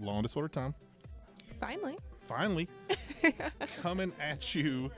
Law 0.00 0.14
and 0.14 0.22
Disorder 0.22 0.48
time. 0.48 0.74
Finally. 1.60 1.96
Finally, 2.26 2.68
coming 3.82 4.12
at 4.20 4.54
you 4.54 4.90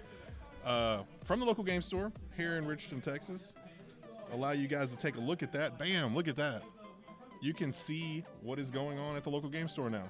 uh, 0.65 1.02
from 1.23 1.41
the 1.41 1.47
local 1.47 1.65
game 1.65 1.80
store 1.80 2.12
here 2.37 2.56
in 2.56 2.66
Richardson, 2.66 3.01
Texas. 3.01 3.52
Allow 4.33 4.52
you 4.52 4.69
guys 4.69 4.91
to 4.91 4.96
take 4.96 5.16
a 5.16 5.20
look 5.20 5.43
at 5.43 5.51
that. 5.52 5.79
Bam! 5.79 6.15
Look 6.15 6.29
at 6.29 6.37
that. 6.37 6.62
You 7.41 7.55
can 7.55 7.73
see 7.73 8.24
what 8.43 8.59
is 8.59 8.70
going 8.70 8.98
on 8.98 9.16
at 9.16 9.24
the 9.24 9.30
local 9.30 9.48
game 9.48 9.69
store 9.69 9.91
now. 9.91 10.09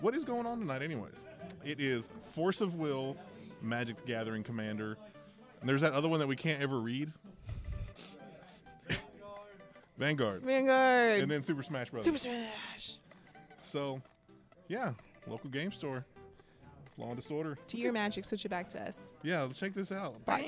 What 0.00 0.14
is 0.14 0.24
going 0.24 0.46
on 0.46 0.60
tonight, 0.60 0.82
anyways? 0.82 1.24
It 1.64 1.80
is 1.80 2.10
Force 2.32 2.60
of 2.60 2.74
Will, 2.74 3.16
Magic 3.62 3.96
the 3.96 4.04
Gathering 4.04 4.42
Commander. 4.42 4.96
And 5.60 5.68
there's 5.68 5.80
that 5.80 5.92
other 5.92 6.08
one 6.08 6.20
that 6.20 6.28
we 6.28 6.36
can't 6.36 6.60
ever 6.60 6.78
read. 6.78 7.10
Vanguard. 9.98 10.42
Vanguard. 10.42 11.20
And 11.20 11.30
then 11.30 11.42
Super 11.42 11.62
Smash 11.62 11.90
Bros. 11.90 12.04
Super 12.04 12.18
Smash. 12.18 12.98
So, 13.68 14.00
yeah, 14.68 14.94
local 15.26 15.50
game 15.50 15.72
store. 15.72 16.04
Law 16.96 17.08
and 17.08 17.16
Disorder. 17.16 17.56
To 17.68 17.76
your 17.78 17.92
magic, 17.92 18.24
switch 18.24 18.44
it 18.44 18.48
back 18.48 18.68
to 18.70 18.80
us. 18.82 19.12
Yeah, 19.22 19.42
let's 19.42 19.60
check 19.60 19.72
this 19.74 19.92
out. 19.92 20.24
Bam! 20.24 20.40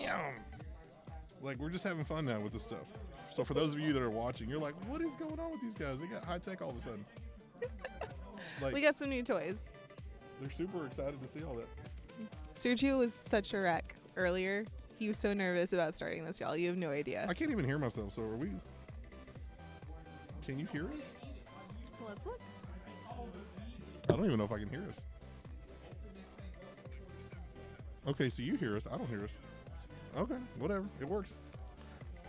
Like, 1.43 1.59
we're 1.61 1.71
just 1.71 1.85
having 1.85 2.05
fun 2.05 2.25
now 2.25 2.41
with 2.41 2.53
this 2.53 2.63
stuff. 2.63 2.87
So, 3.35 3.45
for 3.45 3.55
those 3.55 3.73
of 3.75 3.79
you 3.81 3.93
that 3.93 4.03
are 4.03 4.11
watching, 4.11 4.49
you're 4.49 4.59
like, 4.59 4.75
what 4.89 5.01
is 5.01 5.13
going 5.13 5.39
on 5.39 5.51
with 5.53 5.61
these 5.61 5.75
guys? 5.75 5.99
They 6.01 6.07
got 6.07 6.25
high 6.25 6.39
tech 6.39 6.61
all 6.63 6.71
of 6.71 6.79
a 6.79 6.83
sudden. 6.83 7.05
Like, 8.63 8.75
We 8.75 8.83
got 8.83 8.95
some 8.95 9.09
new 9.09 9.23
toys. 9.23 9.69
they're 10.39 10.51
super 10.51 10.85
excited 10.87 11.21
to 11.23 11.29
see 11.29 11.43
all 11.45 11.55
that. 11.55 11.69
Sergio 12.55 12.99
was 12.99 13.15
such 13.15 13.55
a 13.55 13.59
wreck 13.61 13.95
earlier. 14.17 14.67
He 14.99 15.09
was 15.09 15.17
so 15.17 15.33
nervous 15.33 15.73
about 15.73 15.95
starting 15.95 16.25
this, 16.27 16.41
y'all. 16.41 16.55
You 16.57 16.69
have 16.69 16.77
no 16.77 16.91
idea. 16.91 17.25
I 17.27 17.33
can't 17.33 17.51
even 17.51 17.65
hear 17.65 17.79
myself, 17.79 18.15
so 18.15 18.23
are 18.23 18.37
we. 18.37 18.51
Can 20.45 20.59
you 20.59 20.67
hear 20.73 20.85
us? 20.87 21.15
Let's 22.07 22.27
look. 22.27 22.41
I 24.13 24.17
don't 24.17 24.27
even 24.27 24.39
know 24.39 24.45
if 24.45 24.53
I 24.53 24.59
can 24.59 24.69
hear 24.69 24.85
us. 24.89 24.97
Okay, 28.09 28.29
so 28.31 28.43
you 28.43 28.57
hear 28.57 28.77
us. 28.77 28.87
I 28.91 28.97
don't 28.97 29.09
hear 29.09 29.25
us. 29.25 29.31
Okay, 30.17 30.37
whatever. 30.59 30.85
It 31.01 31.05
works. 31.09 31.35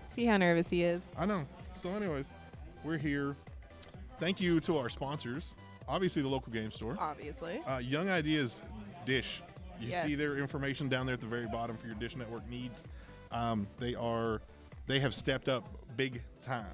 See 0.07 0.25
how 0.25 0.37
nervous 0.37 0.69
he 0.69 0.83
is. 0.83 1.03
I 1.17 1.25
know. 1.25 1.45
So, 1.75 1.89
anyways, 1.89 2.25
we're 2.83 2.97
here. 2.97 3.35
Thank 4.19 4.41
you 4.41 4.59
to 4.61 4.77
our 4.77 4.89
sponsors. 4.89 5.55
Obviously, 5.87 6.21
the 6.21 6.27
local 6.27 6.51
game 6.51 6.71
store. 6.71 6.95
Obviously. 6.99 7.61
Uh, 7.65 7.79
Young 7.79 8.09
Ideas 8.09 8.61
Dish. 9.05 9.41
You 9.79 9.87
Yes. 9.89 10.05
see 10.05 10.15
their 10.15 10.37
information 10.37 10.89
down 10.89 11.07
there 11.07 11.13
at 11.13 11.21
the 11.21 11.27
very 11.27 11.47
bottom 11.47 11.75
for 11.75 11.87
your 11.87 11.95
Dish 11.95 12.15
Network 12.15 12.47
needs. 12.47 12.85
Um, 13.31 13.67
they 13.79 13.95
are, 13.95 14.41
they 14.85 14.99
have 14.99 15.15
stepped 15.15 15.49
up 15.49 15.67
big 15.97 16.21
time. 16.43 16.65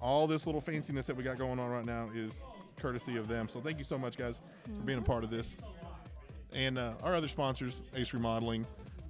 All 0.00 0.26
this 0.26 0.46
little 0.46 0.62
fanciness 0.62 1.04
that 1.04 1.16
we 1.16 1.22
got 1.22 1.36
going 1.36 1.58
on 1.58 1.70
right 1.70 1.84
now 1.84 2.08
is 2.14 2.32
courtesy 2.84 3.16
of 3.16 3.28
them. 3.28 3.48
So 3.48 3.60
thank 3.60 3.78
you 3.78 3.84
so 3.84 3.96
much, 3.96 4.18
guys, 4.18 4.42
for 4.64 4.82
being 4.84 4.98
a 4.98 5.02
part 5.02 5.24
of 5.24 5.30
this. 5.30 5.56
And 6.52 6.76
uh, 6.76 6.92
our 7.02 7.14
other 7.14 7.28
sponsors, 7.28 7.80
Ace 7.96 8.12
Remodeling 8.12 8.66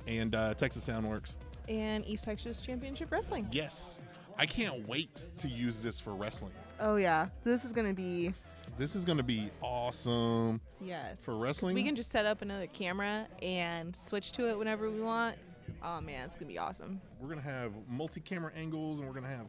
and 0.07 0.33
uh, 0.37 0.55
Texas 0.55 0.89
Soundworks. 0.89 1.35
And 1.69 2.07
East 2.07 2.25
Texas 2.25 2.61
Championship 2.61 3.11
Wrestling. 3.11 3.49
Yes, 3.51 3.99
I 4.39 4.47
can't 4.47 4.87
wait 4.87 5.25
to 5.39 5.49
use 5.49 5.83
this 5.83 5.99
for 5.99 6.15
wrestling. 6.15 6.53
Oh, 6.79 6.95
yeah. 6.97 7.27
This 7.43 7.65
is 7.65 7.73
going 7.73 7.89
to 7.89 7.95
be, 7.95 8.33
This 8.79 8.95
is 8.95 9.05
going 9.05 9.19
to 9.19 9.25
be 9.25 9.51
awesome. 9.61 10.61
yes. 10.81 11.25
For 11.25 11.37
wrestling? 11.37 11.75
We 11.75 11.83
can 11.83 11.97
just 11.97 12.13
set 12.13 12.27
up 12.27 12.43
another 12.43 12.69
camera 12.69 13.27
and 13.43 13.95
switch 13.97 14.31
to 14.33 14.49
it 14.51 14.57
whenever 14.57 14.89
we 14.89 15.01
want. 15.01 15.35
Oh, 15.83 16.01
man. 16.01 16.25
It's 16.27 16.37
going 16.37 16.47
to 16.47 16.53
be 16.53 16.59
awesome. 16.59 17.01
We're 17.21 17.29
gonna 17.31 17.41
have 17.41 17.73
multi-camera 17.89 18.53
angles, 18.55 19.01
and 19.01 19.09
we're 19.09 19.15
gonna 19.15 19.29
have 19.35 19.47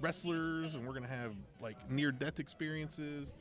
wrestlers, 0.00 0.74
and 0.74 0.86
we're 0.86 0.94
gonna 0.94 1.06
have 1.06 1.34
like 1.60 1.76
near-death 1.90 2.40
experiences. 2.40 3.32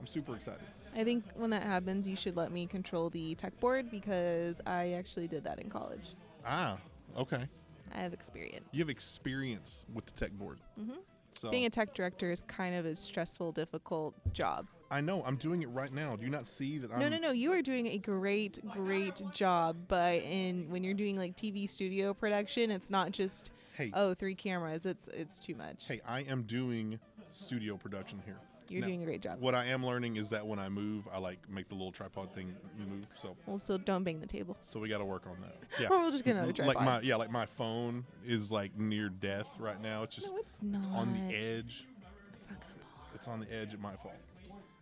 I'm 0.00 0.06
super 0.06 0.36
excited. 0.36 0.66
I 0.94 1.04
think 1.04 1.24
when 1.34 1.50
that 1.50 1.62
happens, 1.62 2.08
you 2.08 2.16
should 2.16 2.36
let 2.36 2.52
me 2.52 2.66
control 2.66 3.10
the 3.10 3.34
tech 3.34 3.58
board 3.60 3.90
because 3.90 4.60
I 4.66 4.92
actually 4.92 5.28
did 5.28 5.44
that 5.44 5.58
in 5.60 5.68
college. 5.68 6.14
Ah, 6.44 6.78
okay. 7.16 7.48
I 7.94 8.00
have 8.00 8.12
experience. 8.12 8.66
You 8.72 8.80
have 8.80 8.90
experience 8.90 9.86
with 9.92 10.06
the 10.06 10.12
tech 10.12 10.32
board. 10.32 10.58
Mm-hmm. 10.80 10.96
So 11.34 11.50
Being 11.50 11.66
a 11.66 11.70
tech 11.70 11.92
director 11.92 12.30
is 12.30 12.42
kind 12.42 12.74
of 12.74 12.86
a 12.86 12.94
stressful, 12.94 13.52
difficult 13.52 14.14
job. 14.32 14.66
I 14.90 15.00
know 15.00 15.22
I'm 15.26 15.36
doing 15.36 15.62
it 15.62 15.68
right 15.68 15.92
now. 15.92 16.16
Do 16.16 16.24
you 16.24 16.30
not 16.30 16.46
see 16.46 16.78
that? 16.78 16.90
I'm, 16.92 17.00
no, 17.00 17.08
no, 17.08 17.18
no. 17.18 17.30
You 17.32 17.52
are 17.52 17.60
doing 17.60 17.88
a 17.88 17.98
great, 17.98 18.60
great 18.72 19.20
job. 19.32 19.76
But 19.88 20.22
in 20.22 20.70
when 20.70 20.82
you're 20.82 20.94
doing 20.94 21.16
like 21.16 21.36
TV 21.36 21.68
studio 21.68 22.14
production, 22.14 22.70
it's 22.70 22.90
not 22.90 23.10
just 23.10 23.50
Hey. 23.76 23.90
oh 23.94 24.14
three 24.14 24.34
cameras. 24.34 24.86
It's 24.86 25.08
it's 25.08 25.38
too 25.38 25.54
much. 25.54 25.86
Hey, 25.86 26.00
I 26.06 26.20
am 26.20 26.42
doing 26.44 26.98
studio 27.30 27.76
production 27.76 28.20
here. 28.24 28.38
You're 28.68 28.82
doing 28.82 29.02
a 29.02 29.04
great 29.04 29.22
job. 29.22 29.38
What 29.38 29.54
I 29.54 29.66
am 29.66 29.86
learning 29.86 30.16
is 30.16 30.30
that 30.30 30.44
when 30.44 30.58
I 30.58 30.68
move, 30.68 31.06
I 31.12 31.18
like 31.18 31.38
make 31.48 31.68
the 31.68 31.76
little 31.76 31.92
tripod 31.92 32.34
thing 32.34 32.52
move. 32.76 33.06
So, 33.22 33.36
Well, 33.46 33.58
so 33.58 33.78
don't 33.78 34.02
bang 34.02 34.18
the 34.18 34.26
table. 34.26 34.56
so 34.68 34.80
we 34.80 34.88
got 34.88 34.98
to 34.98 35.04
work 35.04 35.24
on 35.28 35.36
that. 35.42 35.56
Yeah. 35.80 35.88
Or 35.88 36.00
we'll 36.00 36.10
just 36.10 36.24
get 36.24 36.32
another 36.32 36.48
Like 36.48 36.56
tripod. 36.76 36.84
my 36.84 37.00
yeah, 37.02 37.14
like 37.14 37.30
my 37.30 37.46
phone 37.46 38.04
is 38.26 38.50
like 38.50 38.76
near 38.76 39.08
death 39.08 39.46
right 39.60 39.80
now. 39.80 40.02
It's 40.02 40.16
just 40.16 40.32
No, 40.62 40.78
it's 40.78 40.88
on 40.88 41.12
the 41.12 41.34
edge. 41.36 41.86
It's 42.34 42.48
not 42.50 42.58
gonna 42.60 42.72
fall. 42.80 43.08
It's 43.14 43.28
on 43.28 43.40
the 43.40 43.54
edge. 43.54 43.72
It 43.74 43.80
might 43.80 44.00
fall. 44.00 44.14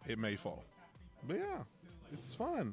It 0.06 0.19
may 0.19 0.37
fall. 0.37 0.65
But 1.27 1.38
yeah, 1.38 1.59
this 2.10 2.27
is 2.27 2.34
fun. 2.34 2.72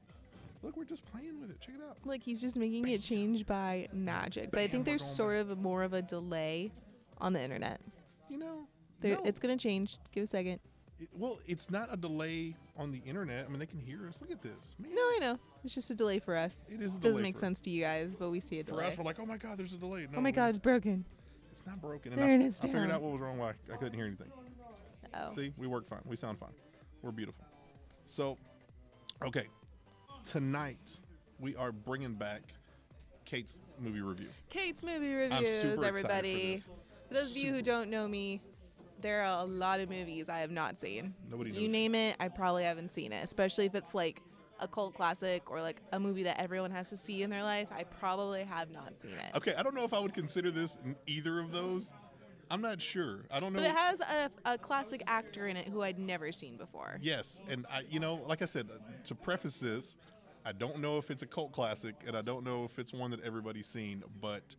Look, 0.64 0.78
we're 0.78 0.84
just 0.86 1.04
playing 1.06 1.40
with 1.42 1.50
it. 1.50 1.60
Check 1.60 1.76
it 1.76 1.82
out. 1.88 1.98
Like 2.06 2.22
he's 2.24 2.40
just 2.42 2.58
making 2.58 2.88
it 2.88 3.02
change 3.02 3.46
by 3.46 3.88
magic. 3.94 4.52
But 4.52 4.60
I 4.62 4.68
think 4.68 4.86
there's 4.86 5.04
sort 5.04 5.38
of 5.38 5.58
more 5.60 5.84
of 5.84 5.94
a 5.94 6.02
delay 6.02 6.72
on 7.20 7.34
the 7.34 7.42
internet. 7.42 7.82
You 8.30 8.38
know, 8.38 8.68
There, 9.00 9.16
no. 9.16 9.22
It's 9.24 9.40
gonna 9.40 9.58
change. 9.58 9.98
Give 10.12 10.24
a 10.24 10.28
second. 10.28 10.60
It- 11.00 11.10
well, 11.18 11.40
it's 11.48 11.72
not 11.72 11.90
a 11.92 11.98
delay 11.98 12.56
on 12.78 12.92
the 12.92 13.00
internet. 13.00 13.46
I 13.46 13.50
mean, 13.50 13.58
they 13.58 13.66
can 13.66 13.80
hear 13.80 14.08
us. 14.08 14.22
Look 14.22 14.30
at 14.30 14.42
this. 14.44 14.76
Man. 14.80 14.94
No, 14.94 15.02
I 15.02 15.18
know. 15.20 15.40
It's 15.64 15.74
just 15.74 15.90
a 15.90 15.96
delay 15.96 16.20
for 16.20 16.36
us. 16.36 16.72
It 16.72 16.82
is 16.82 16.96
a 16.96 17.00
Doesn't 17.00 17.24
make 17.24 17.38
sense 17.38 17.60
to 17.62 17.72
you 17.72 17.82
guys, 17.82 18.16
but 18.18 18.30
we 18.30 18.40
see 18.40 18.60
a 18.60 18.64
delay. 18.64 18.84
For 18.86 18.92
us, 18.92 18.98
we're 19.00 19.04
like, 19.04 19.20
oh 19.20 19.26
my 19.26 19.38
god, 19.38 19.58
there's 19.58 19.74
a 19.74 19.78
delay. 19.78 20.08
No, 20.12 20.20
oh 20.20 20.22
my 20.22 20.30
god, 20.32 20.50
it's 20.50 20.60
broken. 20.60 21.04
it's 21.52 21.66
not 21.66 21.82
broken. 21.82 22.16
There 22.16 22.24
And 22.30 22.44
it 22.44 22.46
I, 22.46 22.48
is 22.50 22.60
I 22.62 22.68
figured 22.68 22.92
out 22.92 23.02
what 23.02 23.14
was 23.14 23.22
wrong. 23.22 23.40
Why 23.40 23.54
I 23.74 23.78
couldn't 23.78 23.96
hear 23.96 24.06
anything. 24.06 24.32
Oh. 25.14 25.36
See, 25.36 25.52
we 25.58 25.66
work 25.68 25.90
fine. 25.90 26.00
We 26.06 26.16
sound 26.16 26.38
fine. 26.40 26.54
We're 27.02 27.12
beautiful. 27.12 27.44
So, 28.06 28.38
okay, 29.26 29.48
tonight 30.24 31.00
we 31.40 31.56
are 31.56 31.72
bringing 31.72 32.14
back 32.14 32.42
Kate's 33.26 33.60
movie 33.80 34.02
review. 34.02 34.30
Kate's 34.50 34.84
movie 34.84 35.12
super 35.12 35.36
reviews, 35.36 35.80
for 35.80 35.86
everybody. 35.86 36.56
this. 36.56 36.66
For, 36.66 37.14
those 37.14 37.32
of 37.32 37.38
you 37.38 37.54
who 37.54 37.62
don't 37.62 37.90
know 37.90 38.08
me, 38.08 38.42
there 39.02 39.22
are 39.24 39.40
a 39.40 39.46
lot 39.46 39.80
of 39.80 39.90
movies 39.90 40.30
I 40.30 40.40
have 40.40 40.52
not 40.52 40.78
seen. 40.78 41.14
Nobody 41.30 41.52
You 41.52 41.64
knows. 41.64 41.72
name 41.72 41.96
it, 41.96 42.16
I 42.20 42.28
probably 42.30 42.64
haven't 42.64 42.90
seen 42.90 43.12
it. 43.12 43.24
Especially 43.24 43.66
if 43.66 43.76
it's 43.76 43.94
like 43.94 44.22
a 44.60 44.68
cult 44.68 44.94
classic 44.94 45.50
or 45.50 45.62
like 45.62 45.82
a 45.92 46.00
movie 46.00 46.24
that 46.24 46.40
everyone 46.40 46.72
has 46.72 46.90
to 46.92 46.98
see 46.98 47.24
in 47.24 47.30
their 47.30 47.44
life. 47.44 47.68
I 47.76 47.84
probably 47.84 48.44
have 48.44 48.70
not 48.70 49.00
seen 49.00 49.14
it. 49.14 49.36
Okay, 49.36 49.54
I 49.56 49.64
don't 49.64 49.76
know 49.76 49.84
if 49.84 49.94
I 49.94 50.00
would 50.00 50.14
consider 50.14 50.52
this 50.52 50.78
either 51.08 51.40
of 51.40 51.52
those. 51.52 51.92
I'm 52.52 52.62
not 52.62 52.82
sure. 52.82 53.22
I 53.32 53.40
don't 53.40 53.54
know. 53.54 53.60
But 53.60 53.70
it 53.70 53.76
has 53.76 54.02
a, 54.02 54.30
a 54.46 54.58
classic 54.58 55.02
actor 55.08 55.48
in 55.48 55.56
it 55.56 55.70
who 55.70 55.82
I'd 55.82 55.98
never 55.98 56.34
seen 56.34 56.58
before. 56.58 57.00
Yes, 57.02 57.42
and 57.50 57.66
I, 57.72 57.84
you 57.90 58.00
know, 58.02 58.22
like 58.28 58.42
I 58.42 58.46
said, 58.46 58.70
uh, 58.70 58.78
to 59.06 59.16
preface 59.16 59.60
this, 59.60 59.96
I 60.46 60.52
don't 60.54 60.80
know 60.80 60.98
if 60.98 61.12
it's 61.12 61.22
a 61.22 61.28
cult 61.28 61.52
classic, 61.52 61.96
and 62.08 62.16
I 62.18 62.22
don't 62.22 62.44
know 62.44 62.64
if 62.64 62.80
it's 62.80 62.94
one 62.94 63.12
that 63.12 63.24
everybody's 63.24 63.68
seen, 63.68 64.04
but 64.20 64.56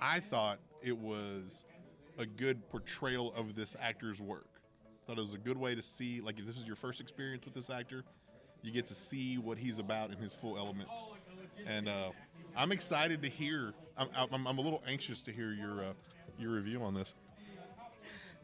I 0.00 0.20
thought 0.20 0.58
it 0.82 0.96
was 0.96 1.64
a 2.18 2.26
good 2.26 2.68
portrayal 2.68 3.32
of 3.34 3.54
this 3.54 3.76
actor's 3.80 4.20
work. 4.20 4.48
I 4.84 5.06
thought 5.06 5.18
it 5.18 5.22
was 5.22 5.34
a 5.34 5.38
good 5.38 5.56
way 5.56 5.74
to 5.74 5.82
see, 5.82 6.20
like, 6.20 6.38
if 6.38 6.46
this 6.46 6.58
is 6.58 6.64
your 6.66 6.76
first 6.76 7.00
experience 7.00 7.44
with 7.44 7.54
this 7.54 7.70
actor, 7.70 8.04
you 8.62 8.72
get 8.72 8.86
to 8.86 8.94
see 8.94 9.38
what 9.38 9.56
he's 9.56 9.78
about 9.78 10.10
in 10.10 10.18
his 10.18 10.34
full 10.34 10.58
element. 10.58 10.88
And 11.66 11.88
uh, 11.88 12.10
I'm 12.56 12.72
excited 12.72 13.22
to 13.22 13.28
hear. 13.28 13.72
I'm, 13.96 14.08
I'm, 14.32 14.46
I'm 14.46 14.58
a 14.58 14.60
little 14.60 14.82
anxious 14.86 15.22
to 15.22 15.32
hear 15.32 15.52
your 15.52 15.84
uh, 15.84 15.92
your 16.38 16.52
review 16.52 16.82
on 16.82 16.94
this. 16.94 17.14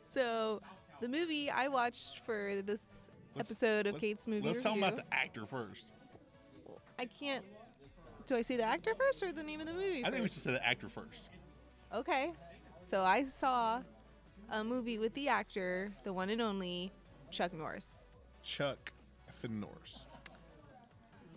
So 0.02 0.60
the 1.00 1.08
movie 1.08 1.50
I 1.50 1.68
watched 1.68 2.24
for 2.24 2.62
this 2.64 3.08
Let's- 3.34 3.50
episode 3.50 3.86
of 3.86 3.94
let's- 3.94 4.00
Kate's 4.00 4.28
movie 4.28 4.46
Let's 4.46 4.62
talk 4.62 4.74
review. 4.74 4.88
about 4.88 4.96
the 4.98 5.14
actor 5.14 5.44
first. 5.46 5.92
I 6.98 7.04
can't. 7.04 7.44
Do 8.26 8.36
I 8.36 8.40
say 8.40 8.56
the 8.56 8.64
actor 8.64 8.94
first 8.94 9.22
or 9.22 9.32
the 9.32 9.42
name 9.42 9.60
of 9.60 9.66
the 9.66 9.72
movie? 9.72 10.04
I 10.04 10.10
think 10.10 10.22
we 10.22 10.28
should 10.28 10.42
say 10.42 10.52
the 10.52 10.66
actor 10.66 10.88
first. 10.88 11.30
Okay. 11.94 12.32
So 12.82 13.02
I 13.02 13.24
saw 13.24 13.82
a 14.50 14.64
movie 14.64 14.98
with 14.98 15.14
the 15.14 15.28
actor, 15.28 15.90
the 16.04 16.12
one 16.12 16.30
and 16.30 16.40
only 16.40 16.92
Chuck 17.30 17.52
Norris. 17.52 18.00
Chuck 18.42 18.92
Finn 19.34 19.60
Norris. 19.60 20.06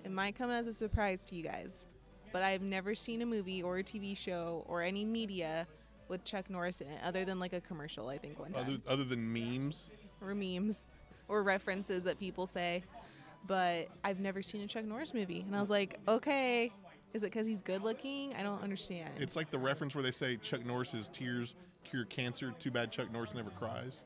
It 0.03 0.11
might 0.11 0.35
come 0.35 0.49
as 0.49 0.67
a 0.67 0.73
surprise 0.73 1.25
to 1.25 1.35
you 1.35 1.43
guys, 1.43 1.87
but 2.31 2.41
I've 2.41 2.61
never 2.61 2.95
seen 2.95 3.21
a 3.21 3.25
movie 3.25 3.61
or 3.61 3.79
a 3.79 3.83
TV 3.83 4.15
show 4.15 4.63
or 4.67 4.81
any 4.81 5.05
media 5.05 5.67
with 6.07 6.23
Chuck 6.23 6.49
Norris 6.49 6.81
in 6.81 6.87
it, 6.87 6.99
other 7.03 7.25
than 7.25 7.39
like 7.39 7.53
a 7.53 7.61
commercial. 7.61 8.07
I 8.07 8.17
think 8.17 8.39
one 8.39 8.51
time, 8.51 8.63
Other, 8.63 8.77
other 8.87 9.03
than 9.03 9.31
memes, 9.31 9.91
or 10.21 10.33
memes, 10.33 10.87
or 11.27 11.43
references 11.43 12.03
that 12.05 12.17
people 12.17 12.47
say. 12.47 12.83
But 13.47 13.87
I've 14.03 14.19
never 14.19 14.41
seen 14.41 14.61
a 14.61 14.67
Chuck 14.67 14.85
Norris 14.85 15.13
movie, 15.13 15.41
and 15.41 15.55
I 15.55 15.59
was 15.59 15.69
like, 15.69 15.99
okay, 16.07 16.71
is 17.13 17.23
it 17.23 17.27
because 17.27 17.47
he's 17.47 17.61
good 17.61 17.81
looking? 17.81 18.33
I 18.35 18.43
don't 18.43 18.61
understand. 18.61 19.09
it's 19.17 19.35
like 19.35 19.49
the 19.49 19.57
reference 19.57 19.95
where 19.95 20.03
they 20.03 20.11
say 20.11 20.37
Chuck 20.37 20.65
Norris's 20.65 21.07
tears 21.07 21.55
cure 21.83 22.05
cancer. 22.05 22.53
Too 22.59 22.71
bad 22.71 22.91
Chuck 22.91 23.11
Norris 23.11 23.33
never 23.33 23.49
cries. 23.51 24.03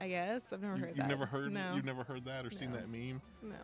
I 0.00 0.08
guess 0.08 0.52
I've 0.52 0.60
never 0.60 0.74
You, 0.74 0.80
heard 0.80 0.88
have 0.88 0.96
that. 0.98 1.08
never 1.08 1.26
heard 1.26 1.52
No. 1.52 1.74
you've 1.74 1.84
never 1.84 2.04
heard 2.04 2.24
that 2.26 2.44
or 2.44 2.50
seen 2.50 2.72
that 2.72 2.90
meme? 2.90 3.22
no. 3.42 3.56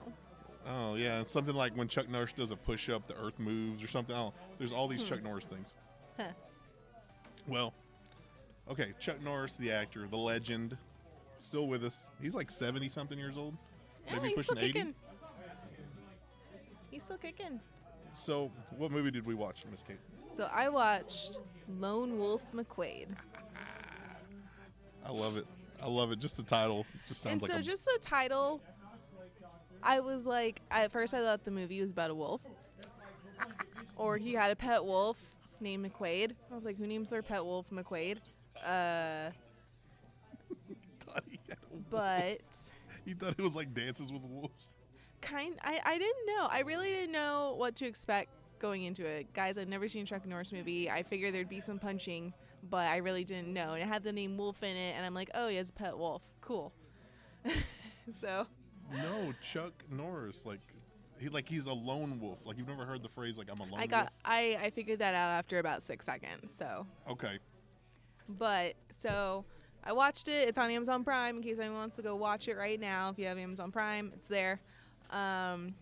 Oh 0.66 0.94
yeah, 0.94 1.20
it's 1.20 1.32
something 1.32 1.54
like 1.54 1.74
when 1.74 1.88
Chuck 1.88 2.08
Norris 2.08 2.32
does 2.32 2.50
a 2.50 2.56
push 2.56 2.90
up, 2.90 3.06
the 3.06 3.16
earth 3.16 3.38
moves 3.38 3.82
or 3.82 3.88
something. 3.88 4.14
Oh, 4.14 4.34
there's 4.58 4.72
all 4.72 4.88
these 4.88 5.02
Chuck 5.02 5.18
hmm. 5.18 5.24
Norris 5.26 5.46
things. 5.46 5.74
Huh. 6.18 6.24
Well, 7.46 7.72
okay, 8.70 8.92
Chuck 8.98 9.22
Norris, 9.22 9.56
the 9.56 9.72
actor, 9.72 10.06
the 10.06 10.18
legend, 10.18 10.76
still 11.38 11.66
with 11.66 11.84
us. 11.84 12.08
He's 12.20 12.34
like 12.34 12.50
70 12.50 12.88
something 12.90 13.18
years 13.18 13.38
old. 13.38 13.56
Yeah, 14.06 14.16
Maybe 14.16 14.28
he's 14.28 14.36
pushing 14.36 14.56
still 14.56 14.58
80. 14.58 14.72
kicking. 14.72 14.94
He's 16.90 17.02
still 17.04 17.18
kicking. 17.18 17.60
So, 18.12 18.50
what 18.76 18.90
movie 18.90 19.10
did 19.10 19.24
we 19.24 19.34
watch, 19.34 19.62
Miss 19.70 19.82
Kate? 19.86 19.98
So 20.28 20.48
I 20.52 20.68
watched 20.68 21.38
Lone 21.78 22.18
Wolf 22.18 22.42
McQuade. 22.52 23.08
I 25.06 25.10
love 25.10 25.36
it. 25.36 25.46
I 25.82 25.86
love 25.86 26.12
it. 26.12 26.18
Just 26.18 26.36
the 26.36 26.42
title 26.42 26.84
just 27.08 27.22
sounds 27.22 27.32
and 27.34 27.42
like 27.42 27.50
so 27.50 27.56
a 27.58 27.62
just 27.62 27.84
the 27.84 27.98
title, 28.00 28.60
I 29.82 30.00
was 30.00 30.26
like, 30.26 30.60
at 30.70 30.92
first 30.92 31.14
I 31.14 31.20
thought 31.20 31.44
the 31.44 31.50
movie 31.50 31.80
was 31.80 31.90
about 31.90 32.10
a 32.10 32.14
wolf, 32.14 32.42
or 33.96 34.18
he 34.18 34.34
had 34.34 34.50
a 34.50 34.56
pet 34.56 34.84
wolf 34.84 35.16
named 35.60 35.90
McQuade. 35.90 36.32
I 36.50 36.54
was 36.54 36.64
like, 36.64 36.76
who 36.76 36.86
names 36.86 37.10
their 37.10 37.22
pet 37.22 37.44
wolf 37.44 37.70
McQuade? 37.70 38.18
Uh, 38.64 39.30
thought 41.90 42.44
he 43.04 43.10
had 43.10 43.22
a 43.22 43.24
wolf. 43.26 43.30
but 43.30 43.30
You 43.30 43.32
thought 43.34 43.34
it 43.38 43.42
was 43.42 43.56
like 43.56 43.72
Dances 43.74 44.12
with 44.12 44.22
Wolves. 44.22 44.74
kind, 45.20 45.56
I 45.62 45.80
I 45.84 45.98
didn't 45.98 46.26
know. 46.26 46.48
I 46.50 46.60
really 46.60 46.88
didn't 46.90 47.12
know 47.12 47.54
what 47.56 47.76
to 47.76 47.86
expect 47.86 48.30
going 48.58 48.82
into 48.84 49.04
it, 49.06 49.32
guys. 49.32 49.56
I'd 49.58 49.68
never 49.68 49.88
seen 49.88 50.02
a 50.02 50.06
Chuck 50.06 50.26
Norris 50.26 50.52
movie. 50.52 50.90
I 50.90 51.02
figured 51.02 51.34
there'd 51.34 51.48
be 51.48 51.60
some 51.60 51.78
punching, 51.78 52.32
but 52.68 52.86
I 52.88 52.98
really 52.98 53.24
didn't 53.24 53.52
know. 53.52 53.72
And 53.74 53.82
it 53.82 53.86
had 53.88 54.02
the 54.02 54.12
name 54.12 54.36
Wolf 54.36 54.62
in 54.62 54.76
it, 54.76 54.94
and 54.96 55.04
I'm 55.06 55.14
like, 55.14 55.30
oh, 55.34 55.48
he 55.48 55.56
has 55.56 55.70
a 55.70 55.72
pet 55.72 55.96
wolf. 55.96 56.22
Cool. 56.40 56.72
so. 58.20 58.46
No, 58.92 59.32
Chuck 59.52 59.72
Norris, 59.90 60.44
like 60.44 60.60
he 61.18 61.28
like 61.28 61.48
he's 61.48 61.66
a 61.66 61.72
lone 61.72 62.18
wolf. 62.20 62.44
Like 62.44 62.58
you've 62.58 62.66
never 62.68 62.84
heard 62.84 63.02
the 63.02 63.08
phrase 63.08 63.38
like 63.38 63.48
I'm 63.50 63.58
a 63.60 63.70
lone 63.70 63.80
I 63.80 63.86
got 63.86 64.04
wolf. 64.04 64.12
I, 64.24 64.58
I 64.62 64.70
figured 64.70 64.98
that 64.98 65.14
out 65.14 65.30
after 65.30 65.58
about 65.58 65.82
six 65.82 66.04
seconds. 66.06 66.52
So, 66.54 66.86
Okay. 67.08 67.38
but 68.28 68.74
so 68.90 69.44
I 69.84 69.92
watched 69.92 70.28
it. 70.28 70.48
It's 70.48 70.58
on 70.58 70.70
Amazon 70.70 71.04
Prime 71.04 71.36
in 71.36 71.42
case 71.42 71.58
anyone 71.58 71.78
wants 71.78 71.96
to 71.96 72.02
go 72.02 72.14
watch 72.14 72.48
it 72.48 72.56
right 72.56 72.78
now. 72.78 73.10
If 73.10 73.18
you 73.18 73.26
have 73.26 73.38
Amazon 73.38 73.70
Prime, 73.72 74.12
it's 74.14 74.28
there. 74.28 74.60
Um, 75.10 75.74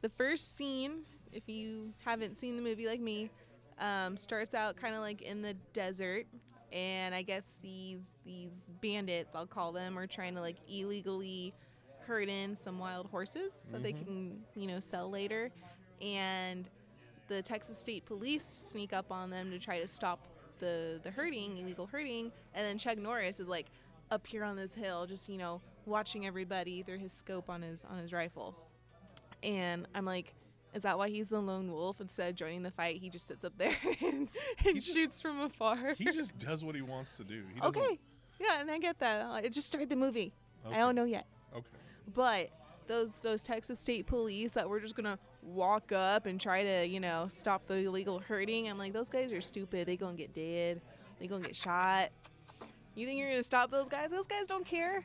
the 0.00 0.08
first 0.08 0.56
scene, 0.56 1.02
if 1.32 1.48
you 1.48 1.92
haven't 2.04 2.36
seen 2.36 2.56
the 2.56 2.62
movie 2.62 2.86
like 2.86 3.00
me, 3.00 3.30
um, 3.78 4.16
starts 4.16 4.54
out 4.54 4.76
kind 4.76 4.94
of 4.94 5.00
like 5.00 5.22
in 5.22 5.42
the 5.42 5.54
desert, 5.72 6.26
and 6.72 7.14
I 7.14 7.22
guess 7.22 7.58
these 7.62 8.14
these 8.24 8.70
bandits, 8.80 9.34
I'll 9.34 9.46
call 9.46 9.72
them, 9.72 9.98
are 9.98 10.06
trying 10.06 10.34
to 10.34 10.40
like 10.40 10.56
illegally 10.68 11.52
herd 12.00 12.28
in 12.28 12.56
some 12.56 12.78
wild 12.78 13.06
horses 13.06 13.52
that 13.70 13.82
they 13.82 13.92
can 13.92 14.42
you 14.56 14.66
know 14.66 14.80
sell 14.80 15.08
later, 15.08 15.50
and 16.00 16.68
the 17.28 17.42
Texas 17.42 17.78
State 17.78 18.04
Police 18.04 18.44
sneak 18.44 18.92
up 18.92 19.10
on 19.10 19.30
them 19.30 19.50
to 19.50 19.58
try 19.58 19.80
to 19.80 19.86
stop 19.86 20.18
the 20.62 21.00
the 21.02 21.10
herding, 21.10 21.58
illegal 21.58 21.86
herding, 21.86 22.32
and 22.54 22.66
then 22.66 22.78
Chuck 22.78 22.96
Norris 22.96 23.38
is 23.40 23.48
like 23.48 23.66
up 24.10 24.26
here 24.26 24.44
on 24.44 24.56
this 24.56 24.74
hill, 24.74 25.04
just 25.06 25.28
you 25.28 25.36
know 25.36 25.60
watching 25.84 26.24
everybody 26.26 26.82
through 26.82 26.98
his 26.98 27.12
scope 27.12 27.50
on 27.50 27.60
his 27.62 27.84
on 27.84 27.98
his 27.98 28.12
rifle, 28.12 28.56
and 29.42 29.86
I'm 29.94 30.04
like. 30.04 30.34
Is 30.74 30.84
that 30.84 30.96
why 30.96 31.10
he's 31.10 31.28
the 31.28 31.38
lone 31.38 31.70
wolf? 31.70 32.00
Instead 32.00 32.30
of 32.30 32.34
joining 32.34 32.62
the 32.62 32.70
fight, 32.70 32.96
he 32.96 33.10
just 33.10 33.26
sits 33.28 33.44
up 33.44 33.52
there 33.58 33.76
and, 34.00 34.30
and 34.64 34.76
just- 34.76 34.90
shoots 34.94 35.20
from 35.20 35.38
afar. 35.40 35.92
He 35.98 36.06
just 36.06 36.38
does 36.38 36.64
what 36.64 36.74
he 36.74 36.80
wants 36.80 37.14
to 37.18 37.24
do. 37.24 37.42
He 37.54 37.60
okay, 37.60 37.98
yeah, 38.40 38.58
and 38.62 38.70
I 38.70 38.78
get 38.78 38.98
that. 39.00 39.20
Uh, 39.20 39.40
It 39.44 39.52
just 39.52 39.68
started 39.68 39.90
the 39.90 39.96
movie. 39.96 40.32
Okay. 40.66 40.74
I 40.74 40.78
don't 40.78 40.94
know 40.94 41.04
yet, 41.04 41.26
Okay. 41.54 41.66
but 42.14 42.48
those 42.86 43.20
those 43.20 43.42
Texas 43.42 43.78
State 43.80 44.06
Police 44.06 44.52
that 44.52 44.66
were 44.66 44.80
just 44.80 44.96
gonna 44.96 45.18
walk 45.42 45.90
up 45.92 46.26
and 46.26 46.40
try 46.40 46.62
to 46.62 46.86
you 46.86 47.00
know 47.00 47.26
stop 47.28 47.66
the 47.66 47.74
illegal 47.74 48.20
hurting. 48.20 48.68
I'm 48.68 48.78
like, 48.78 48.92
those 48.92 49.10
guys 49.10 49.32
are 49.32 49.40
stupid. 49.40 49.86
They 49.86 49.96
gonna 49.96 50.16
get 50.16 50.32
dead. 50.34 50.80
They 51.18 51.26
gonna 51.26 51.44
get 51.46 51.56
shot. 51.56 52.10
You 52.94 53.06
think 53.06 53.18
you're 53.18 53.30
gonna 53.30 53.42
stop 53.42 53.70
those 53.70 53.88
guys? 53.88 54.10
Those 54.10 54.26
guys 54.26 54.46
don't 54.46 54.64
care. 54.66 55.04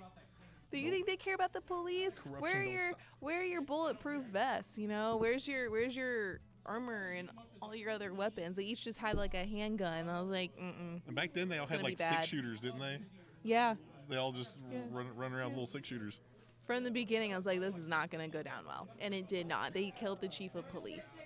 Do 0.71 0.79
you 0.79 0.91
think 0.91 1.07
they 1.07 1.15
care 1.15 1.33
about 1.35 1.53
the 1.53 1.61
police? 1.61 2.19
Corruption 2.19 2.41
where 2.41 2.59
are 2.59 2.63
your 2.63 2.89
stop. 2.89 3.01
where 3.19 3.39
are 3.39 3.43
your 3.45 3.61
bulletproof 3.61 4.25
vests? 4.25 4.77
You 4.77 4.87
know, 4.89 5.15
where's 5.17 5.47
your 5.47 5.71
where's 5.71 5.95
your 5.95 6.39
armor 6.65 7.11
and 7.11 7.29
all 7.61 7.73
your 7.73 7.89
other 7.91 8.13
weapons? 8.13 8.57
They 8.57 8.63
each 8.63 8.81
just 8.83 8.97
had 8.99 9.15
like 9.15 9.33
a 9.33 9.45
handgun. 9.45 10.09
I 10.09 10.19
was 10.21 10.29
like, 10.29 10.51
mm 10.57 11.01
And 11.07 11.15
back 11.15 11.31
then 11.33 11.47
they 11.47 11.57
all 11.57 11.67
had 11.67 11.83
like 11.83 11.97
six 11.97 12.25
shooters, 12.27 12.59
didn't 12.59 12.79
they? 12.79 12.97
yeah. 13.43 13.75
They 14.09 14.17
all 14.17 14.31
just 14.33 14.57
Yeah. 14.71 14.79
run 14.91 15.07
run 15.15 15.33
around 15.33 15.45
with 15.51 15.53
little 15.53 15.67
six 15.67 15.87
shooters. 15.87 16.19
From 16.67 16.83
the 16.83 16.91
beginning, 16.91 17.33
I 17.33 17.37
was 17.37 17.45
like, 17.45 17.61
this 17.61 17.77
is 17.77 17.87
not 17.87 18.11
going 18.11 18.29
to 18.29 18.37
go 18.37 18.43
down 18.43 18.65
well. 18.67 18.89
And 18.99 19.13
it 19.13 19.27
did 19.27 19.47
not. 19.47 19.73
They 19.73 19.93
killed 19.97 20.19
the 20.19 20.27
chief 20.27 20.53
of 20.53 20.67
police 20.69 21.21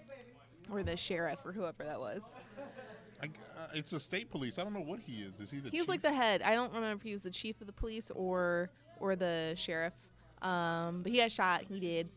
or 0.71 0.83
the 0.83 0.95
sheriff 0.95 1.39
or 1.43 1.51
whoever 1.51 1.83
that 1.83 1.99
was. 1.99 2.21
I, 3.21 3.25
uh, 3.25 3.67
it's 3.73 3.91
a 3.93 3.99
state 3.99 4.29
police. 4.29 4.59
I 4.59 4.63
don't 4.63 4.73
know 4.73 4.81
what 4.81 4.99
he 4.99 5.23
is. 5.23 5.39
Is 5.39 5.49
he 5.49 5.59
the 5.59 5.69
He 5.71 5.79
was 5.79 5.89
like 5.89 6.03
the 6.03 6.13
head. 6.13 6.43
I 6.43 6.53
don't 6.53 6.71
remember 6.71 6.97
if 6.97 7.01
he 7.01 7.11
was 7.11 7.23
the 7.23 7.31
chief 7.31 7.59
of 7.59 7.67
the 7.67 7.73
police 7.73 8.11
or 8.11 8.69
or 8.99 9.15
the 9.15 9.53
sheriff. 9.55 9.93
Um, 10.43 11.01
but 11.01 11.11
he 11.11 11.17
got 11.17 11.31
shot. 11.31 11.63
He 11.67 11.79
did. 11.79 12.09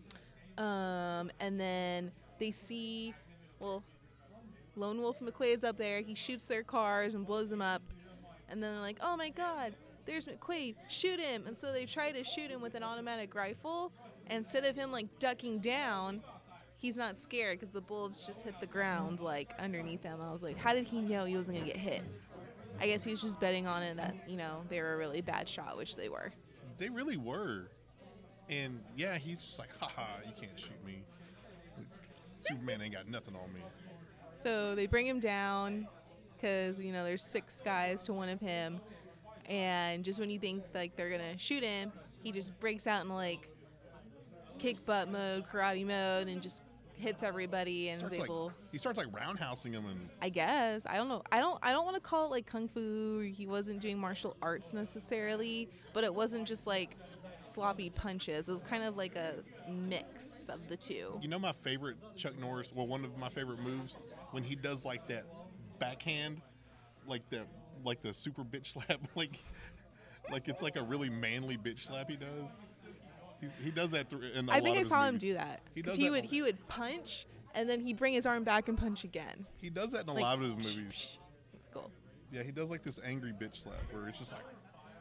Um, 0.58 1.30
and 1.40 1.58
then 1.58 2.12
they 2.38 2.50
see, 2.50 3.14
well, 3.58 3.82
Lone 4.76 5.00
Wolf 5.00 5.18
McQuade's 5.20 5.64
up 5.64 5.78
there. 5.78 6.00
He 6.00 6.14
shoots 6.14 6.46
their 6.46 6.62
cars 6.62 7.14
and 7.14 7.26
blows 7.26 7.50
them 7.50 7.62
up. 7.62 7.82
And 8.48 8.62
then 8.62 8.72
they're 8.72 8.80
like, 8.80 8.98
oh 9.02 9.16
my 9.16 9.30
God, 9.30 9.74
there's 10.06 10.26
McQuade. 10.26 10.76
Shoot 10.88 11.20
him. 11.20 11.44
And 11.46 11.56
so 11.56 11.72
they 11.72 11.86
try 11.86 12.12
to 12.12 12.24
shoot 12.24 12.50
him 12.50 12.60
with 12.60 12.74
an 12.74 12.82
automatic 12.82 13.34
rifle. 13.34 13.92
And 14.26 14.38
instead 14.38 14.64
of 14.64 14.76
him 14.76 14.92
like 14.92 15.18
ducking 15.18 15.58
down, 15.58 16.22
he's 16.76 16.98
not 16.98 17.16
scared 17.16 17.58
because 17.58 17.72
the 17.72 17.80
bullets 17.80 18.26
just 18.26 18.44
hit 18.44 18.58
the 18.60 18.66
ground 18.66 19.20
like 19.20 19.50
underneath 19.58 20.02
him. 20.02 20.20
I 20.20 20.32
was 20.32 20.42
like, 20.42 20.58
how 20.58 20.74
did 20.74 20.84
he 20.84 21.00
know 21.00 21.24
he 21.24 21.36
wasn't 21.36 21.58
gonna 21.58 21.70
get 21.70 21.78
hit? 21.78 22.02
I 22.80 22.86
guess 22.86 23.04
he 23.04 23.10
was 23.10 23.22
just 23.22 23.40
betting 23.40 23.66
on 23.66 23.82
it 23.82 23.96
that 23.96 24.14
you 24.28 24.36
know 24.36 24.62
they 24.68 24.80
were 24.80 24.94
a 24.94 24.96
really 24.96 25.20
bad 25.20 25.48
shot, 25.48 25.76
which 25.76 25.96
they 25.96 26.08
were. 26.08 26.32
They 26.78 26.88
really 26.88 27.16
were. 27.16 27.70
And 28.48 28.80
yeah, 28.96 29.16
he's 29.16 29.38
just 29.38 29.58
like, 29.58 29.70
haha, 29.78 30.06
you 30.26 30.32
can't 30.38 30.58
shoot 30.58 30.84
me. 30.84 31.02
Superman 32.38 32.82
ain't 32.82 32.92
got 32.92 33.08
nothing 33.08 33.34
on 33.34 33.52
me. 33.54 33.60
So 34.34 34.74
they 34.74 34.86
bring 34.86 35.06
him 35.06 35.20
down 35.20 35.88
because 36.36 36.78
you 36.78 36.92
know 36.92 37.04
there's 37.04 37.24
six 37.24 37.60
guys 37.60 38.02
to 38.04 38.12
one 38.12 38.28
of 38.28 38.40
him, 38.40 38.80
and 39.48 40.04
just 40.04 40.18
when 40.20 40.30
you 40.30 40.38
think 40.38 40.64
like 40.74 40.96
they're 40.96 41.10
gonna 41.10 41.36
shoot 41.38 41.62
him, 41.62 41.92
he 42.22 42.32
just 42.32 42.58
breaks 42.60 42.86
out 42.86 43.02
in 43.02 43.08
like 43.08 43.48
kick 44.58 44.84
butt 44.86 45.10
mode, 45.10 45.44
karate 45.50 45.86
mode, 45.86 46.28
and 46.28 46.40
just 46.42 46.62
hits 46.96 47.22
everybody 47.22 47.88
and 47.88 47.96
is 47.96 48.06
Starts 48.06 48.20
like, 48.20 48.28
able. 48.30 48.52
he 48.70 48.78
starts 48.78 48.96
like 48.98 49.08
roundhousing 49.08 49.72
him 49.72 49.84
and 49.86 50.08
I 50.22 50.28
guess 50.28 50.86
I 50.88 50.96
don't 50.96 51.08
know. 51.08 51.22
I 51.32 51.38
don't. 51.38 51.58
I 51.62 51.72
don't 51.72 51.84
want 51.84 51.96
to 51.96 52.00
call 52.00 52.26
it 52.26 52.30
like 52.30 52.46
kung 52.46 52.68
fu. 52.68 53.20
He 53.20 53.46
wasn't 53.46 53.80
doing 53.80 53.98
martial 53.98 54.36
arts 54.40 54.72
necessarily, 54.74 55.68
but 55.92 56.04
it 56.04 56.14
wasn't 56.14 56.46
just 56.46 56.66
like 56.66 56.96
sloppy 57.42 57.90
punches. 57.90 58.48
It 58.48 58.52
was 58.52 58.62
kind 58.62 58.84
of 58.84 58.96
like 58.96 59.16
a 59.16 59.34
mix 59.70 60.48
of 60.48 60.66
the 60.68 60.76
two. 60.76 61.18
You 61.20 61.28
know 61.28 61.38
my 61.38 61.52
favorite 61.52 61.96
Chuck 62.16 62.38
Norris, 62.38 62.72
well 62.74 62.86
one 62.86 63.04
of 63.04 63.16
my 63.18 63.28
favorite 63.28 63.60
moves 63.60 63.98
when 64.30 64.42
he 64.42 64.54
does 64.54 64.84
like 64.84 65.06
that 65.08 65.24
backhand, 65.78 66.40
like 67.06 67.28
the 67.30 67.42
like 67.84 68.02
the 68.02 68.12
super 68.14 68.42
bitch 68.42 68.66
slap, 68.66 68.98
like 69.14 69.38
like 70.30 70.48
it's 70.48 70.62
like 70.62 70.76
a 70.76 70.82
really 70.82 71.10
manly 71.10 71.56
bitch 71.56 71.80
slap 71.80 72.10
he 72.10 72.16
does. 72.16 72.28
He's, 73.40 73.50
he 73.62 73.70
does 73.70 73.90
that 73.90 74.08
through, 74.08 74.22
in 74.34 74.48
a 74.48 74.52
I 74.52 74.54
lot 74.56 74.62
think 74.64 74.78
of 74.78 74.86
I 74.86 74.88
saw 74.88 75.02
him 75.04 75.14
movies. 75.14 75.20
do 75.20 75.34
that 75.34 75.60
He 75.74 75.82
because 75.82 75.92
does 75.92 75.96
he 75.98 76.04
that 76.08 76.12
would 76.12 76.24
he 76.24 76.42
would 76.42 76.68
punch 76.68 77.26
and 77.54 77.68
then 77.68 77.80
he'd 77.80 77.96
bring 77.96 78.14
his 78.14 78.26
arm 78.26 78.42
back 78.42 78.68
and 78.68 78.76
punch 78.78 79.04
again. 79.04 79.46
He 79.60 79.70
does 79.70 79.92
that 79.92 80.02
in 80.04 80.08
a 80.08 80.12
Like, 80.14 80.22
lot 80.22 80.42
of 80.42 80.56
his 80.56 80.76
movies. 80.76 81.18
It's 81.54 81.68
cool. 81.72 81.90
Yeah, 82.32 82.42
he 82.42 82.50
does 82.50 82.68
like 82.70 82.82
this 82.82 82.98
angry 83.04 83.32
bitch 83.32 83.62
slap 83.62 83.76
where 83.92 84.08
it's 84.08 84.18
just 84.18 84.32
like, 84.32 84.42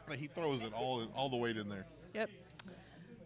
like 0.08 0.18
he 0.18 0.26
throws 0.26 0.62
it 0.62 0.72
all 0.72 1.02
all 1.16 1.28
the 1.28 1.36
weight 1.36 1.56
in 1.56 1.68
there. 1.68 1.86
Yep. 2.14 2.30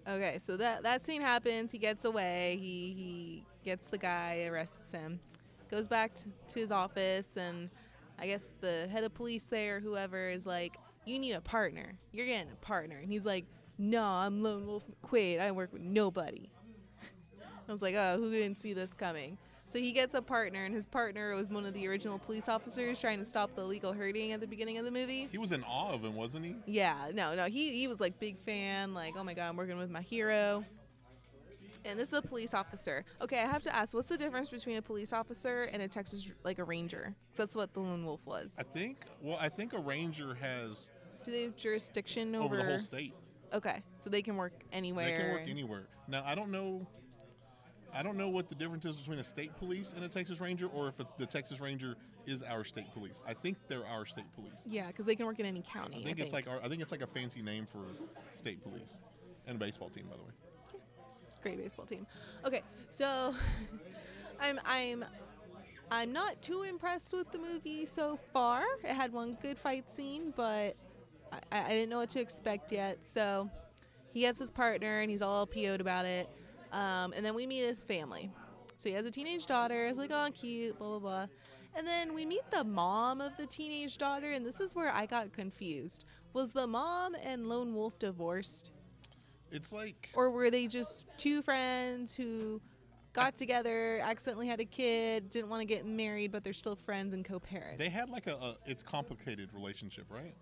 Okay, 0.08 0.38
so 0.38 0.56
that 0.56 0.82
that 0.84 1.02
scene 1.02 1.20
happens. 1.20 1.70
He 1.72 1.78
gets 1.78 2.04
away. 2.06 2.56
He 2.60 2.94
he 2.96 3.44
gets 3.64 3.88
the 3.88 3.98
guy, 3.98 4.44
arrests 4.48 4.90
him, 4.92 5.20
goes 5.70 5.88
back 5.88 6.14
to, 6.14 6.24
to 6.54 6.60
his 6.60 6.72
office, 6.72 7.36
and 7.36 7.68
I 8.18 8.26
guess 8.26 8.52
the 8.60 8.88
head 8.90 9.04
of 9.04 9.14
police 9.14 9.44
there, 9.44 9.76
or 9.76 9.80
whoever, 9.80 10.28
is 10.28 10.46
like, 10.46 10.76
"You 11.04 11.18
need 11.18 11.32
a 11.32 11.40
partner. 11.40 11.98
You're 12.12 12.26
getting 12.26 12.52
a 12.52 12.56
partner." 12.56 12.98
And 12.98 13.10
he's 13.10 13.26
like, 13.26 13.46
"No, 13.78 14.02
I'm 14.02 14.42
Lone 14.42 14.66
Wolf 14.66 14.84
McQuade. 15.02 15.40
I 15.40 15.50
work 15.52 15.72
with 15.72 15.82
nobody." 15.82 16.50
I 17.68 17.72
was 17.72 17.82
like, 17.82 17.94
"Oh, 17.94 18.16
who 18.18 18.30
didn't 18.30 18.56
see 18.56 18.72
this 18.72 18.94
coming?" 18.94 19.38
So 19.68 19.78
he 19.78 19.92
gets 19.92 20.14
a 20.14 20.22
partner, 20.22 20.64
and 20.64 20.74
his 20.74 20.86
partner 20.86 21.34
was 21.34 21.50
one 21.50 21.66
of 21.66 21.74
the 21.74 21.86
original 21.88 22.18
police 22.18 22.48
officers 22.48 22.98
trying 22.98 23.18
to 23.18 23.24
stop 23.26 23.54
the 23.54 23.60
illegal 23.60 23.92
herding 23.92 24.32
at 24.32 24.40
the 24.40 24.46
beginning 24.46 24.78
of 24.78 24.86
the 24.86 24.90
movie. 24.90 25.28
He 25.30 25.36
was 25.36 25.52
in 25.52 25.62
awe 25.64 25.92
of 25.92 26.02
him, 26.02 26.14
wasn't 26.14 26.46
he? 26.46 26.56
Yeah, 26.64 27.10
no, 27.12 27.34
no. 27.34 27.44
He 27.46 27.78
he 27.78 27.86
was 27.86 28.00
like 28.00 28.18
big 28.18 28.38
fan, 28.38 28.94
like, 28.94 29.14
oh 29.18 29.24
my 29.24 29.34
god, 29.34 29.50
I'm 29.50 29.56
working 29.56 29.76
with 29.76 29.90
my 29.90 30.00
hero. 30.00 30.64
And 31.84 31.98
this 31.98 32.08
is 32.08 32.14
a 32.14 32.22
police 32.22 32.54
officer. 32.54 33.04
Okay, 33.20 33.38
I 33.38 33.46
have 33.46 33.62
to 33.62 33.74
ask, 33.74 33.94
what's 33.94 34.08
the 34.08 34.16
difference 34.16 34.50
between 34.50 34.76
a 34.76 34.82
police 34.82 35.12
officer 35.12 35.64
and 35.64 35.82
a 35.82 35.88
Texas 35.88 36.30
like 36.44 36.58
a 36.58 36.64
ranger? 36.64 37.14
that's 37.36 37.54
what 37.54 37.72
the 37.72 37.80
lone 37.80 38.04
wolf 38.04 38.20
was. 38.26 38.56
I 38.58 38.64
think. 38.64 39.04
Well, 39.22 39.38
I 39.40 39.48
think 39.48 39.72
a 39.72 39.78
ranger 39.78 40.34
has 40.34 40.88
Do 41.24 41.30
they 41.30 41.42
have 41.42 41.56
jurisdiction 41.56 42.34
over, 42.34 42.46
over? 42.46 42.56
the 42.56 42.64
whole 42.64 42.78
state. 42.78 43.14
Okay, 43.52 43.82
so 43.96 44.10
they 44.10 44.22
can 44.22 44.36
work 44.36 44.52
anywhere. 44.72 45.06
They 45.06 45.16
can 45.16 45.32
work 45.32 45.48
anywhere. 45.48 45.86
Now 46.08 46.22
I 46.26 46.34
don't 46.34 46.50
know. 46.50 46.86
I 47.94 48.02
don't 48.02 48.18
know 48.18 48.28
what 48.28 48.50
the 48.50 48.54
difference 48.54 48.84
is 48.84 48.96
between 48.96 49.18
a 49.18 49.24
state 49.24 49.56
police 49.56 49.94
and 49.94 50.04
a 50.04 50.08
Texas 50.08 50.40
Ranger, 50.40 50.66
or 50.66 50.88
if 50.88 51.00
a, 51.00 51.06
the 51.16 51.24
Texas 51.24 51.58
Ranger 51.58 51.96
is 52.26 52.42
our 52.42 52.62
state 52.62 52.92
police. 52.92 53.22
I 53.26 53.32
think 53.32 53.56
they're 53.68 53.86
our 53.86 54.04
state 54.04 54.30
police. 54.34 54.60
Yeah, 54.66 54.88
because 54.88 55.06
they 55.06 55.16
can 55.16 55.24
work 55.24 55.40
in 55.40 55.46
any 55.46 55.62
county. 55.62 56.02
I 56.02 56.04
think 56.04 56.20
it's 56.20 56.34
like 56.34 56.46
our, 56.46 56.60
I 56.62 56.68
think 56.68 56.82
it's 56.82 56.92
like 56.92 57.00
a 57.00 57.06
fancy 57.06 57.40
name 57.40 57.64
for 57.64 57.78
state 58.32 58.62
police 58.62 58.98
and 59.46 59.56
a 59.56 59.58
baseball 59.58 59.88
team, 59.88 60.04
by 60.10 60.16
the 60.16 60.22
way. 60.22 60.30
Great 61.42 61.58
baseball 61.58 61.86
team. 61.86 62.06
Okay, 62.44 62.62
so 62.90 63.34
I'm 64.40 64.60
I'm 64.64 65.04
I'm 65.90 66.12
not 66.12 66.40
too 66.42 66.62
impressed 66.62 67.12
with 67.12 67.30
the 67.32 67.38
movie 67.38 67.86
so 67.86 68.18
far. 68.32 68.64
It 68.84 68.94
had 68.94 69.12
one 69.12 69.38
good 69.40 69.58
fight 69.58 69.88
scene, 69.88 70.32
but 70.36 70.76
I, 71.32 71.64
I 71.64 71.68
didn't 71.70 71.88
know 71.88 71.98
what 71.98 72.10
to 72.10 72.20
expect 72.20 72.72
yet. 72.72 72.98
So 73.02 73.50
he 74.12 74.20
gets 74.20 74.38
his 74.38 74.50
partner, 74.50 75.00
and 75.00 75.10
he's 75.10 75.22
all 75.22 75.46
PO'd 75.46 75.80
about 75.80 76.04
it. 76.04 76.28
Um, 76.72 77.12
and 77.16 77.24
then 77.24 77.34
we 77.34 77.46
meet 77.46 77.60
his 77.60 77.82
family. 77.82 78.30
So 78.76 78.88
he 78.88 78.94
has 78.94 79.06
a 79.06 79.10
teenage 79.10 79.46
daughter. 79.46 79.86
It's 79.86 79.98
like, 79.98 80.10
oh, 80.12 80.28
cute, 80.34 80.78
blah 80.78 80.88
blah 80.88 80.98
blah. 80.98 81.26
And 81.74 81.86
then 81.86 82.12
we 82.12 82.26
meet 82.26 82.50
the 82.50 82.64
mom 82.64 83.20
of 83.20 83.36
the 83.36 83.46
teenage 83.46 83.98
daughter, 83.98 84.32
and 84.32 84.44
this 84.44 84.60
is 84.60 84.74
where 84.74 84.92
I 84.92 85.06
got 85.06 85.32
confused. 85.32 86.04
Was 86.32 86.52
the 86.52 86.66
mom 86.66 87.14
and 87.22 87.48
Lone 87.48 87.74
Wolf 87.74 87.98
divorced? 87.98 88.72
It's 89.50 89.72
like 89.72 90.10
or 90.14 90.30
were 90.30 90.50
they 90.50 90.66
just 90.66 91.06
two 91.16 91.42
friends 91.42 92.14
who 92.14 92.60
got 93.12 93.34
together, 93.34 94.00
accidentally 94.02 94.46
had 94.46 94.60
a 94.60 94.64
kid, 94.64 95.30
didn't 95.30 95.48
want 95.48 95.60
to 95.60 95.66
get 95.66 95.86
married, 95.86 96.30
but 96.30 96.44
they're 96.44 96.52
still 96.52 96.76
friends 96.76 97.14
and 97.14 97.24
co-parents? 97.24 97.78
they 97.78 97.88
had 97.88 98.08
like 98.08 98.26
a, 98.26 98.34
a 98.34 98.56
it's 98.66 98.82
complicated 98.82 99.48
relationship, 99.52 100.06
right? 100.10 100.34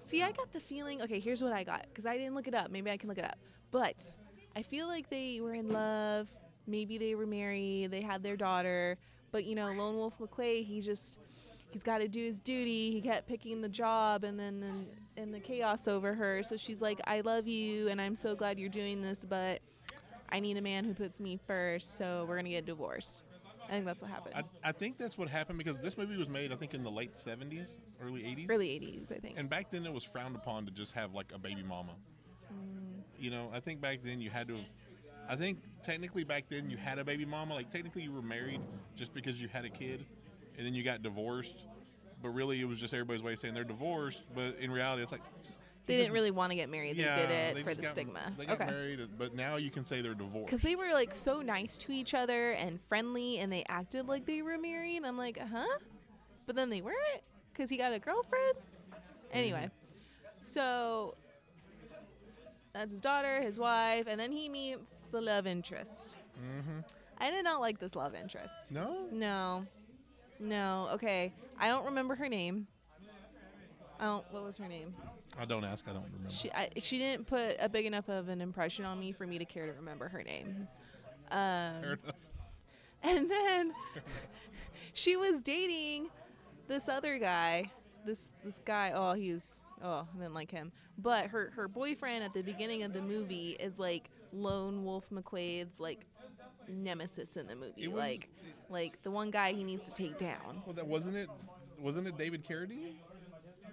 See, 0.00 0.22
I 0.22 0.32
got 0.32 0.52
the 0.52 0.60
feeling. 0.60 1.00
Okay, 1.02 1.20
here's 1.20 1.42
what 1.42 1.52
I 1.52 1.62
got 1.62 1.86
because 1.88 2.06
I 2.06 2.18
didn't 2.18 2.34
look 2.34 2.48
it 2.48 2.54
up. 2.54 2.70
Maybe 2.70 2.90
I 2.90 2.96
can 2.96 3.08
look 3.08 3.18
it 3.18 3.24
up, 3.24 3.38
but 3.70 4.04
I 4.56 4.62
feel 4.62 4.88
like 4.88 5.08
they 5.08 5.40
were 5.40 5.54
in 5.54 5.70
love. 5.70 6.28
Maybe 6.66 6.98
they 6.98 7.14
were 7.14 7.26
married. 7.26 7.90
They 7.90 8.00
had 8.02 8.22
their 8.22 8.36
daughter, 8.36 8.98
but 9.30 9.44
you 9.44 9.54
know, 9.54 9.72
Lone 9.72 9.96
Wolf 9.96 10.14
McQuade, 10.18 10.64
he 10.64 10.80
just 10.80 11.20
he's 11.70 11.82
got 11.82 11.98
to 11.98 12.08
do 12.08 12.24
his 12.24 12.38
duty. 12.40 12.90
He 12.90 13.00
kept 13.00 13.28
picking 13.28 13.60
the 13.60 13.68
job, 13.68 14.24
and 14.24 14.38
then 14.38 14.60
then 14.60 14.86
and 15.16 15.32
the 15.32 15.40
chaos 15.40 15.88
over 15.88 16.14
her. 16.14 16.42
So 16.42 16.56
she's 16.56 16.80
like, 16.80 17.00
"I 17.06 17.20
love 17.20 17.46
you, 17.46 17.88
and 17.88 18.00
I'm 18.00 18.14
so 18.14 18.34
glad 18.34 18.58
you're 18.58 18.68
doing 18.68 19.00
this, 19.00 19.24
but 19.24 19.60
I 20.30 20.40
need 20.40 20.56
a 20.56 20.62
man 20.62 20.84
who 20.84 20.94
puts 20.94 21.20
me 21.20 21.38
first. 21.46 21.96
So 21.96 22.24
we're 22.28 22.36
gonna 22.36 22.50
get 22.50 22.66
divorced." 22.66 23.24
I 23.68 23.72
think 23.72 23.86
that's 23.86 24.02
what 24.02 24.10
happened. 24.10 24.34
I, 24.34 24.68
I 24.68 24.72
think 24.72 24.98
that's 24.98 25.16
what 25.16 25.28
happened 25.28 25.56
because 25.56 25.78
this 25.78 25.96
movie 25.96 26.16
was 26.16 26.28
made, 26.28 26.52
I 26.52 26.56
think, 26.56 26.74
in 26.74 26.82
the 26.82 26.90
late 26.90 27.14
'70s, 27.14 27.78
early 28.00 28.22
'80s. 28.22 28.46
Early 28.50 28.68
'80s, 28.68 29.12
I 29.12 29.18
think. 29.18 29.38
And 29.38 29.48
back 29.48 29.70
then, 29.70 29.86
it 29.86 29.92
was 29.92 30.04
frowned 30.04 30.36
upon 30.36 30.66
to 30.66 30.72
just 30.72 30.92
have 30.92 31.14
like 31.14 31.32
a 31.34 31.38
baby 31.38 31.62
mama. 31.62 31.92
Mm. 32.52 33.02
You 33.18 33.30
know, 33.30 33.50
I 33.52 33.60
think 33.60 33.80
back 33.80 34.00
then 34.02 34.20
you 34.20 34.30
had 34.30 34.48
to. 34.48 34.58
I 35.28 35.36
think 35.36 35.60
technically 35.82 36.24
back 36.24 36.46
then 36.48 36.68
you 36.68 36.76
had 36.76 36.98
a 36.98 37.04
baby 37.04 37.24
mama. 37.24 37.54
Like 37.54 37.70
technically 37.70 38.02
you 38.02 38.12
were 38.12 38.22
married 38.22 38.60
just 38.96 39.14
because 39.14 39.40
you 39.40 39.48
had 39.48 39.64
a 39.64 39.70
kid, 39.70 40.04
and 40.58 40.66
then 40.66 40.74
you 40.74 40.82
got 40.82 41.02
divorced. 41.02 41.64
But 42.22 42.30
really, 42.30 42.60
it 42.60 42.68
was 42.68 42.78
just 42.80 42.94
everybody's 42.94 43.22
way 43.22 43.32
of 43.32 43.38
saying 43.38 43.54
they're 43.54 43.64
divorced. 43.64 44.22
But 44.34 44.56
in 44.60 44.70
reality, 44.70 45.02
it's 45.02 45.12
like 45.12 45.22
just, 45.42 45.58
they 45.86 45.94
he 45.94 45.98
didn't 45.98 46.08
just- 46.08 46.14
really 46.14 46.30
want 46.30 46.50
to 46.50 46.56
get 46.56 46.68
married. 46.70 46.96
They 46.96 47.02
yeah, 47.02 47.16
did 47.16 47.30
it 47.30 47.54
they 47.56 47.62
for 47.62 47.74
the 47.74 47.82
got- 47.82 47.90
stigma. 47.90 48.32
They 48.38 48.46
got 48.46 48.60
okay. 48.60 48.70
married, 48.70 49.00
but 49.18 49.34
now 49.34 49.56
you 49.56 49.70
can 49.70 49.84
say 49.84 50.00
they're 50.02 50.14
divorced. 50.14 50.46
Because 50.46 50.62
they 50.62 50.76
were 50.76 50.92
like 50.92 51.16
so 51.16 51.40
nice 51.42 51.76
to 51.78 51.92
each 51.92 52.14
other 52.14 52.52
and 52.52 52.78
friendly, 52.88 53.38
and 53.38 53.52
they 53.52 53.64
acted 53.68 54.06
like 54.06 54.24
they 54.26 54.42
were 54.42 54.58
married. 54.58 54.96
And 54.98 55.06
I'm 55.06 55.18
like, 55.18 55.38
huh? 55.38 55.66
But 56.46 56.56
then 56.56 56.70
they 56.70 56.80
weren't, 56.82 57.22
because 57.52 57.68
he 57.70 57.76
got 57.76 57.92
a 57.92 57.98
girlfriend. 57.98 58.54
Anyway, 59.32 59.70
so 60.42 61.14
that's 62.72 62.92
his 62.92 63.00
daughter, 63.00 63.40
his 63.42 63.58
wife, 63.58 64.06
and 64.08 64.18
then 64.20 64.32
he 64.32 64.48
meets 64.48 65.04
the 65.10 65.20
love 65.20 65.46
interest. 65.46 66.16
Mm-hmm. 66.40 66.80
I 67.18 67.30
did 67.30 67.44
not 67.44 67.60
like 67.60 67.78
this 67.78 67.94
love 67.94 68.14
interest. 68.14 68.72
No, 68.72 69.06
No, 69.12 69.66
no. 70.42 70.88
Okay, 70.94 71.32
I 71.58 71.68
don't 71.68 71.84
remember 71.86 72.14
her 72.14 72.28
name. 72.28 72.66
I 73.98 74.04
don't. 74.06 74.24
What 74.32 74.44
was 74.44 74.56
her 74.58 74.68
name? 74.68 74.94
I 75.38 75.44
don't 75.44 75.64
ask. 75.64 75.86
I 75.88 75.92
don't 75.92 76.04
remember. 76.04 76.30
She 76.30 76.50
I, 76.52 76.68
she 76.78 76.98
didn't 76.98 77.26
put 77.26 77.56
a 77.60 77.68
big 77.68 77.86
enough 77.86 78.08
of 78.08 78.28
an 78.28 78.40
impression 78.40 78.84
on 78.84 78.98
me 78.98 79.12
for 79.12 79.26
me 79.26 79.38
to 79.38 79.44
care 79.44 79.66
to 79.66 79.72
remember 79.72 80.08
her 80.08 80.22
name. 80.22 80.68
Um, 81.30 81.38
Fair 81.82 81.98
enough. 82.04 82.14
and 83.02 83.30
then 83.30 83.72
she 84.92 85.16
was 85.16 85.40
dating 85.42 86.08
this 86.68 86.88
other 86.88 87.18
guy. 87.18 87.70
This 88.04 88.32
this 88.44 88.60
guy. 88.64 88.92
Oh, 88.94 89.14
he 89.14 89.32
was. 89.32 89.62
Oh, 89.82 90.06
I 90.14 90.18
didn't 90.18 90.34
like 90.34 90.50
him. 90.50 90.72
But 90.98 91.26
her 91.28 91.50
her 91.56 91.68
boyfriend 91.68 92.22
at 92.24 92.34
the 92.34 92.42
beginning 92.42 92.82
of 92.82 92.92
the 92.92 93.00
movie 93.02 93.56
is 93.58 93.78
like 93.78 94.10
Lone 94.32 94.84
Wolf 94.84 95.08
McQuade's 95.10 95.80
like 95.80 96.06
nemesis 96.68 97.36
in 97.36 97.46
the 97.46 97.56
movie. 97.56 97.88
Was- 97.88 97.98
like 97.98 98.28
like 98.68 99.02
the 99.02 99.10
one 99.10 99.30
guy 99.30 99.52
he 99.52 99.64
needs 99.64 99.86
to 99.88 99.92
take 99.94 100.18
down. 100.18 100.62
Well, 100.66 100.74
that 100.74 100.86
wasn't 100.86 101.16
it. 101.16 101.28
Wasn't 101.80 102.06
it 102.06 102.16
David 102.16 102.44
Carradine? 102.46 102.94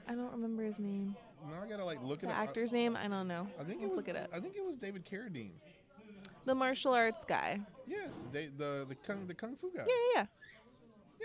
I 0.07 0.13
don't 0.15 0.31
remember 0.31 0.63
his 0.63 0.79
name. 0.79 1.15
No, 1.47 1.55
I 1.63 1.69
gotta 1.69 1.85
like 1.85 2.01
look 2.03 2.23
at 2.23 2.29
The 2.29 2.29
it 2.29 2.31
up. 2.33 2.39
I- 2.39 2.43
actor's 2.43 2.71
name. 2.73 2.95
I 2.97 3.07
don't 3.07 3.27
know. 3.27 3.47
I 3.59 3.63
think 3.63 3.81
Let's 3.81 3.83
it 3.83 3.88
was. 3.89 3.97
look 3.97 4.07
it 4.09 4.15
up. 4.15 4.29
I 4.33 4.39
think 4.39 4.55
it 4.55 4.65
was 4.65 4.75
David 4.75 5.05
Carradine. 5.05 5.51
The 6.45 6.55
martial 6.55 6.93
arts 6.93 7.25
guy. 7.25 7.59
Yeah, 7.85 8.07
they, 8.31 8.47
the 8.57 8.85
the 8.89 8.95
kung 8.95 9.27
the 9.27 9.33
kung 9.35 9.55
fu 9.55 9.69
guy. 9.75 9.83
Yeah, 9.88 9.93
yeah, 10.15 10.21
yeah. 10.21 10.25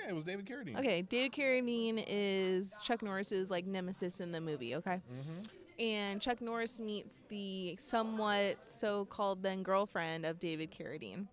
Yeah, 0.02 0.10
it 0.10 0.14
was 0.14 0.24
David 0.24 0.44
Carradine. 0.46 0.76
Okay, 0.78 1.02
David 1.02 1.32
Carradine 1.32 2.04
is 2.06 2.76
Chuck 2.82 3.00
Norris's 3.00 3.48
like 3.50 3.64
nemesis 3.64 4.20
in 4.20 4.32
the 4.32 4.40
movie. 4.40 4.74
Okay, 4.74 5.00
Mm-hmm. 5.10 5.46
And 5.78 6.20
Chuck 6.20 6.40
Norris 6.40 6.80
meets 6.80 7.22
the 7.28 7.76
somewhat 7.78 8.56
so-called 8.66 9.42
then 9.42 9.62
girlfriend 9.62 10.24
of 10.24 10.38
David 10.38 10.70
Carradine, 10.70 11.26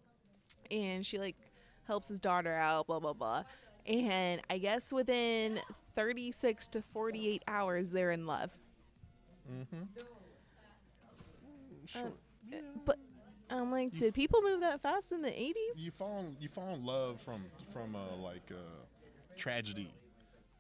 and 0.70 1.06
she 1.06 1.18
like 1.20 1.36
helps 1.86 2.08
his 2.08 2.20
daughter 2.20 2.54
out. 2.54 2.88
Blah 2.88 3.00
blah 3.00 3.14
blah. 3.14 3.44
And 3.86 4.42
I 4.50 4.58
guess 4.60 4.94
within 4.94 5.60
36 5.96 6.68
to 6.70 6.82
48 6.94 7.44
hours, 7.48 7.90
they're 7.90 8.12
in 8.12 8.28
love. 8.28 8.52
Mm-hmm. 9.52 9.84
Sure. 11.88 12.02
Uh, 12.06 12.10
yeah. 12.48 12.60
But 12.86 13.00
I'm 13.50 13.72
like, 13.72 13.94
You 13.94 14.00
did 14.00 14.08
f- 14.10 14.14
people 14.14 14.42
move 14.44 14.60
that 14.62 14.82
fast 14.82 15.12
in 15.12 15.22
the 15.22 15.30
80s? 15.32 15.54
You 15.76 15.92
fall 15.92 16.20
in, 16.20 16.38
you 16.40 16.48
fall 16.48 16.74
in 16.76 16.86
love 16.86 17.20
from 17.20 17.44
from 17.74 17.96
uh, 17.96 18.16
like 18.18 18.52
uh, 18.52 18.56
tragedy. 19.36 19.92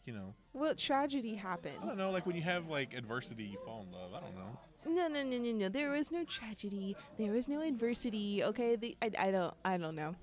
You 0.05 0.13
know, 0.13 0.33
what 0.53 0.77
tragedy 0.77 1.35
happens. 1.35 1.77
I 1.83 1.87
don't 1.87 1.97
know. 1.97 2.11
Like 2.11 2.25
when 2.25 2.35
you 2.35 2.41
have 2.41 2.67
like 2.67 2.93
adversity, 2.95 3.43
you 3.43 3.57
fall 3.59 3.85
in 3.87 3.91
love. 3.91 4.13
I 4.15 4.19
don't 4.19 4.35
know. 4.35 4.59
No, 4.83 5.07
no, 5.07 5.23
no, 5.23 5.37
no, 5.37 5.51
no. 5.51 5.69
There 5.69 5.91
was 5.91 6.11
no 6.11 6.23
tragedy. 6.23 6.95
There 7.19 7.31
was 7.31 7.47
no 7.47 7.61
adversity. 7.61 8.43
Okay, 8.43 8.75
the, 8.75 8.97
I, 9.01 9.11
I 9.19 9.31
don't, 9.31 9.53
I 9.63 9.77
don't 9.77 9.95
know. 9.95 10.15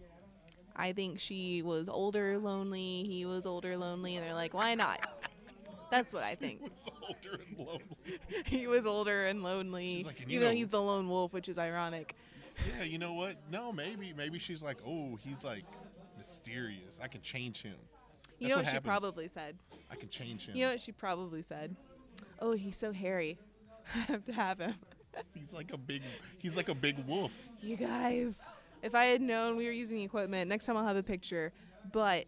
I 0.75 0.92
think 0.92 1.20
she 1.20 1.62
was 1.62 1.88
older, 1.88 2.38
lonely. 2.38 3.04
He 3.04 3.25
was 3.25 3.47
older, 3.47 3.76
lonely, 3.76 4.16
and 4.16 4.26
they're 4.26 4.35
like, 4.35 4.54
why 4.54 4.75
not? 4.75 5.08
That's 5.90 6.12
what 6.12 6.23
I 6.25 6.35
think. 6.35 6.61
He 6.61 6.68
was 6.68 6.85
older 7.02 7.40
and 7.49 7.66
lonely. 7.66 8.18
he 8.47 8.66
was 8.66 8.85
older 8.87 9.26
and 9.26 9.42
lonely, 9.42 9.99
She's 9.99 10.06
like, 10.06 10.20
"And 10.20 10.30
you 10.30 10.37
even 10.37 10.47
though 10.49 10.52
know- 10.52 10.56
he's 10.58 10.70
the 10.70 10.82
lone 10.82 11.08
wolf, 11.08 11.32
which 11.32 11.49
is 11.49 11.58
ironic. 11.58 12.14
Yeah, 12.76 12.85
you 12.85 12.99
know 12.99 13.12
what? 13.12 13.37
No, 13.52 13.70
maybe 13.73 14.12
maybe 14.16 14.40
she's 14.40 14.61
like, 14.62 14.78
oh, 14.85 15.16
he's 15.23 15.44
like 15.44 15.64
mysterious. 16.16 16.99
I 17.00 17.06
can 17.06 17.23
change 17.23 17.62
him. 17.62 17.76
You 18.38 18.49
know 18.49 18.57
what 18.57 18.66
what, 18.66 18.75
she 18.75 18.80
probably 18.80 19.28
said? 19.28 19.57
I 19.90 19.97
can 19.97 20.09
change 20.09 20.47
him. 20.47 20.57
You 20.57 20.66
know 20.66 20.71
what 20.73 20.80
she 20.80 20.92
probably 20.92 21.42
said? 21.42 21.75
Oh, 22.40 22.52
he's 22.52 22.76
so 22.76 22.92
hairy. 22.92 23.38
I 23.95 23.99
have 24.00 24.25
to 24.25 24.33
have 24.33 24.59
him. 24.61 24.75
he's 25.35 25.52
like 25.52 25.73
a 25.73 25.78
big 25.78 26.02
he's 26.38 26.57
like 26.57 26.68
a 26.68 26.75
big 26.75 26.99
wolf. 27.07 27.33
You 27.61 27.76
guys, 27.76 28.45
if 28.83 28.95
I 28.95 29.07
had 29.07 29.21
known 29.21 29.57
we 29.57 29.66
were 29.66 29.73
using 29.73 29.97
the 29.97 30.04
equipment, 30.04 30.49
next 30.49 30.66
time 30.66 30.76
I'll 30.76 30.87
have 30.87 30.97
a 30.97 31.02
picture. 31.02 31.52
But 31.92 32.26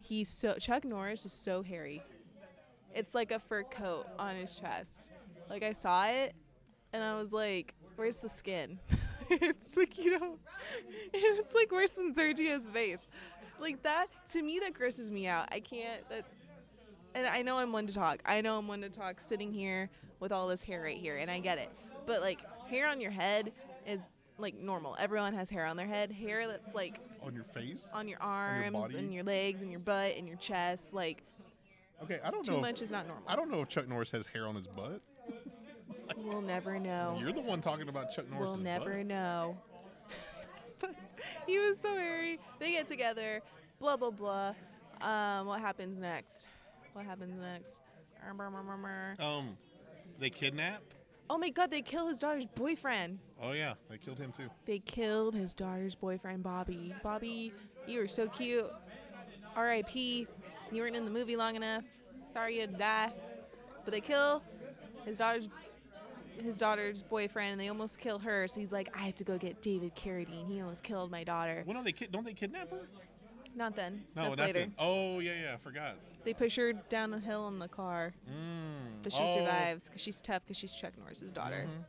he's 0.00 0.28
so 0.28 0.54
Chuck 0.54 0.84
Norris 0.84 1.24
is 1.24 1.32
so 1.32 1.62
hairy. 1.62 2.02
It's 2.94 3.14
like 3.14 3.32
a 3.32 3.38
fur 3.38 3.64
coat 3.64 4.06
on 4.18 4.36
his 4.36 4.58
chest. 4.58 5.10
Like 5.50 5.62
I 5.62 5.72
saw 5.72 6.06
it, 6.06 6.34
and 6.92 7.02
I 7.02 7.20
was 7.20 7.32
like, 7.32 7.74
"Where's 7.96 8.18
the 8.18 8.28
skin?" 8.28 8.78
it's 9.30 9.76
like 9.76 9.98
you 9.98 10.18
know, 10.18 10.38
it's 11.12 11.54
like 11.54 11.72
worse 11.72 11.90
than 11.90 12.14
Sergio's 12.14 12.70
face. 12.70 13.08
Like 13.64 13.82
that 13.82 14.06
to 14.32 14.42
me, 14.42 14.58
that 14.60 14.74
grosses 14.74 15.10
me 15.10 15.26
out. 15.26 15.48
I 15.50 15.58
can't. 15.60 16.06
That's 16.08 16.34
and 17.14 17.26
I 17.26 17.42
know 17.42 17.58
I'm 17.58 17.72
one 17.72 17.86
to 17.86 17.94
talk. 17.94 18.20
I 18.26 18.40
know 18.40 18.58
I'm 18.58 18.68
one 18.68 18.82
to 18.82 18.90
talk 18.90 19.20
sitting 19.20 19.52
here 19.52 19.88
with 20.20 20.32
all 20.32 20.46
this 20.48 20.62
hair 20.62 20.82
right 20.82 20.96
here, 20.98 21.16
and 21.16 21.30
I 21.30 21.38
get 21.40 21.58
it. 21.58 21.70
But 22.06 22.20
like 22.20 22.40
hair 22.68 22.88
on 22.88 23.00
your 23.00 23.10
head 23.10 23.52
is 23.86 24.08
like 24.38 24.54
normal. 24.58 24.96
Everyone 24.98 25.32
has 25.32 25.48
hair 25.48 25.64
on 25.64 25.76
their 25.76 25.86
head. 25.86 26.10
Hair 26.10 26.46
that's 26.48 26.74
like 26.74 27.00
On 27.22 27.34
your 27.34 27.44
face? 27.44 27.90
on 27.94 28.06
your 28.08 28.20
arms 28.20 28.72
body? 28.72 28.98
and 28.98 29.14
your 29.14 29.24
legs 29.24 29.62
and 29.62 29.70
your 29.70 29.80
butt 29.80 30.14
and 30.16 30.28
your 30.28 30.36
chest. 30.36 30.92
Like 30.92 31.22
Okay, 32.02 32.18
I 32.22 32.30
don't 32.30 32.44
too 32.44 32.52
know. 32.52 32.60
much 32.60 32.76
if, 32.78 32.82
is 32.82 32.92
not 32.92 33.06
normal. 33.06 33.24
I 33.28 33.36
don't 33.36 33.50
know 33.50 33.62
if 33.62 33.68
Chuck 33.68 33.88
Norris 33.88 34.10
has 34.10 34.26
hair 34.26 34.46
on 34.46 34.56
his 34.56 34.66
butt. 34.66 35.00
We'll 36.18 36.42
never 36.42 36.78
know. 36.78 37.16
You're 37.18 37.32
the 37.32 37.40
one 37.40 37.60
talking 37.62 37.88
about 37.88 38.10
Chuck 38.10 38.28
Norris. 38.30 38.46
We'll 38.48 38.56
never 38.58 39.02
know. 39.04 39.56
he 41.46 41.58
was 41.58 41.78
so 41.78 41.94
hairy. 41.94 42.38
They 42.58 42.72
get 42.72 42.86
together. 42.86 43.40
Blah 43.78 43.96
blah 43.96 44.10
blah. 44.10 44.54
Um, 45.00 45.46
what 45.46 45.60
happens 45.60 45.98
next? 45.98 46.48
What 46.92 47.04
happens 47.04 47.38
next? 47.40 47.80
Um, 49.18 49.56
they 50.18 50.30
kidnap. 50.30 50.82
Oh 51.28 51.38
my 51.38 51.48
god, 51.48 51.70
they 51.70 51.82
kill 51.82 52.06
his 52.06 52.18
daughter's 52.18 52.46
boyfriend. 52.46 53.18
Oh 53.42 53.52
yeah, 53.52 53.74
they 53.88 53.98
killed 53.98 54.18
him 54.18 54.32
too. 54.32 54.48
They 54.66 54.78
killed 54.78 55.34
his 55.34 55.54
daughter's 55.54 55.94
boyfriend, 55.94 56.42
Bobby. 56.42 56.94
Bobby, 57.02 57.52
you 57.86 58.00
were 58.00 58.08
so 58.08 58.28
cute. 58.28 58.70
R.I.P. 59.56 60.26
You 60.70 60.82
weren't 60.82 60.96
in 60.96 61.04
the 61.04 61.10
movie 61.10 61.36
long 61.36 61.56
enough. 61.56 61.84
Sorry 62.32 62.56
you 62.56 62.62
had 62.62 62.72
to 62.72 62.78
die. 62.78 63.12
But 63.84 63.92
they 63.92 64.00
kill 64.00 64.42
his 65.04 65.18
daughter's 65.18 65.48
his 66.42 66.58
daughter's 66.58 67.02
boyfriend, 67.02 67.52
and 67.52 67.60
they 67.60 67.68
almost 67.68 67.98
kill 67.98 68.18
her. 68.20 68.46
So 68.48 68.60
he's 68.60 68.72
like, 68.72 68.96
I 68.96 69.02
have 69.06 69.14
to 69.16 69.24
go 69.24 69.38
get 69.38 69.60
David 69.62 69.94
Carradine. 69.94 70.46
He 70.48 70.60
almost 70.60 70.82
killed 70.82 71.10
my 71.10 71.24
daughter. 71.24 71.62
Well, 71.66 71.76
no, 71.76 71.82
they 71.82 71.92
kid- 71.92 72.12
don't 72.12 72.24
they 72.24 72.32
kidnap 72.34 72.70
her? 72.70 72.80
Not 73.56 73.76
then. 73.76 74.04
No, 74.16 74.22
That's 74.24 74.36
not 74.36 74.46
later. 74.46 74.58
then. 74.60 74.74
Oh 74.78 75.20
yeah, 75.20 75.32
yeah, 75.44 75.54
I 75.54 75.56
forgot. 75.58 75.94
They 76.24 76.34
push 76.34 76.56
her 76.56 76.72
down 76.72 77.12
a 77.14 77.18
hill 77.20 77.46
in 77.48 77.58
the 77.58 77.68
car, 77.68 78.12
Mm. 78.28 79.02
but 79.02 79.12
she 79.12 79.18
Oh, 79.22 79.36
survives 79.38 79.84
because 79.84 80.00
she's 80.02 80.20
tough 80.20 80.42
because 80.44 80.56
she's 80.56 80.72
Chuck 80.74 80.92
Norris's 80.98 81.30
daughter. 81.30 81.66
mhm. 81.68 81.84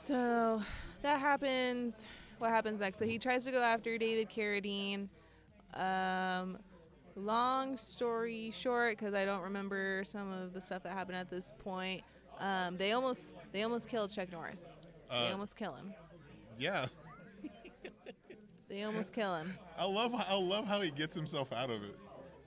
So 0.00 0.62
that 1.02 1.20
happens. 1.20 2.06
What 2.38 2.50
happens 2.50 2.80
next? 2.80 2.98
So 2.98 3.06
he 3.06 3.18
tries 3.18 3.44
to 3.46 3.50
go 3.50 3.62
after 3.62 3.98
David 3.98 4.28
Carradine. 4.30 5.08
Um, 5.74 6.58
long 7.16 7.76
story 7.76 8.50
short, 8.52 8.96
because 8.98 9.14
I 9.14 9.24
don't 9.24 9.42
remember 9.42 10.02
some 10.04 10.30
of 10.32 10.52
the 10.52 10.60
stuff 10.60 10.82
that 10.84 10.92
happened 10.92 11.16
at 11.16 11.30
this 11.30 11.52
point. 11.58 12.02
Um, 12.40 12.76
they 12.76 12.92
almost 12.92 13.36
they 13.52 13.62
almost 13.62 13.88
killed 13.88 14.10
Chuck 14.10 14.30
Norris. 14.30 14.80
they 15.10 15.28
Uh, 15.28 15.32
almost 15.32 15.56
kill 15.56 15.74
him. 15.74 15.92
Yeah, 16.58 16.86
They 18.68 18.82
almost 18.84 19.12
kill 19.14 19.34
him. 19.36 19.54
I 19.78 19.86
love 19.86 20.14
I 20.14 20.34
love 20.38 20.66
how 20.66 20.80
he 20.80 20.90
gets 20.90 21.14
himself 21.14 21.52
out 21.52 21.70
of 21.70 21.82
it. 21.82 21.96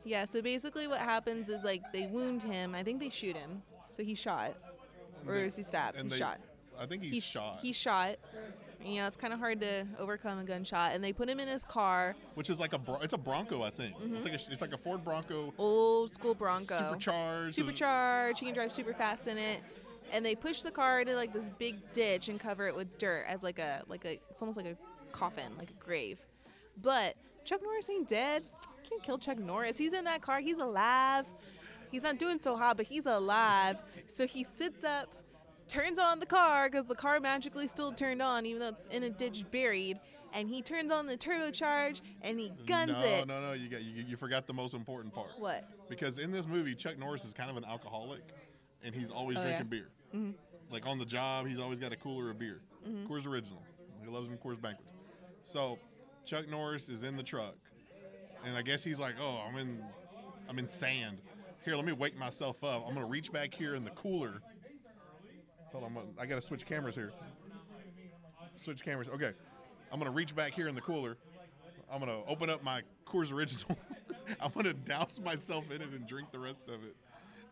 Yeah. 0.04 0.26
So 0.26 0.42
basically, 0.42 0.88
what 0.88 1.00
happens 1.00 1.50
is 1.50 1.64
like 1.64 1.82
they 1.92 2.06
wound 2.08 2.44
him. 2.44 2.76
I 2.76 2.84
think 2.84 3.00
they 3.00 3.10
shoot 3.10 3.36
him. 3.36 3.64
So 3.90 4.04
he 4.04 4.14
shot, 4.16 4.54
or 5.28 5.34
they- 5.36 5.46
is 5.46 5.56
he 5.58 5.64
stabbed? 5.64 6.00
He 6.02 6.08
they- 6.08 6.18
shot. 6.18 6.40
I 6.80 6.86
think 6.86 7.04
he's 7.04 7.12
he 7.12 7.20
shot, 7.20 7.60
He 7.62 7.74
shot. 7.74 8.16
You 8.84 9.02
know, 9.02 9.08
it's 9.08 9.18
kind 9.18 9.32
of 9.34 9.38
hard 9.40 9.62
to 9.62 9.86
overcome 10.00 10.40
a 10.40 10.44
gunshot, 10.44 10.94
and 10.94 11.04
they 11.04 11.14
put 11.14 11.30
him 11.30 11.40
in 11.40 11.48
his 11.48 11.64
car, 11.64 12.16
which 12.34 12.50
is 12.50 12.60
like 12.60 12.74
a 12.74 12.80
it's 13.04 13.14
a 13.14 13.18
Bronco, 13.18 13.62
I 13.62 13.70
think. 13.70 13.96
It's 14.02 14.26
like 14.26 14.34
a, 14.34 14.52
it's 14.52 14.62
like 14.62 14.74
a 14.74 14.78
Ford 14.78 15.04
Bronco, 15.04 15.54
old 15.60 16.10
school 16.10 16.34
Bronco. 16.34 16.78
supercharged. 16.80 17.54
supercharged. 17.54 18.40
He 18.40 18.46
can 18.48 18.56
drive 18.56 18.74
super 18.74 18.94
fast 18.96 19.28
in 19.28 19.38
it. 19.38 19.60
And 20.12 20.26
they 20.26 20.36
push 20.36 20.62
the 20.62 20.72
car 20.72 21.00
into 21.02 21.16
like 21.16 21.32
this 21.34 21.50
big 21.58 21.78
ditch 21.94 22.28
and 22.28 22.40
cover 22.40 22.68
it 22.68 22.76
with 22.76 22.98
dirt 22.98 23.26
as 23.28 23.44
like 23.44 23.60
a 23.60 23.82
like 23.88 24.04
a 24.06 24.20
it's 24.30 24.42
almost 24.42 24.58
like 24.58 24.66
a 24.68 24.78
coffin, 25.12 25.52
like 25.58 25.70
a 25.72 25.84
grave. 25.84 26.20
But 26.82 27.16
Chuck 27.46 27.62
Norris 27.64 27.90
ain't 27.90 28.08
dead. 28.08 28.44
You 28.84 28.90
can't 28.90 29.04
kill 29.04 29.18
Chuck 29.18 29.38
Norris. 29.40 29.78
He's 29.78 29.94
in 29.94 30.04
that 30.06 30.22
car. 30.22 30.40
He's 30.40 30.60
alive. 30.60 31.26
He's 31.92 32.04
not 32.04 32.18
doing 32.20 32.40
so 32.40 32.56
hot, 32.56 32.78
but 32.78 32.86
he's 32.86 33.06
alive. 33.06 33.78
So 34.08 34.26
he 34.28 34.44
sits 34.44 34.84
up, 34.84 35.14
turns 35.68 36.00
on 36.00 36.20
the 36.20 36.26
car 36.26 36.70
because 36.70 36.86
the 36.88 36.96
car 36.96 37.20
magically 37.20 37.68
still 37.68 37.92
turned 37.92 38.22
on, 38.22 38.46
even 38.46 38.60
though 38.60 38.70
it's 38.70 38.88
in 38.88 39.04
a 39.04 39.10
ditch 39.10 39.46
buried. 39.52 40.00
And 40.34 40.48
he 40.48 40.62
turns 40.62 40.92
on 40.92 41.08
the 41.08 41.18
turbocharge 41.18 42.00
and 42.22 42.40
he 42.40 42.54
guns 42.66 42.92
no, 42.94 43.02
it. 43.02 43.28
no, 43.28 43.42
no. 43.42 43.48
No. 43.48 43.54
You 43.54 43.68
got 43.70 43.82
you, 43.82 44.06
you 44.08 44.16
forgot 44.18 44.48
the 44.48 44.54
most 44.54 44.74
important 44.74 45.14
part. 45.14 45.32
What? 45.38 45.66
Because 45.90 46.20
in 46.20 46.32
this 46.32 46.48
movie, 46.48 46.74
Chuck 46.76 46.98
Norris 46.98 47.26
is 47.26 47.34
kind 47.34 47.50
of 47.50 47.58
an 47.58 47.66
alcoholic, 47.66 48.22
and 48.84 48.96
he's 48.96 49.12
always 49.12 49.36
Oh, 49.38 49.42
yeah. 49.42 49.58
drinking 49.58 49.68
beer. 50.12 50.34
Like 50.72 50.88
on 50.88 50.98
the 50.98 51.06
job, 51.06 51.48
he's 51.48 51.60
always 51.60 51.80
got 51.80 51.92
a 51.92 51.96
cooler 51.96 52.30
of 52.30 52.40
beer. 52.40 52.62
Mm-hmm. 52.88 53.12
Coors 53.12 53.28
Original. 53.28 53.62
He 54.04 54.10
loves 54.10 54.28
them 54.28 54.38
Coors 54.38 54.62
Banquets. 54.62 54.94
So 55.44 55.78
Chuck 56.26 56.48
Norris 56.50 56.90
is 56.90 57.04
in 57.04 57.18
the 57.18 57.24
truck, 57.24 57.56
and 58.46 58.56
I 58.56 58.62
guess 58.62 58.84
he's 58.84 59.00
like, 59.00 59.16
"Oh, 59.22 59.42
I'm 59.48 59.58
in, 59.58 59.84
I'm 60.50 60.60
in 60.60 60.70
sand. 60.70 61.22
Here, 61.66 61.76
let 61.76 61.86
me 61.86 61.92
wake 61.92 62.18
myself 62.18 62.64
up. 62.64 62.86
I'm 62.88 62.94
gonna 62.94 63.06
reach 63.06 63.32
back 63.32 63.54
here 63.54 63.76
in 63.76 63.84
the 63.84 63.92
cooler. 63.92 64.42
Hold 65.72 65.84
on, 65.84 65.98
I 66.20 66.26
gotta 66.26 66.42
switch 66.42 66.66
cameras 66.66 66.96
here. 66.96 67.12
Switch 68.58 68.84
cameras. 68.84 69.10
Okay, 69.10 69.32
I'm 69.92 70.00
gonna 70.00 70.12
reach 70.12 70.36
back 70.36 70.54
here 70.54 70.68
in 70.68 70.76
the 70.76 70.82
cooler. 70.82 71.18
I'm 71.92 72.00
gonna 72.00 72.24
open 72.28 72.50
up 72.50 72.64
my 72.64 72.82
Coors 73.06 73.32
Original. 73.32 73.78
I'm 74.40 74.52
gonna 74.52 74.74
douse 74.74 75.20
myself 75.20 75.70
in 75.72 75.82
it 75.82 75.90
and 75.90 76.08
drink 76.08 76.32
the 76.32 76.40
rest 76.40 76.68
of 76.70 76.84
it. 76.84 76.96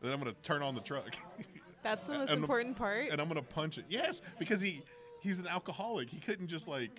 Then 0.02 0.13
I'm 0.13 0.19
gonna 0.19 0.34
turn 0.43 0.62
on 0.62 0.76
the 0.76 0.82
truck, 0.82 1.17
That's 1.84 2.08
the 2.08 2.13
most 2.13 2.32
And 2.32 2.42
the- 2.42 2.46
important 2.46 2.76
part. 2.78 3.10
and 3.10 3.22
I'm 3.22 3.28
gonna 3.28 3.42
punch 3.42 3.78
it. 3.78 3.86
Yes, 3.89 4.22
because 4.38 4.60
he 4.62 4.82
he's 5.22 5.38
an 5.39 5.48
alcoholic. 5.48 6.10
He 6.10 6.20
couldn't 6.20 6.48
just 6.48 6.68
like 6.68 6.92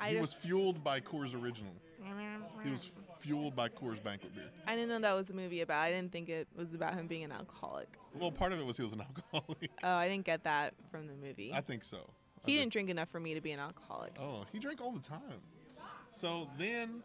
I 0.00 0.10
he 0.10 0.16
was 0.16 0.32
fueled 0.32 0.82
by 0.84 1.00
Coors 1.00 1.34
Original. 1.34 1.72
He 2.64 2.70
was 2.70 2.90
fueled 3.18 3.54
by 3.56 3.68
Coors 3.68 4.02
Banquet 4.02 4.34
beer. 4.34 4.44
I 4.66 4.74
didn't 4.74 4.88
know 4.88 4.98
that 5.00 5.14
was 5.14 5.26
the 5.26 5.34
movie 5.34 5.60
about. 5.60 5.80
I 5.82 5.90
didn't 5.92 6.12
think 6.12 6.28
it 6.28 6.46
was 6.56 6.72
about 6.74 6.94
him 6.94 7.06
being 7.06 7.24
an 7.24 7.32
alcoholic. 7.32 7.88
Well, 8.14 8.30
part 8.30 8.52
of 8.52 8.60
it 8.60 8.66
was 8.66 8.76
he 8.76 8.82
was 8.82 8.92
an 8.92 9.00
alcoholic. 9.32 9.70
Oh, 9.82 9.94
I 9.94 10.08
didn't 10.08 10.24
get 10.24 10.44
that 10.44 10.74
from 10.90 11.06
the 11.06 11.14
movie. 11.14 11.52
I 11.54 11.60
think 11.60 11.84
so. 11.84 12.10
He 12.46 12.56
didn't 12.56 12.72
drink 12.72 12.88
enough 12.88 13.08
for 13.10 13.18
me 13.20 13.34
to 13.34 13.40
be 13.40 13.50
an 13.52 13.60
alcoholic. 13.60 14.12
Oh, 14.18 14.44
he 14.52 14.58
drank 14.58 14.80
all 14.80 14.92
the 14.92 15.00
time. 15.00 15.42
So 16.10 16.48
then 16.56 17.02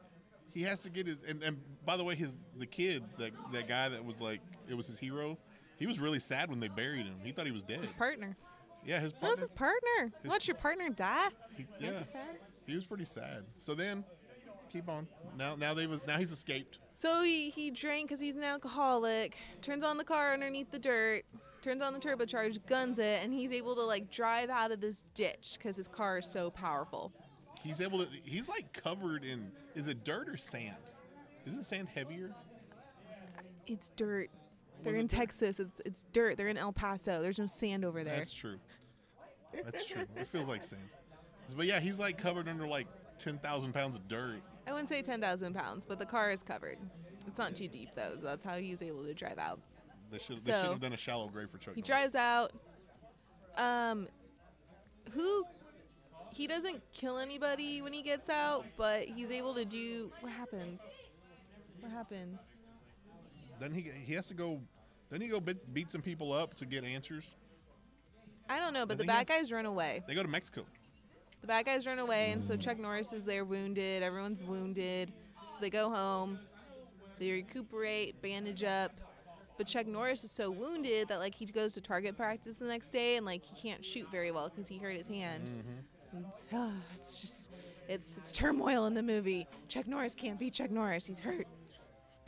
he 0.54 0.62
has 0.64 0.82
to 0.84 0.90
get 0.90 1.08
his 1.08 1.18
and, 1.28 1.44
and 1.44 1.60
by 1.86 1.98
the 1.98 2.04
way, 2.04 2.16
his 2.16 2.38
the 2.58 2.66
kid, 2.68 3.04
that 3.18 3.32
that 3.52 3.68
guy 3.68 3.90
that 3.90 4.06
was 4.06 4.22
like 4.22 4.40
it 4.70 4.76
was 4.76 4.86
his 4.88 4.98
hero, 5.00 5.38
he 5.84 5.88
was 5.88 6.00
really 6.00 6.22
sad 6.22 6.50
when 6.50 6.62
they 6.62 6.70
buried 6.70 7.06
him. 7.06 7.16
He 7.26 7.34
thought 7.34 7.46
he 7.46 7.52
was 7.52 7.64
dead. 7.64 7.82
His 7.82 7.92
partner. 7.92 8.38
yeah, 8.86 9.02
his 9.02 9.12
That 9.12 9.20
partner. 9.20 9.32
was 9.32 9.40
his 9.42 9.50
partner. 9.50 10.14
His- 10.22 10.30
Watch 10.32 10.48
your 10.48 10.56
partner 10.56 10.88
die. 10.88 11.28
he, 11.58 11.66
yeah, 11.78 11.98
be 11.98 12.04
sad. 12.06 12.38
he 12.66 12.74
was 12.74 12.86
pretty 12.86 13.04
sad. 13.04 13.44
So 13.60 13.76
then, 13.76 14.06
keep 14.72 14.88
on. 14.88 15.06
Now 15.38 15.56
now 15.56 15.74
they 15.74 15.86
was 15.86 16.00
now 16.08 16.18
he's 16.18 16.32
escaped. 16.32 16.80
So 16.96 17.22
he, 17.22 17.50
he 17.50 17.70
drank 17.70 18.08
because 18.08 18.22
he's 18.22 18.38
an 18.38 18.46
alcoholic, 18.46 19.36
turns 19.62 19.84
on 19.84 19.98
the 19.98 20.06
car 20.06 20.32
underneath 20.34 20.72
the 20.72 20.80
dirt, 20.80 21.24
turns 21.62 21.82
on 21.82 21.92
the 21.92 22.00
turbocharge, 22.00 22.66
guns 22.66 22.98
it, 22.98 23.22
and 23.22 23.34
he's 23.34 23.52
able 23.52 23.76
to 23.76 23.82
like 23.84 24.10
drive 24.10 24.50
out 24.50 24.72
of 24.72 24.80
this 24.80 25.04
ditch 25.14 25.56
because 25.58 25.76
his 25.76 25.90
car 25.90 26.20
is 26.20 26.28
so 26.28 26.50
powerful. 26.50 27.12
He's 27.62 27.82
able 27.82 28.00
to. 28.06 28.08
He's 28.24 28.48
like 28.48 28.72
covered 28.72 29.26
in. 29.26 29.52
Is 29.76 29.90
it 29.90 30.06
dirt 30.06 30.30
or 30.30 30.38
sand? 30.38 30.78
Isn't 31.46 31.64
sand 31.64 31.90
heavier? 31.94 32.32
It's 33.68 33.90
dirt. 33.98 34.30
They're 34.84 34.96
in? 34.96 35.08
Texas. 35.08 35.60
It's 35.60 35.82
it's 35.86 36.06
dirt. 36.14 36.38
They're 36.38 36.48
in 36.50 36.58
El 36.58 36.74
Paso. 36.74 37.22
There's 37.22 37.40
no 37.40 37.48
sand 37.48 37.86
over 37.86 38.04
there. 38.04 38.18
That's 38.18 38.34
true. 38.34 38.58
That's 39.64 39.86
true. 39.86 40.06
It 40.16 40.28
feels 40.28 40.48
like 40.48 40.64
sand. 40.64 40.82
But 41.56 41.68
yeah, 41.68 41.80
he's 41.80 42.00
like 42.00 42.18
covered 42.18 42.48
under 42.48 42.68
like 42.68 42.88
ten 43.18 43.38
thousand 43.38 43.74
pounds 43.74 43.98
of 43.98 44.08
dirt. 44.08 44.42
I 44.66 44.72
wouldn't 44.72 44.90
say 44.90 45.02
10,000 45.02 45.54
pounds, 45.54 45.86
but 45.86 46.00
the 46.00 46.06
car 46.06 46.32
is 46.32 46.42
covered. 46.42 46.78
It's 47.28 47.38
not 47.38 47.54
too 47.56 47.68
deep 47.68 47.90
though. 47.96 48.14
So 48.20 48.26
that's 48.26 48.44
how 48.44 48.56
he's 48.56 48.82
able 48.82 49.04
to 49.04 49.14
drive 49.14 49.38
out. 49.38 49.60
They 50.12 50.20
should. 50.20 50.40
They 50.40 50.54
should 50.54 50.66
have 50.66 50.80
done 50.80 50.94
a 50.94 50.98
shallow 50.98 51.28
grave 51.28 51.50
for 51.50 51.58
Chuck. 51.58 51.76
He 51.76 51.82
Norris. 51.82 51.88
drives 51.88 52.16
out. 52.16 52.52
Um, 53.58 54.08
who? 55.12 55.46
He 56.32 56.48
doesn't 56.48 56.82
kill 56.94 57.18
anybody 57.20 57.82
when 57.82 57.94
he 57.94 58.02
gets 58.02 58.30
out, 58.30 58.66
but 58.78 59.04
he's 59.06 59.30
able 59.32 59.54
to 59.54 59.66
do. 59.66 60.12
What 60.22 60.32
happens? 60.32 60.82
What 61.80 61.92
happens? 61.92 62.42
Then 63.60 63.72
he 63.74 63.92
he 64.06 64.14
has 64.14 64.28
to 64.28 64.34
go. 64.34 64.60
Then 65.14 65.22
he 65.22 65.28
go 65.28 65.40
beat, 65.40 65.72
beat 65.72 65.92
some 65.92 66.02
people 66.02 66.34
up 66.34 66.56
to 66.56 66.66
get 66.66 66.84
answers. 66.84 67.24
I 68.50 68.58
don't 68.58 68.74
know, 68.74 68.88
but 68.88 68.98
the 68.98 69.04
bad 69.04 69.28
guys 69.28 69.52
run 69.52 69.68
away. 69.68 70.02
They 70.08 70.16
go 70.16 70.24
to 70.24 70.28
Mexico. 70.28 70.66
The 71.42 71.46
bad 71.46 71.68
guys 71.68 71.86
run 71.86 72.00
away, 72.00 72.32
and 72.32 72.44
so 72.44 72.58
Chuck 72.58 72.80
Norris 72.80 73.14
is 73.14 73.24
there 73.24 73.46
wounded. 73.46 74.02
Everyone's 74.02 74.44
wounded. 74.44 75.14
So 75.50 75.58
they 75.62 75.70
go 75.70 75.92
home. 75.92 76.40
They 77.20 77.30
recuperate, 77.30 78.24
bandage 78.24 78.64
up. 78.64 78.92
But 79.56 79.68
Chuck 79.68 79.86
Norris 79.86 80.24
is 80.24 80.32
so 80.32 80.50
wounded 80.50 81.10
that 81.10 81.20
like 81.20 81.36
he 81.36 81.46
goes 81.46 81.76
to 81.76 81.82
target 81.82 82.18
practice 82.18 82.56
the 82.56 82.66
next 82.66 82.90
day 82.90 83.18
and 83.18 83.24
like 83.24 83.44
he 83.46 83.70
can't 83.70 83.86
shoot 83.86 84.10
very 84.10 84.32
well 84.32 84.50
because 84.50 84.68
he 84.68 84.80
hurt 84.80 84.96
his 84.98 85.08
hand. 85.08 85.52
And 86.12 86.26
It's, 86.28 86.48
ah, 86.52 86.72
it's 86.96 87.22
just 87.22 87.52
it's 87.88 88.18
it's 88.18 88.32
turmoil 88.32 88.88
in 88.88 88.96
the 88.96 89.04
movie. 89.04 89.46
Chuck 89.68 89.86
Norris 89.86 90.16
can't 90.16 90.40
beat 90.40 90.56
Chuck 90.56 90.72
Norris. 90.72 91.06
He's 91.06 91.20
hurt. 91.20 91.46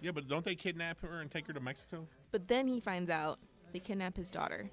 Yeah, 0.02 0.12
but 0.12 0.28
don't 0.28 0.46
they 0.46 0.54
kidnap 0.54 1.02
her 1.02 1.22
and 1.22 1.32
take 1.32 1.48
her 1.48 1.54
to 1.54 1.60
Mexico? 1.60 2.08
But 2.36 2.50
then 2.50 2.68
he 2.68 2.82
finds 2.82 3.10
out 3.10 3.40
they 3.72 3.80
kidnap 3.80 4.18
his 4.18 4.30
daughter 4.30 4.70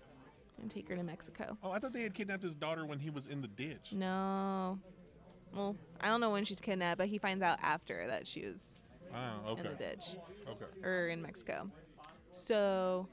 and 0.60 0.68
take 0.68 0.88
her 0.88 0.96
to 0.96 1.04
Mexico. 1.04 1.56
Oh, 1.62 1.70
I 1.70 1.78
thought 1.78 1.92
they 1.92 2.02
had 2.02 2.12
kidnapped 2.12 2.42
his 2.42 2.56
daughter 2.56 2.84
when 2.84 2.98
he 2.98 3.08
was 3.08 3.28
in 3.28 3.40
the 3.40 3.46
ditch. 3.46 3.92
No. 3.92 4.80
Well, 5.54 5.76
I 6.00 6.08
don't 6.08 6.20
know 6.20 6.30
when 6.30 6.44
she's 6.44 6.60
kidnapped, 6.60 6.98
but 6.98 7.06
he 7.06 7.18
finds 7.18 7.40
out 7.40 7.60
after 7.62 8.04
that 8.08 8.26
she 8.26 8.44
was 8.44 8.80
Oh, 9.14 9.54
in 9.54 9.62
the 9.62 9.74
ditch 9.76 10.16
Okay. 10.48 10.64
or 10.82 11.06
in 11.06 11.22
Mexico. 11.22 11.70
So 12.32 13.06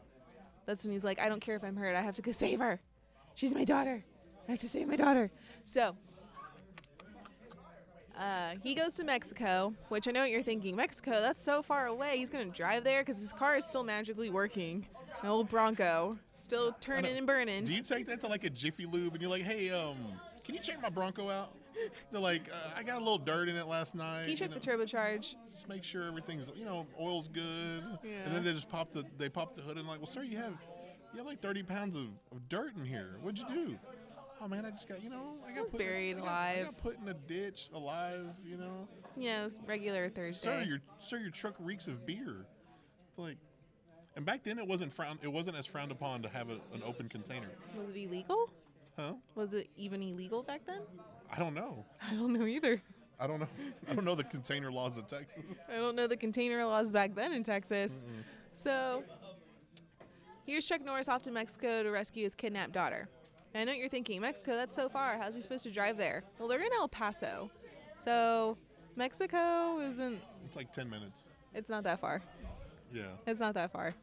that's 0.66 0.84
when 0.84 0.94
he's 0.94 1.04
like, 1.04 1.20
I 1.22 1.30
don't 1.30 1.42
care 1.42 1.56
if 1.56 1.64
I'm 1.64 1.76
hurt. 1.76 1.96
I 1.96 2.02
have 2.02 2.16
to 2.16 2.24
go 2.24 2.32
save 2.32 2.58
her. 2.58 2.82
She's 3.36 3.54
my 3.54 3.66
daughter. 3.66 4.04
I 4.48 4.52
have 4.54 4.60
to 4.62 4.68
save 4.68 4.88
my 4.88 4.96
daughter. 4.96 5.30
So 5.64 5.96
uh, 8.20 8.56
he 8.62 8.76
goes 8.76 8.96
to 8.96 9.04
Mexico, 9.04 9.74
which 9.88 10.08
I 10.08 10.12
know 10.12 10.22
what 10.22 10.32
you're 10.32 10.44
thinking. 10.44 10.76
Mexico, 10.76 11.12
that's 11.12 11.42
so 11.42 11.62
far 11.62 11.88
away. 11.88 12.18
He's 12.18 12.30
going 12.30 12.50
to 12.50 12.56
drive 12.56 12.84
there 12.84 13.02
because 13.02 13.20
his 13.20 13.32
car 13.32 13.56
is 13.56 13.66
still 13.66 13.84
magically 13.84 14.30
working. 14.30 14.86
An 15.22 15.30
old 15.30 15.50
Bronco, 15.50 16.18
still 16.36 16.76
turning 16.82 17.18
and 17.18 17.26
burning. 17.26 17.64
Do 17.64 17.74
you 17.74 17.82
take 17.82 18.06
that 18.08 18.20
to 18.22 18.28
like 18.28 18.44
a 18.44 18.50
Jiffy 18.50 18.86
Lube 18.86 19.14
and 19.14 19.22
you're 19.22 19.32
like, 19.32 19.44
hey, 19.44 19.72
um, 19.72 19.96
can 20.44 20.54
you 20.54 20.62
check 20.62 20.82
my 20.82 20.90
Bronco 20.90 21.30
out? 21.30 21.54
They're 22.12 22.20
like, 22.20 22.50
uh, 22.52 22.72
I 22.76 22.84
got 22.84 22.98
a 22.98 23.00
little 23.00 23.18
dirt 23.18 23.48
in 23.48 23.56
it 23.56 23.68
last 23.68 23.96
night. 23.96 24.26
He 24.26 24.32
you 24.32 24.38
checked 24.38 24.54
know, 24.54 24.60
the 24.60 24.86
turbocharge. 24.86 25.36
Just 25.54 25.70
make 25.70 25.84
sure 25.84 26.04
everything's, 26.04 26.52
you 26.56 26.66
know, 26.66 26.86
oil's 27.00 27.30
good. 27.30 27.84
Yeah. 28.04 28.12
And 28.26 28.36
then 28.36 28.44
they 28.44 28.52
just 28.52 28.70
pop 28.70 28.92
the 28.92 29.06
they 29.18 29.30
pop 29.30 29.56
the 29.56 29.62
hood 29.62 29.78
and 29.78 29.88
like, 29.88 30.00
well, 30.00 30.08
sir, 30.08 30.24
you 30.24 30.38
have 30.38 30.54
you 31.14 31.18
have 31.20 31.26
like 31.26 31.40
30 31.40 31.64
pounds 31.64 31.96
of, 31.96 32.08
of 32.32 32.50
dirt 32.50 32.76
in 32.76 32.84
here. 32.84 33.18
What'd 33.22 33.40
you 33.40 33.48
do? 33.48 33.80
Oh 34.42 34.48
man, 34.48 34.66
I 34.66 34.72
just 34.72 34.88
got 34.88 35.04
you 35.04 35.10
know 35.10 35.36
I 35.48 35.52
got 35.52 35.62
was 35.64 35.70
put 35.72 35.80
buried 35.80 36.18
I 36.18 36.20
got, 36.20 36.28
I 36.28 36.52
alive. 36.54 36.66
got 36.66 36.78
put 36.78 37.00
in 37.02 37.08
a 37.10 37.14
ditch 37.14 37.70
alive. 37.74 38.26
You 38.46 38.58
know, 38.58 38.88
You 39.18 39.30
know, 39.32 39.46
it's 39.46 39.60
regular 39.68 40.10
Thursday. 40.10 40.50
sir, 40.50 40.64
your 40.68 40.80
sir, 41.00 41.18
your 41.18 41.32
truck 41.32 41.56
reeks 41.60 41.88
of 41.88 42.06
beer. 42.06 42.46
Like, 43.18 43.38
and 44.16 44.26
back 44.26 44.44
then 44.44 44.58
it 44.60 44.66
wasn't 44.68 44.94
frowned. 44.94 45.20
It 45.22 45.28
wasn't 45.28 45.58
as 45.58 45.66
frowned 45.66 45.92
upon 45.92 46.22
to 46.22 46.30
have 46.30 46.50
a, 46.50 46.54
an 46.74 46.82
open 46.86 47.10
container. 47.10 47.50
Was 47.78 47.90
it 47.96 48.00
illegal? 48.00 48.50
Huh? 48.98 49.14
Was 49.36 49.54
it 49.54 49.70
even 49.78 50.02
illegal 50.02 50.42
back 50.44 50.62
then? 50.66 50.82
I 51.32 51.38
don't 51.40 51.54
know. 51.54 51.86
I 52.02 52.14
don't 52.16 52.34
know 52.34 52.46
either. 52.46 52.82
I 53.20 53.28
don't 53.28 53.42
know. 53.42 53.48
I 53.90 53.94
don't 53.94 54.06
know 54.06 54.16
the 54.16 54.24
container 54.24 54.72
laws 54.72 54.96
of 54.98 55.08
Texas. 55.08 55.44
I 55.70 55.76
don't 55.76 55.96
know 55.96 56.08
the 56.08 56.18
container 56.18 56.66
laws 56.66 56.92
back 56.94 57.14
then 57.14 57.34
in 57.34 57.44
Texas. 57.44 58.06
So 58.54 59.04
here's 60.46 60.66
Chuck 60.66 60.82
Norris 60.84 61.10
off 61.10 61.22
to 61.24 61.32
Mexico 61.32 61.84
to 61.84 61.90
rescue 61.92 62.24
his 62.24 62.36
kidnapped 62.36 62.72
daughter. 62.72 63.10
And 63.54 63.62
I 63.62 63.64
know 63.66 63.72
what 63.72 63.80
you're 63.80 63.90
thinking, 63.90 64.22
Mexico, 64.22 64.56
that's 64.56 64.76
so 64.76 64.90
far. 64.90 65.18
How's 65.18 65.36
he 65.36 65.42
supposed 65.42 65.64
to 65.64 65.72
drive 65.72 65.98
there? 65.98 66.24
Well, 66.38 66.48
they're 66.48 66.62
in 66.62 66.72
El 66.74 66.88
Paso. 66.88 67.50
So 68.04 68.58
Mexico 68.96 69.80
isn't, 69.80 70.20
It's 70.46 70.56
like 70.56 70.72
10 70.72 70.90
minutes. 70.90 71.22
it's 71.54 71.70
not 71.70 71.84
that 71.84 72.00
far. 72.00 72.22
Yeah. 72.94 73.04
It's 73.26 73.40
not 73.40 73.54
that 73.56 73.72
far. 73.72 73.96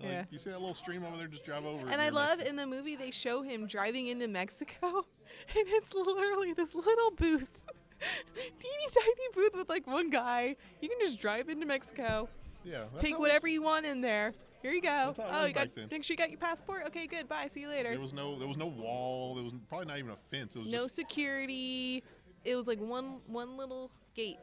Like, 0.00 0.04
Yeah. 0.12 0.24
You 0.30 0.38
see 0.38 0.50
that 0.50 0.60
little 0.60 0.74
stream 0.74 1.04
over 1.04 1.16
there? 1.16 1.26
Just 1.26 1.44
drive 1.44 1.64
over. 1.64 1.88
And 1.88 2.00
I 2.00 2.10
love 2.10 2.38
Mexico. 2.38 2.50
in 2.50 2.56
the 2.56 2.66
movie 2.66 2.96
they 2.96 3.10
show 3.10 3.42
him 3.42 3.66
driving 3.66 4.06
into 4.08 4.28
Mexico, 4.28 4.86
and 5.56 5.66
it's 5.68 5.94
literally 5.94 6.52
this 6.52 6.74
little 6.74 7.10
booth, 7.12 7.62
teeny 8.36 8.86
tiny 8.94 9.28
booth 9.34 9.54
with 9.56 9.68
like 9.68 9.86
one 9.86 10.10
guy. 10.10 10.54
You 10.80 10.88
can 10.88 10.98
just 11.00 11.18
drive 11.20 11.48
into 11.48 11.66
Mexico, 11.66 12.28
Yeah. 12.64 12.84
take 12.96 13.18
whatever 13.18 13.48
you 13.48 13.62
want 13.62 13.86
in 13.86 14.00
there. 14.00 14.32
Here 14.66 14.74
you 14.74 14.82
go. 14.82 15.14
Oh, 15.30 15.46
you 15.46 15.52
got 15.52 15.76
then. 15.76 15.86
make 15.92 16.02
sure 16.02 16.14
you 16.14 16.18
got 16.18 16.28
your 16.28 16.40
passport. 16.40 16.82
Okay, 16.88 17.06
good. 17.06 17.28
Bye. 17.28 17.46
See 17.46 17.60
you 17.60 17.68
later. 17.68 17.90
There 17.90 18.00
was 18.00 18.12
no 18.12 18.36
there 18.36 18.48
was 18.48 18.56
no 18.56 18.66
wall. 18.66 19.36
There 19.36 19.44
was 19.44 19.52
probably 19.68 19.86
not 19.86 19.98
even 19.98 20.10
a 20.10 20.16
fence. 20.36 20.56
It 20.56 20.58
was 20.64 20.72
no 20.72 20.88
security. 20.88 22.02
It 22.44 22.56
was 22.56 22.66
like 22.66 22.80
one 22.80 23.20
one 23.28 23.56
little 23.56 23.92
gate. 24.16 24.38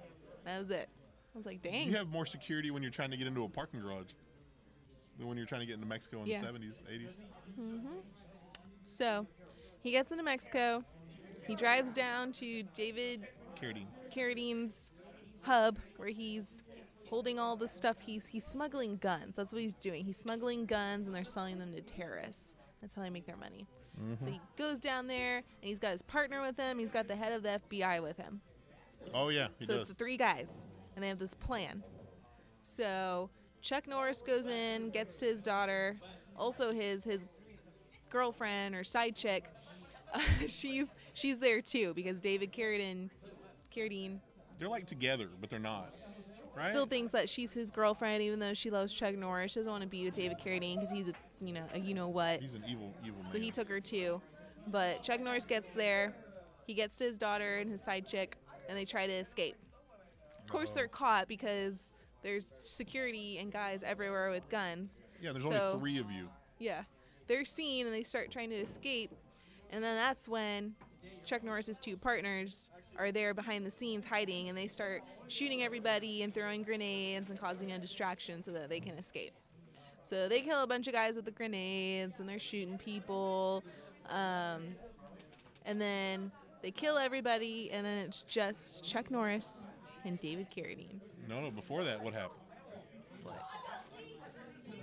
That 0.46 0.62
was 0.62 0.72
it. 0.72 0.88
I 1.36 1.38
was 1.38 1.46
like, 1.46 1.62
dang. 1.62 1.90
you 1.90 1.98
have 1.98 2.08
more 2.08 2.26
security 2.26 2.72
when 2.72 2.82
you're 2.82 2.92
trying 2.92 3.12
to 3.12 3.18
get 3.18 3.28
into 3.28 3.44
a 3.44 3.50
parking 3.50 3.82
garage 3.82 4.12
than 5.18 5.28
when 5.28 5.36
you're 5.36 5.46
trying 5.46 5.62
to 5.62 5.68
get 5.68 5.74
into 5.74 5.88
Mexico 5.88 6.22
in 6.22 6.28
Yeah. 6.28 6.40
the 6.40 6.48
70s, 6.48 6.82
80s. 6.84 7.10
Mm-hmm. 7.60 7.88
So, 8.88 9.28
he 9.82 9.92
gets 9.92 10.12
into 10.14 10.24
Mexico. 10.24 10.86
He 11.46 11.56
drives 11.56 11.92
down 11.92 12.32
to 12.34 12.64
David 12.74 13.28
Carradine. 13.62 13.88
Carradine's 14.10 14.92
hub 15.42 15.80
where 15.98 16.10
he's 16.10 16.64
holding 17.14 17.38
all 17.38 17.56
the 17.56 17.68
stuff. 17.68 17.98
He's 18.04 18.26
he's 18.26 18.44
smuggling 18.44 18.98
guns. 18.98 19.36
That's 19.36 19.54
what 19.54 19.62
he's 19.62 19.76
doing. 19.76 20.04
He's 20.04 20.18
smuggling 20.18 20.66
guns 20.66 21.06
and 21.06 21.16
they're 21.16 21.24
selling 21.24 21.60
them 21.60 21.72
to 21.76 21.80
terrorists. 21.80 22.56
That's 22.82 22.96
how 22.96 23.04
they 23.04 23.12
make 23.12 23.28
their 23.28 23.38
money. 23.38 23.68
So 24.18 24.26
he 24.26 24.32
mm-hmm. 24.32 24.44
goes 24.58 24.80
down 24.80 25.06
there 25.06 25.38
and 25.38 25.46
he's 25.62 25.78
got 25.78 25.92
his 25.92 26.02
partner 26.02 26.42
with 26.42 26.58
him. 26.58 26.80
He's 26.80 26.92
got 26.92 27.08
the 27.08 27.16
head 27.16 27.32
of 27.32 27.44
the 27.44 27.62
FBI 27.70 28.02
with 28.02 28.18
him. 28.18 28.42
Oh 29.14 29.30
yeah, 29.30 29.50
he 29.60 29.66
so 29.66 29.74
does. 29.74 29.82
it's 29.84 29.90
the 29.90 29.96
three 29.96 30.18
guys 30.18 30.66
and 30.96 31.04
they 31.04 31.08
have 31.08 31.20
this 31.20 31.36
plan. 31.36 31.84
So 32.64 33.30
Chuck 33.62 33.88
Norris 33.88 34.24
goes 34.24 34.48
in, 34.48 34.90
gets 34.90 35.18
to 35.18 35.28
his 35.28 35.44
daughter, 35.44 36.00
also 36.36 36.74
his 36.74 37.04
his 37.04 37.28
girlfriend 38.10 38.74
or 38.74 38.84
side 38.84 39.16
chick. 39.16 39.46
she's 40.48 40.96
she's 41.14 41.40
there 41.40 41.62
too 41.62 41.94
because 41.94 42.20
David 42.20 42.52
Carradine 42.52 43.12
Carradine 43.72 44.18
They're 44.58 44.68
like 44.68 44.88
together, 44.88 45.30
but 45.40 45.52
they're 45.52 45.60
not. 45.60 45.94
Right? 46.56 46.68
still 46.68 46.86
thinks 46.86 47.12
that 47.14 47.30
she's 47.30 47.54
his 47.54 47.72
girlfriend, 47.72 48.22
even 48.22 48.40
though 48.40 48.54
she 48.54 48.70
loves 48.70 48.94
Chuck 48.94 49.16
Norris. 49.16 49.52
She 49.54 49.60
doesn't 49.60 49.72
want 49.72 49.82
to 49.84 49.90
be 49.90 50.06
with 50.06 50.14
David 50.14 50.38
Carradine 50.38 50.76
because 50.76 50.92
he's 50.92 51.08
a 51.08 51.14
you 51.42 51.52
know 51.54 51.64
a 51.74 51.80
you 51.80 51.94
know 51.94 52.08
what. 52.10 52.42
He's 52.42 52.54
an 52.54 52.64
evil, 52.68 52.94
evil 53.04 53.20
man. 53.20 53.28
So 53.28 53.40
he 53.40 53.50
took 53.52 53.68
her 53.70 53.80
too, 53.80 54.22
but 54.68 55.02
Chuck 55.04 55.20
Norris 55.20 55.46
gets 55.46 55.72
there. 55.72 56.14
He 56.68 56.74
gets 56.76 56.98
to 57.00 57.06
his 57.06 57.18
daughter 57.18 57.58
and 57.58 57.72
his 57.72 57.82
side 57.82 58.08
chick, 58.08 58.38
and 58.70 58.78
they 58.78 58.86
try 58.86 59.08
to 59.08 59.14
escape. 59.14 59.56
Of 60.44 60.50
course, 60.50 60.72
Uh-oh. 60.72 60.76
they're 60.76 60.88
caught 60.88 61.28
because 61.28 61.92
there's 62.22 62.46
security 62.58 63.38
and 63.40 63.52
guys 63.52 63.84
everywhere 63.84 64.30
with 64.30 64.48
guns. 64.50 65.02
yeah, 65.22 65.32
there's 65.32 65.44
so- 65.46 65.74
only 65.74 65.80
three 65.80 66.00
of 66.00 66.12
you. 66.12 66.30
Yeah, 66.60 66.84
they're 67.28 67.46
seen 67.46 67.86
and 67.88 67.94
they 67.94 68.04
start 68.04 68.30
trying 68.32 68.50
to 68.52 68.56
escape, 68.58 69.12
and 69.72 69.84
then 69.84 69.96
that's 69.96 70.30
when 70.30 70.76
Chuck 71.26 71.44
Norris's 71.44 71.80
two 71.80 71.98
partners 71.98 72.70
are 72.98 73.12
there 73.12 73.34
behind 73.34 73.66
the 73.66 73.72
scenes 73.72 74.06
hiding, 74.06 74.50
and 74.50 74.58
they 74.58 74.68
start 74.68 75.02
shooting 75.28 75.64
everybody 75.64 76.24
and 76.24 76.34
throwing 76.34 76.64
grenades 76.64 77.30
and 77.30 77.40
causing 77.40 77.72
a 77.72 77.80
distraction 77.80 78.44
so 78.44 78.52
that 78.52 78.70
they 78.70 78.80
can 78.80 78.98
escape. 78.98 79.34
So 80.04 80.28
they 80.28 80.42
kill 80.42 80.64
a 80.64 80.68
bunch 80.68 80.88
of 80.88 80.94
guys 80.94 81.16
with 81.16 81.26
the 81.26 81.32
grenades, 81.32 82.20
and 82.20 82.28
they're 82.28 82.40
shooting 82.40 82.78
people, 82.78 83.64
um, 84.10 84.64
and 85.66 85.80
then 85.82 86.32
they 86.62 86.72
kill 86.72 86.98
everybody, 86.98 87.70
and 87.72 87.86
then 87.86 87.98
it's 88.00 88.22
just 88.24 88.84
Chuck 88.84 89.10
Norris 89.10 89.68
and 90.06 90.20
David 90.20 90.48
Carradine. 90.56 91.00
No, 91.30 91.40
no. 91.42 91.52
Before 91.52 91.84
that, 91.84 92.02
what 92.04 92.14
happened? 92.14 92.40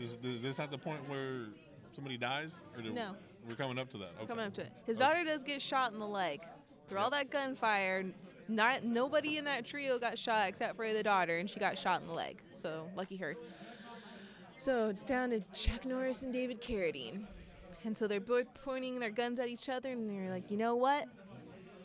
Is, 0.00 0.16
is 0.24 0.40
this 0.40 0.58
not 0.58 0.70
the 0.70 0.78
point 0.78 1.06
where 1.10 1.48
somebody 1.94 2.16
dies? 2.16 2.52
Or 2.74 2.82
do- 2.82 2.92
No. 2.92 3.14
We're 3.48 3.54
coming 3.54 3.78
up 3.78 3.90
to 3.90 3.98
that. 3.98 4.10
Okay. 4.18 4.26
coming 4.26 4.46
up 4.46 4.54
to 4.54 4.62
it. 4.62 4.72
His 4.86 4.98
daughter 4.98 5.24
does 5.24 5.44
get 5.44 5.60
shot 5.62 5.92
in 5.92 5.98
the 5.98 6.06
leg. 6.06 6.40
Through 6.90 6.98
all 6.98 7.10
that 7.10 7.30
gunfire, 7.30 8.04
not 8.48 8.82
nobody 8.84 9.36
in 9.38 9.44
that 9.44 9.64
trio 9.64 9.98
got 9.98 10.18
shot 10.18 10.48
except 10.48 10.74
for 10.76 10.92
the 10.92 11.02
daughter, 11.04 11.38
and 11.38 11.48
she 11.48 11.58
got 11.60 11.78
shot 11.78 12.00
in 12.02 12.08
the 12.08 12.12
leg. 12.12 12.42
So 12.54 12.88
lucky 12.96 13.16
her. 13.16 13.36
So 14.58 14.88
it's 14.88 15.04
down 15.04 15.30
to 15.30 15.40
Chuck 15.54 15.86
Norris 15.86 16.22
and 16.24 16.32
David 16.32 16.60
Carradine, 16.60 17.24
and 17.84 17.96
so 17.96 18.06
they're 18.06 18.20
both 18.20 18.46
pointing 18.64 18.98
their 18.98 19.10
guns 19.10 19.38
at 19.40 19.48
each 19.48 19.68
other, 19.68 19.92
and 19.92 20.10
they're 20.10 20.30
like, 20.34 20.50
you 20.50 20.56
know 20.58 20.74
what? 20.74 21.06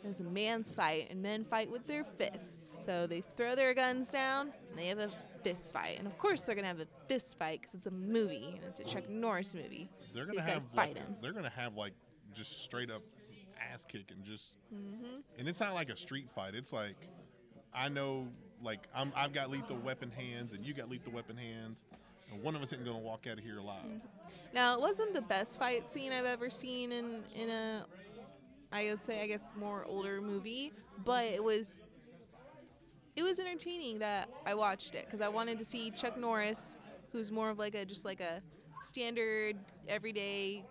It's 0.04 0.20
a 0.20 0.24
man's 0.24 0.74
fight, 0.74 1.08
and 1.10 1.22
men 1.22 1.44
fight 1.44 1.70
with 1.70 1.86
their 1.86 2.04
fists. 2.04 2.84
So 2.84 3.06
they 3.06 3.22
throw 3.36 3.54
their 3.54 3.74
guns 3.74 4.10
down, 4.10 4.52
and 4.68 4.78
they 4.78 4.88
have 4.88 4.98
a 4.98 5.10
fist 5.42 5.72
fight. 5.72 5.98
And 5.98 6.06
of 6.06 6.18
course, 6.18 6.42
they're 6.42 6.54
gonna 6.56 6.66
have 6.68 6.80
a 6.80 6.86
fist 7.08 7.38
fight 7.38 7.60
because 7.60 7.74
it's 7.74 7.86
a 7.86 7.90
movie, 7.92 8.54
and 8.56 8.64
it's 8.68 8.80
a 8.80 8.84
Chuck 8.84 9.08
Norris 9.08 9.54
movie. 9.54 9.88
They're 10.12 10.26
So 10.26 10.32
gonna 10.32 10.42
have 10.42 10.62
gotta 10.74 10.76
like 10.76 10.94
fight 10.94 10.96
him. 10.98 11.16
they're 11.22 11.32
gonna 11.32 11.48
have 11.50 11.76
like 11.76 11.92
just 12.34 12.62
straight 12.62 12.90
up 12.90 13.02
ass 13.72 13.84
kicking 13.84 14.18
just 14.24 14.54
Mm-hmm. 14.74 15.20
and 15.38 15.48
it's 15.48 15.60
not 15.60 15.74
like 15.74 15.88
a 15.90 15.96
street 15.96 16.28
fight 16.34 16.54
it's 16.54 16.72
like 16.72 16.96
i 17.72 17.88
know 17.88 18.26
like 18.62 18.80
I'm, 18.94 19.12
i've 19.14 19.32
got 19.32 19.48
lethal 19.50 19.76
weapon 19.76 20.10
hands 20.10 20.52
and 20.54 20.64
you 20.66 20.74
got 20.74 20.88
lethal 20.90 21.12
weapon 21.12 21.36
hands 21.36 21.84
and 22.32 22.42
one 22.42 22.56
of 22.56 22.62
us 22.62 22.72
isn't 22.72 22.84
gonna 22.84 22.98
walk 22.98 23.26
out 23.30 23.38
of 23.38 23.44
here 23.44 23.58
alive 23.58 24.00
Now, 24.52 24.74
it 24.74 24.80
wasn't 24.80 25.14
the 25.14 25.20
best 25.22 25.58
fight 25.58 25.86
scene 25.88 26.12
I've 26.12 26.24
ever 26.24 26.50
seen 26.50 26.90
in 26.92 27.22
in 27.34 27.48
a 27.50 27.86
I 28.72 28.86
would 28.90 29.00
say 29.00 29.22
I 29.22 29.26
guess 29.28 29.52
more 29.56 29.84
older 29.84 30.20
movie, 30.20 30.72
but 31.04 31.24
it 31.26 31.42
was 31.42 31.80
it 33.14 33.22
was 33.22 33.38
entertaining 33.38 34.00
that 34.00 34.28
I 34.44 34.54
watched 34.54 34.94
it 34.94 35.04
because 35.06 35.20
I 35.20 35.28
wanted 35.28 35.58
to 35.58 35.64
see 35.64 35.90
Chuck 35.92 36.18
Norris, 36.18 36.76
who's 37.12 37.30
more 37.30 37.50
of 37.50 37.58
like 37.58 37.74
a 37.76 37.84
just 37.84 38.04
like 38.04 38.20
a 38.20 38.42
standard 38.80 39.56
everyday 39.88 40.64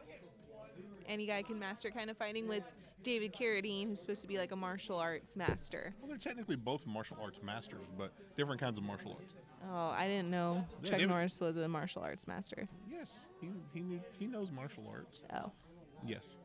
any 1.07 1.25
guy 1.25 1.41
can 1.41 1.59
master 1.59 1.89
kind 1.91 2.09
of 2.09 2.17
fighting 2.17 2.47
with 2.47 2.63
David 3.03 3.33
Carradine, 3.33 3.87
who's 3.87 3.99
supposed 3.99 4.21
to 4.21 4.27
be 4.27 4.37
like 4.37 4.51
a 4.51 4.55
martial 4.55 4.97
arts 4.97 5.35
master. 5.35 5.93
well 6.01 6.07
they're 6.09 6.17
technically 6.17 6.55
both 6.55 6.87
martial 6.87 7.17
arts 7.21 7.39
masters 7.43 7.85
but 7.97 8.11
different 8.35 8.59
kinds 8.59 8.77
of 8.77 8.83
martial 8.83 9.11
arts 9.11 9.33
Oh, 9.71 9.89
I 9.97 10.05
didn't 10.07 10.29
know 10.29 10.63
Yeah, 10.83 10.89
Chuck 10.89 10.99
David- 10.99 11.09
Norris 11.09 11.39
was 11.41 11.57
a 11.57 11.67
martial 11.67 12.01
arts 12.03 12.27
master. 12.27 12.67
yes 12.89 13.19
he, 13.41 13.49
he, 13.73 13.79
knew, 13.81 13.99
he 14.19 14.25
knows 14.27 14.51
martial 14.51 14.83
arts 14.91 15.21
Oh, 15.33 15.51
yes 16.05 16.37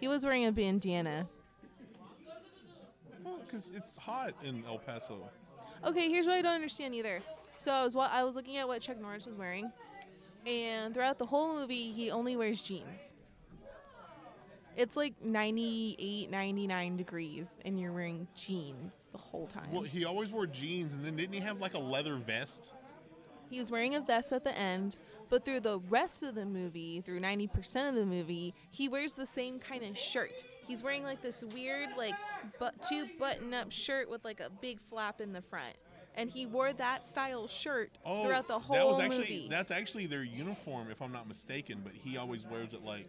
he 0.00 0.08
was 0.08 0.24
wearing 0.24 0.46
a 0.46 0.52
bandana. 0.52 1.26
well 3.24 3.38
because 3.44 3.72
it's 3.74 3.96
hot 3.96 4.34
in 4.42 4.64
el 4.66 4.78
paso 4.78 5.18
Okay, 5.84 6.08
here's 6.08 6.26
what 6.26 6.36
I 6.36 6.40
don't 6.40 6.54
understand 6.54 6.94
either. 6.94 7.20
So 7.58 7.70
I 7.70 7.84
was 7.84 7.94
I 7.94 8.24
was 8.24 8.36
looking 8.36 8.56
at 8.56 8.66
what 8.66 8.80
Chuck 8.80 8.98
Norris 8.98 9.26
was 9.26 9.36
wearing, 9.36 9.70
and 10.46 10.94
throughout 10.94 11.18
the 11.18 11.26
whole 11.26 11.52
movie, 11.58 11.92
he 11.92 12.10
only 12.10 12.36
wears 12.38 12.62
jeans. 12.62 13.12
It's 14.76 14.96
like 14.96 15.14
98, 15.22 16.30
99 16.30 16.96
degrees, 16.96 17.60
and 17.64 17.78
you're 17.78 17.92
wearing 17.92 18.26
jeans 18.34 19.08
the 19.12 19.18
whole 19.18 19.46
time. 19.46 19.70
well 19.70 19.82
he 19.82 20.04
always 20.04 20.30
wore 20.30 20.46
jeans 20.46 20.92
and 20.92 21.04
then 21.04 21.16
didn't 21.16 21.34
he 21.34 21.40
have 21.40 21.60
like 21.60 21.74
a 21.74 21.78
leather 21.78 22.16
vest 22.16 22.72
he 23.50 23.58
was 23.58 23.70
wearing 23.70 23.94
a 23.94 24.00
vest 24.00 24.32
at 24.32 24.44
the 24.44 24.56
end, 24.56 24.96
but 25.28 25.44
through 25.44 25.60
the 25.60 25.78
rest 25.88 26.22
of 26.22 26.34
the 26.34 26.44
movie, 26.44 27.00
through 27.00 27.20
90% 27.20 27.88
of 27.88 27.94
the 27.94 28.06
movie, 28.06 28.54
he 28.70 28.88
wears 28.88 29.14
the 29.14 29.26
same 29.26 29.58
kind 29.58 29.84
of 29.84 29.96
shirt. 29.96 30.44
He's 30.66 30.82
wearing 30.82 31.04
like 31.04 31.22
this 31.22 31.44
weird, 31.44 31.90
like, 31.96 32.14
but 32.58 32.82
two 32.82 33.06
button 33.18 33.54
up 33.54 33.70
shirt 33.70 34.10
with 34.10 34.24
like 34.24 34.40
a 34.40 34.50
big 34.60 34.80
flap 34.80 35.20
in 35.20 35.32
the 35.32 35.42
front. 35.42 35.76
And 36.16 36.30
he 36.30 36.46
wore 36.46 36.72
that 36.72 37.06
style 37.06 37.48
shirt 37.48 37.98
oh, 38.04 38.24
throughout 38.24 38.46
the 38.46 38.58
whole 38.58 38.76
Oh, 38.76 38.78
that 38.78 38.86
was 38.86 39.00
actually 39.00 39.18
movie. 39.18 39.48
that's 39.50 39.72
actually 39.72 40.06
their 40.06 40.22
uniform, 40.22 40.88
if 40.90 41.02
I'm 41.02 41.10
not 41.10 41.26
mistaken. 41.26 41.80
But 41.82 41.92
he 41.92 42.16
always 42.16 42.46
wears 42.46 42.72
it 42.72 42.84
like 42.84 43.08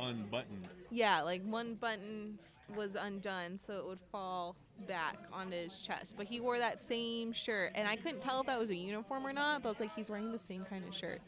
unbuttoned. 0.00 0.68
yeah, 0.90 1.22
like 1.22 1.42
one 1.44 1.74
button, 1.74 2.38
was 2.76 2.94
undone, 2.96 3.58
so 3.58 3.74
it 3.74 3.84
would 3.86 4.00
fall 4.10 4.56
back 4.88 5.16
onto 5.32 5.52
his 5.56 5.78
chest. 5.80 6.16
But 6.16 6.26
he 6.26 6.40
wore 6.40 6.58
that 6.58 6.80
same 6.80 7.32
shirt, 7.32 7.72
and 7.74 7.86
I 7.86 7.96
couldn't 7.96 8.20
tell 8.20 8.40
if 8.40 8.46
that 8.46 8.58
was 8.58 8.70
a 8.70 8.74
uniform 8.74 9.26
or 9.26 9.32
not. 9.32 9.62
But 9.62 9.70
it's 9.70 9.80
like 9.80 9.94
he's 9.94 10.08
wearing 10.08 10.32
the 10.32 10.38
same 10.38 10.64
kind 10.64 10.84
of 10.88 10.94
shirt. 10.94 11.20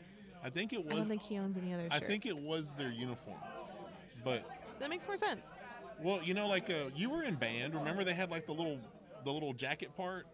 I 0.43 0.51
think 0.51 0.73
it 0.73 0.79
was. 0.79 0.87
I 0.87 0.91
don't 0.91 0.99
was. 1.01 1.09
think 1.09 1.23
he 1.23 1.39
owns 1.39 1.57
any 1.57 1.73
other 1.75 1.87
I 1.91 1.95
shirts. 1.99 2.07
think 2.07 2.27
it 2.27 2.43
was 2.43 2.73
their 2.75 2.91
uniform. 2.91 3.37
But 4.25 4.49
That 4.79 4.89
makes 4.91 5.07
more 5.07 5.19
sense. 5.19 5.57
well, 6.03 6.21
you 6.23 6.35
know, 6.35 6.49
like 6.49 6.71
uh, 6.71 6.91
you 6.97 7.11
were 7.11 7.23
in 7.25 7.35
band. 7.35 7.75
Remember 7.75 8.05
they 8.05 8.15
had 8.15 8.31
like 8.31 8.47
the 8.47 8.53
little 8.55 8.79
the 9.25 9.33
little 9.33 9.53
jacket 9.53 9.95
part, 9.97 10.27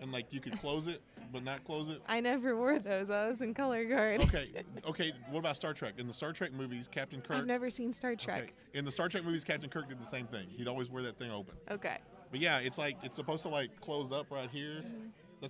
and 0.00 0.10
like 0.12 0.32
you 0.32 0.40
could 0.40 0.60
close 0.60 0.86
it 0.88 1.00
but 1.32 1.42
not 1.44 1.64
close 1.64 1.88
it. 1.88 2.00
I 2.06 2.20
never 2.20 2.56
wore 2.56 2.78
those. 2.78 3.10
I 3.10 3.28
was 3.28 3.40
in 3.42 3.54
color 3.54 3.84
guard. 3.84 4.20
Okay, 4.22 4.50
okay. 4.88 5.12
What 5.30 5.40
about 5.40 5.56
Star 5.56 5.72
Trek? 5.74 5.94
In 5.98 6.06
the 6.06 6.12
Star 6.14 6.32
Trek 6.32 6.52
movies, 6.52 6.88
Captain 6.90 7.20
Kirk. 7.20 7.36
I've 7.38 7.46
never 7.46 7.70
seen 7.70 7.92
Star 7.92 8.14
Trek. 8.14 8.42
Okay. 8.42 8.52
In 8.74 8.84
the 8.84 8.92
Star 8.92 9.08
Trek 9.08 9.24
movies, 9.24 9.44
Captain 9.44 9.68
Kirk 9.70 9.88
did 9.88 10.00
the 10.00 10.06
same 10.06 10.26
thing. 10.26 10.46
He'd 10.50 10.68
always 10.68 10.90
wear 10.90 11.02
that 11.02 11.18
thing 11.18 11.30
open. 11.30 11.54
Okay. 11.70 11.98
But 12.30 12.40
yeah, 12.40 12.58
it's 12.58 12.78
like 12.78 12.96
it's 13.02 13.16
supposed 13.16 13.42
to 13.42 13.48
like 13.48 13.80
close 13.80 14.12
up 14.12 14.30
right 14.30 14.50
here. 14.50 14.82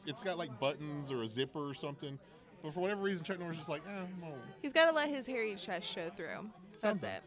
It's 0.06 0.22
got 0.22 0.36
like 0.38 0.58
buttons 0.60 1.10
or 1.10 1.22
a 1.22 1.26
zipper 1.26 1.68
or 1.68 1.74
something. 1.74 2.18
But 2.62 2.74
for 2.74 2.80
whatever 2.80 3.02
reason, 3.02 3.24
Chuck 3.24 3.38
Norris 3.38 3.56
is 3.56 3.60
just 3.60 3.68
like, 3.70 3.82
eh, 3.86 4.00
no, 4.20 4.34
He's 4.62 4.72
got 4.72 4.86
to 4.90 4.96
let 4.96 5.08
his 5.08 5.26
hairy 5.26 5.54
chest 5.54 5.88
show 5.88 6.10
through. 6.16 6.50
That's 6.72 7.00
Something. 7.00 7.10
it. 7.10 7.22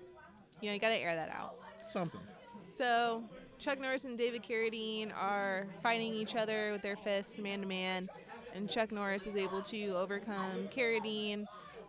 You 0.61 0.67
know, 0.69 0.73
you 0.73 0.79
got 0.79 0.89
to 0.89 0.95
air 0.97 1.15
that 1.15 1.29
out. 1.29 1.55
something. 1.87 2.19
So 2.71 3.23
Chuck 3.57 3.79
Norris 3.79 4.05
and 4.05 4.17
David 4.17 4.43
Carradine 4.43 5.11
are 5.15 5.67
fighting 5.81 6.13
each 6.13 6.35
other 6.35 6.71
with 6.71 6.81
their 6.81 6.95
fists, 6.97 7.39
man 7.39 7.61
to 7.61 7.67
man, 7.67 8.09
and 8.59 8.69
Chuck 8.69 8.91
Norris 8.91 9.25
is 9.25 9.35
able 9.35 9.61
to 9.63 9.91
overcome 9.95 10.67
Carradine. 10.75 11.45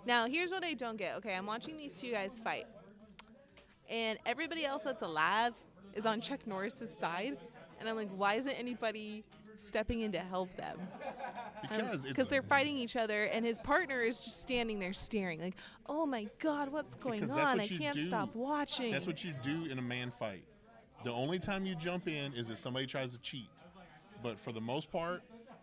Now, 0.06 0.26
here's 0.26 0.50
what 0.50 0.64
I 0.64 0.74
don't 0.74 0.96
get. 0.96 1.16
Okay, 1.16 1.34
I'm 1.34 1.46
watching 1.46 1.76
these 1.76 1.94
two 1.94 2.12
guys 2.12 2.40
fight, 2.42 2.66
and 3.88 4.18
everybody 4.24 4.64
else 4.64 4.84
that's 4.84 5.02
alive 5.02 5.52
is 5.94 6.06
on 6.06 6.20
Chuck 6.20 6.46
Norris's 6.46 6.96
side, 6.96 7.36
and 7.78 7.88
I'm 7.88 7.96
like, 7.96 8.08
why 8.16 8.34
isn't 8.34 8.52
anybody 8.52 9.24
stepping 9.58 10.00
in 10.00 10.12
to 10.12 10.20
help 10.20 10.56
them? 10.56 10.78
Um, 11.70 11.78
because 11.78 12.04
it's 12.06 12.30
they're 12.30 12.40
fighting 12.40 12.78
each 12.78 12.96
other, 12.96 13.24
and 13.24 13.44
his 13.44 13.58
partner 13.58 14.00
is 14.00 14.22
just 14.22 14.40
standing 14.40 14.78
there 14.78 14.94
staring, 14.94 15.40
like, 15.40 15.56
"Oh 15.86 16.06
my 16.06 16.26
God, 16.38 16.72
what's 16.72 16.94
going 16.94 17.30
on? 17.30 17.36
what 17.36 17.60
I 17.60 17.66
can't 17.66 17.94
do. 17.94 18.06
stop 18.06 18.34
watching." 18.34 18.92
That's 18.92 19.06
what 19.06 19.22
you 19.22 19.34
do 19.42 19.66
in 19.70 19.78
a 19.78 19.82
man 19.82 20.10
fight. 20.10 20.44
The 21.04 21.12
only 21.12 21.38
time 21.38 21.66
you 21.66 21.74
jump 21.74 22.08
in 22.08 22.32
is 22.32 22.48
if 22.48 22.58
somebody 22.58 22.86
tries 22.86 23.12
to 23.12 23.18
cheat. 23.18 23.50
But 24.22 24.38
for 24.38 24.52
the 24.52 24.60
most 24.60 24.90
part, 24.90 25.22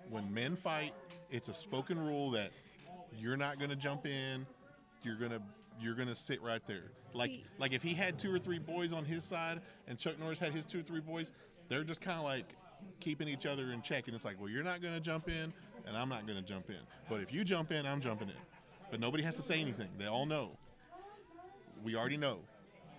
when 0.10 0.34
men 0.34 0.56
fight, 0.56 0.93
it's 1.30 1.48
a 1.48 1.54
spoken 1.54 2.00
rule 2.00 2.32
that 2.32 2.52
you're 3.17 3.38
not 3.38 3.58
going 3.60 3.70
to 3.70 3.76
jump 3.76 4.06
in. 4.06 4.46
You're 5.04 5.15
going 5.15 5.32
to 5.32 5.41
you're 5.80 5.96
going 5.96 6.08
to 6.08 6.15
sit 6.15 6.41
right 6.41 6.62
there. 6.67 6.91
Like 7.13 7.30
See- 7.30 7.46
like 7.60 7.74
if 7.74 7.84
he 7.84 7.93
had 7.93 8.17
two 8.17 8.34
or 8.34 8.39
three 8.39 8.60
boys 8.60 8.93
on 8.93 9.06
his 9.06 9.24
side 9.24 9.62
and 9.88 9.98
Chuck 9.98 10.20
Norris 10.20 10.39
had 10.39 10.52
his 10.52 10.65
two 10.65 10.80
or 10.80 10.84
three 10.84 11.00
boys, 11.00 11.32
they're 11.70 11.84
just 11.84 12.02
kind 12.02 12.17
of 12.17 12.24
like 12.24 12.56
keeping 13.00 13.28
each 13.28 13.46
other 13.46 13.72
in 13.72 13.82
check 13.82 14.08
and 14.08 14.15
it's 14.15 14.26
like, 14.26 14.39
"Well, 14.39 14.50
you're 14.50 14.63
not 14.63 14.82
going 14.82 14.93
to 14.93 15.00
jump 15.00 15.28
in 15.30 15.54
and 15.86 15.96
I'm 15.98 16.10
not 16.10 16.26
going 16.26 16.38
to 16.38 16.46
jump 16.46 16.70
in. 16.70 16.80
But 17.10 17.22
if 17.22 17.32
you 17.34 17.43
jump 17.43 17.72
in, 17.72 17.86
I'm 17.86 18.02
jumping 18.02 18.30
in." 18.30 18.36
But 18.89 19.00
nobody 19.00 19.24
has 19.24 19.36
to 19.36 19.41
say 19.41 19.60
anything. 19.60 19.89
They 19.98 20.06
all 20.06 20.26
know. 20.26 20.52
We 21.84 21.96
already 21.96 22.17
know. 22.17 22.39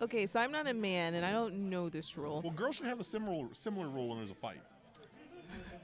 Okay, 0.00 0.26
so 0.26 0.38
I'm 0.38 0.52
not 0.52 0.68
a 0.68 0.74
man 0.74 1.14
and 1.14 1.26
I 1.26 1.32
don't 1.32 1.68
know 1.70 1.88
this 1.88 2.16
rule. 2.16 2.40
Well, 2.42 2.52
girls 2.52 2.76
should 2.76 2.86
have 2.86 3.00
a 3.00 3.04
similar 3.04 3.48
similar 3.52 3.88
rule 3.88 4.08
when 4.08 4.18
there's 4.18 4.30
a 4.30 4.34
fight. 4.34 4.60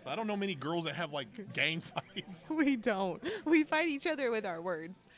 I 0.06 0.16
don't 0.16 0.26
know 0.26 0.36
many 0.36 0.54
girls 0.54 0.84
that 0.84 0.94
have 0.94 1.12
like 1.12 1.52
gang 1.52 1.80
fights. 2.14 2.50
We 2.54 2.76
don't. 2.76 3.22
We 3.44 3.64
fight 3.64 3.88
each 3.88 4.06
other 4.06 4.30
with 4.30 4.46
our 4.46 4.60
words. 4.60 5.08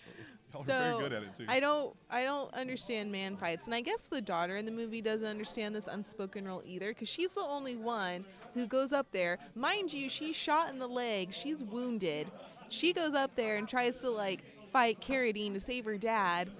Y'all 0.52 0.62
are 0.62 0.64
So 0.64 0.72
very 0.72 0.98
good 1.02 1.12
at 1.12 1.22
it 1.22 1.34
too. 1.36 1.44
I 1.48 1.60
don't 1.60 1.94
I 2.10 2.24
don't 2.24 2.52
understand 2.54 3.10
man 3.12 3.36
fights. 3.36 3.66
And 3.66 3.74
I 3.74 3.80
guess 3.80 4.04
the 4.06 4.20
daughter 4.20 4.56
in 4.56 4.64
the 4.64 4.70
movie 4.72 5.02
doesn't 5.02 5.26
understand 5.26 5.74
this 5.74 5.86
unspoken 5.86 6.44
rule 6.46 6.62
either 6.64 6.94
cuz 6.94 7.08
she's 7.08 7.34
the 7.34 7.40
only 7.42 7.76
one 7.76 8.24
who 8.54 8.66
goes 8.66 8.92
up 8.92 9.10
there. 9.12 9.38
Mind 9.54 9.92
you, 9.92 10.08
she's 10.08 10.36
shot 10.36 10.70
in 10.70 10.78
the 10.78 10.88
leg. 10.88 11.32
She's 11.32 11.62
wounded. 11.62 12.30
She 12.68 12.92
goes 12.92 13.14
up 13.14 13.34
there 13.36 13.56
and 13.56 13.68
tries 13.68 14.00
to 14.00 14.10
like 14.10 14.44
fight 14.70 15.00
Carradine 15.00 15.52
to 15.52 15.60
save 15.60 15.84
her 15.84 15.98
dad. 15.98 16.50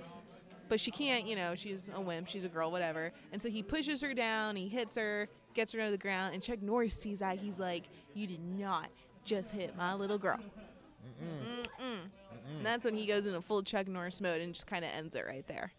But 0.68 0.80
she 0.80 0.90
can't, 0.90 1.26
you 1.26 1.36
know, 1.36 1.54
she's 1.54 1.88
a 1.94 2.00
wimp, 2.00 2.26
she's 2.26 2.42
a 2.42 2.48
girl, 2.48 2.72
whatever. 2.72 3.12
And 3.30 3.40
so 3.40 3.48
he 3.48 3.62
pushes 3.62 4.00
her 4.02 4.14
down, 4.14 4.56
he 4.56 4.68
hits 4.68 4.96
her, 4.96 5.28
gets 5.56 5.72
her 5.72 5.84
to 5.84 5.90
the 5.90 5.98
ground, 5.98 6.34
and 6.34 6.42
Chuck 6.42 6.62
Norris 6.62 6.94
sees 6.94 7.18
that. 7.18 7.38
He's 7.38 7.58
like, 7.58 7.84
You 8.14 8.26
did 8.28 8.40
not 8.40 8.88
just 9.24 9.50
hit 9.50 9.76
my 9.76 9.94
little 9.94 10.18
girl. 10.18 10.38
Mm-mm. 11.20 11.66
And 12.56 12.64
that's 12.64 12.84
when 12.84 12.94
he 12.94 13.06
goes 13.06 13.26
into 13.26 13.40
full 13.40 13.62
Chuck 13.62 13.88
Norris 13.88 14.20
mode 14.20 14.40
and 14.40 14.54
just 14.54 14.66
kind 14.68 14.84
of 14.84 14.90
ends 14.92 15.16
it 15.16 15.26
right 15.26 15.46
there. 15.48 15.72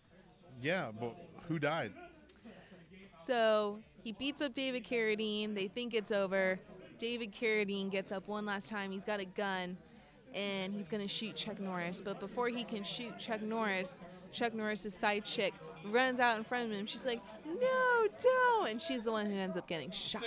yeah, 0.62 0.90
but 1.00 1.16
who 1.48 1.60
died? 1.60 1.94
So 3.22 3.80
he 4.04 4.12
beats 4.12 4.42
up 4.42 4.54
David 4.54 4.84
Carradine. 4.84 5.56
They 5.56 5.68
think 5.68 5.94
it's 5.94 6.12
over. 6.12 6.60
David 6.98 7.34
Carradine 7.34 7.90
gets 7.90 8.12
up 8.12 8.28
one 8.28 8.46
last 8.46 8.70
time. 8.70 8.92
He's 8.92 9.06
got 9.06 9.20
a 9.20 9.26
gun 9.26 9.78
and 10.34 10.74
he's 10.74 10.90
going 10.90 11.02
to 11.02 11.08
shoot 11.08 11.36
Chuck 11.36 11.60
Norris. 11.60 12.02
But 12.02 12.20
before 12.20 12.50
he 12.50 12.64
can 12.64 12.84
shoot 12.84 13.18
Chuck 13.20 13.42
Norris, 13.42 14.06
Chuck 14.32 14.54
Norris's 14.54 14.94
side 14.94 15.24
chick 15.26 15.54
runs 15.86 16.20
out 16.20 16.38
in 16.38 16.44
front 16.44 16.72
of 16.72 16.78
him. 16.78 16.86
She's 16.86 17.06
like, 17.06 17.22
No, 17.48 18.08
don't. 18.22 18.70
And 18.70 18.82
she's 18.82 19.04
the 19.06 19.12
one 19.12 19.26
who 19.26 19.36
ends 19.38 19.56
up 19.58 19.68
getting 19.68 19.90
shot. 19.92 20.24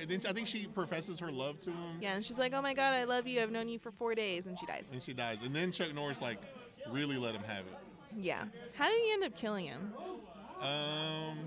And 0.00 0.08
then 0.08 0.20
I 0.28 0.32
think 0.32 0.46
she 0.46 0.66
professes 0.66 1.18
her 1.18 1.32
love 1.32 1.58
to 1.60 1.70
him, 1.70 1.98
Yeah, 2.00 2.14
and 2.14 2.24
she's 2.24 2.38
like, 2.38 2.52
Oh 2.54 2.62
my 2.62 2.72
God, 2.74 2.92
I 2.92 3.02
love 3.04 3.26
you. 3.26 3.42
I've 3.42 3.50
known 3.50 3.68
you 3.68 3.78
for 3.80 3.90
four 3.90 4.14
days. 4.14 4.46
And 4.46 4.56
she 4.58 4.64
dies. 4.66 4.88
and 4.92 5.02
she 5.02 5.12
dies. 5.12 5.38
And 5.44 5.54
then 5.54 5.72
Chuck 5.72 5.92
Norris 5.92 6.22
like 6.22 6.38
really 6.90 7.16
let 7.16 7.34
him 7.34 7.42
have 7.42 7.64
it. 7.66 7.74
Yeah. 8.16 8.44
How 8.74 8.88
did 8.88 9.00
he 9.02 9.12
end 9.12 9.24
up 9.24 9.36
killing 9.36 9.64
him? 9.66 9.92
Um, 10.60 11.38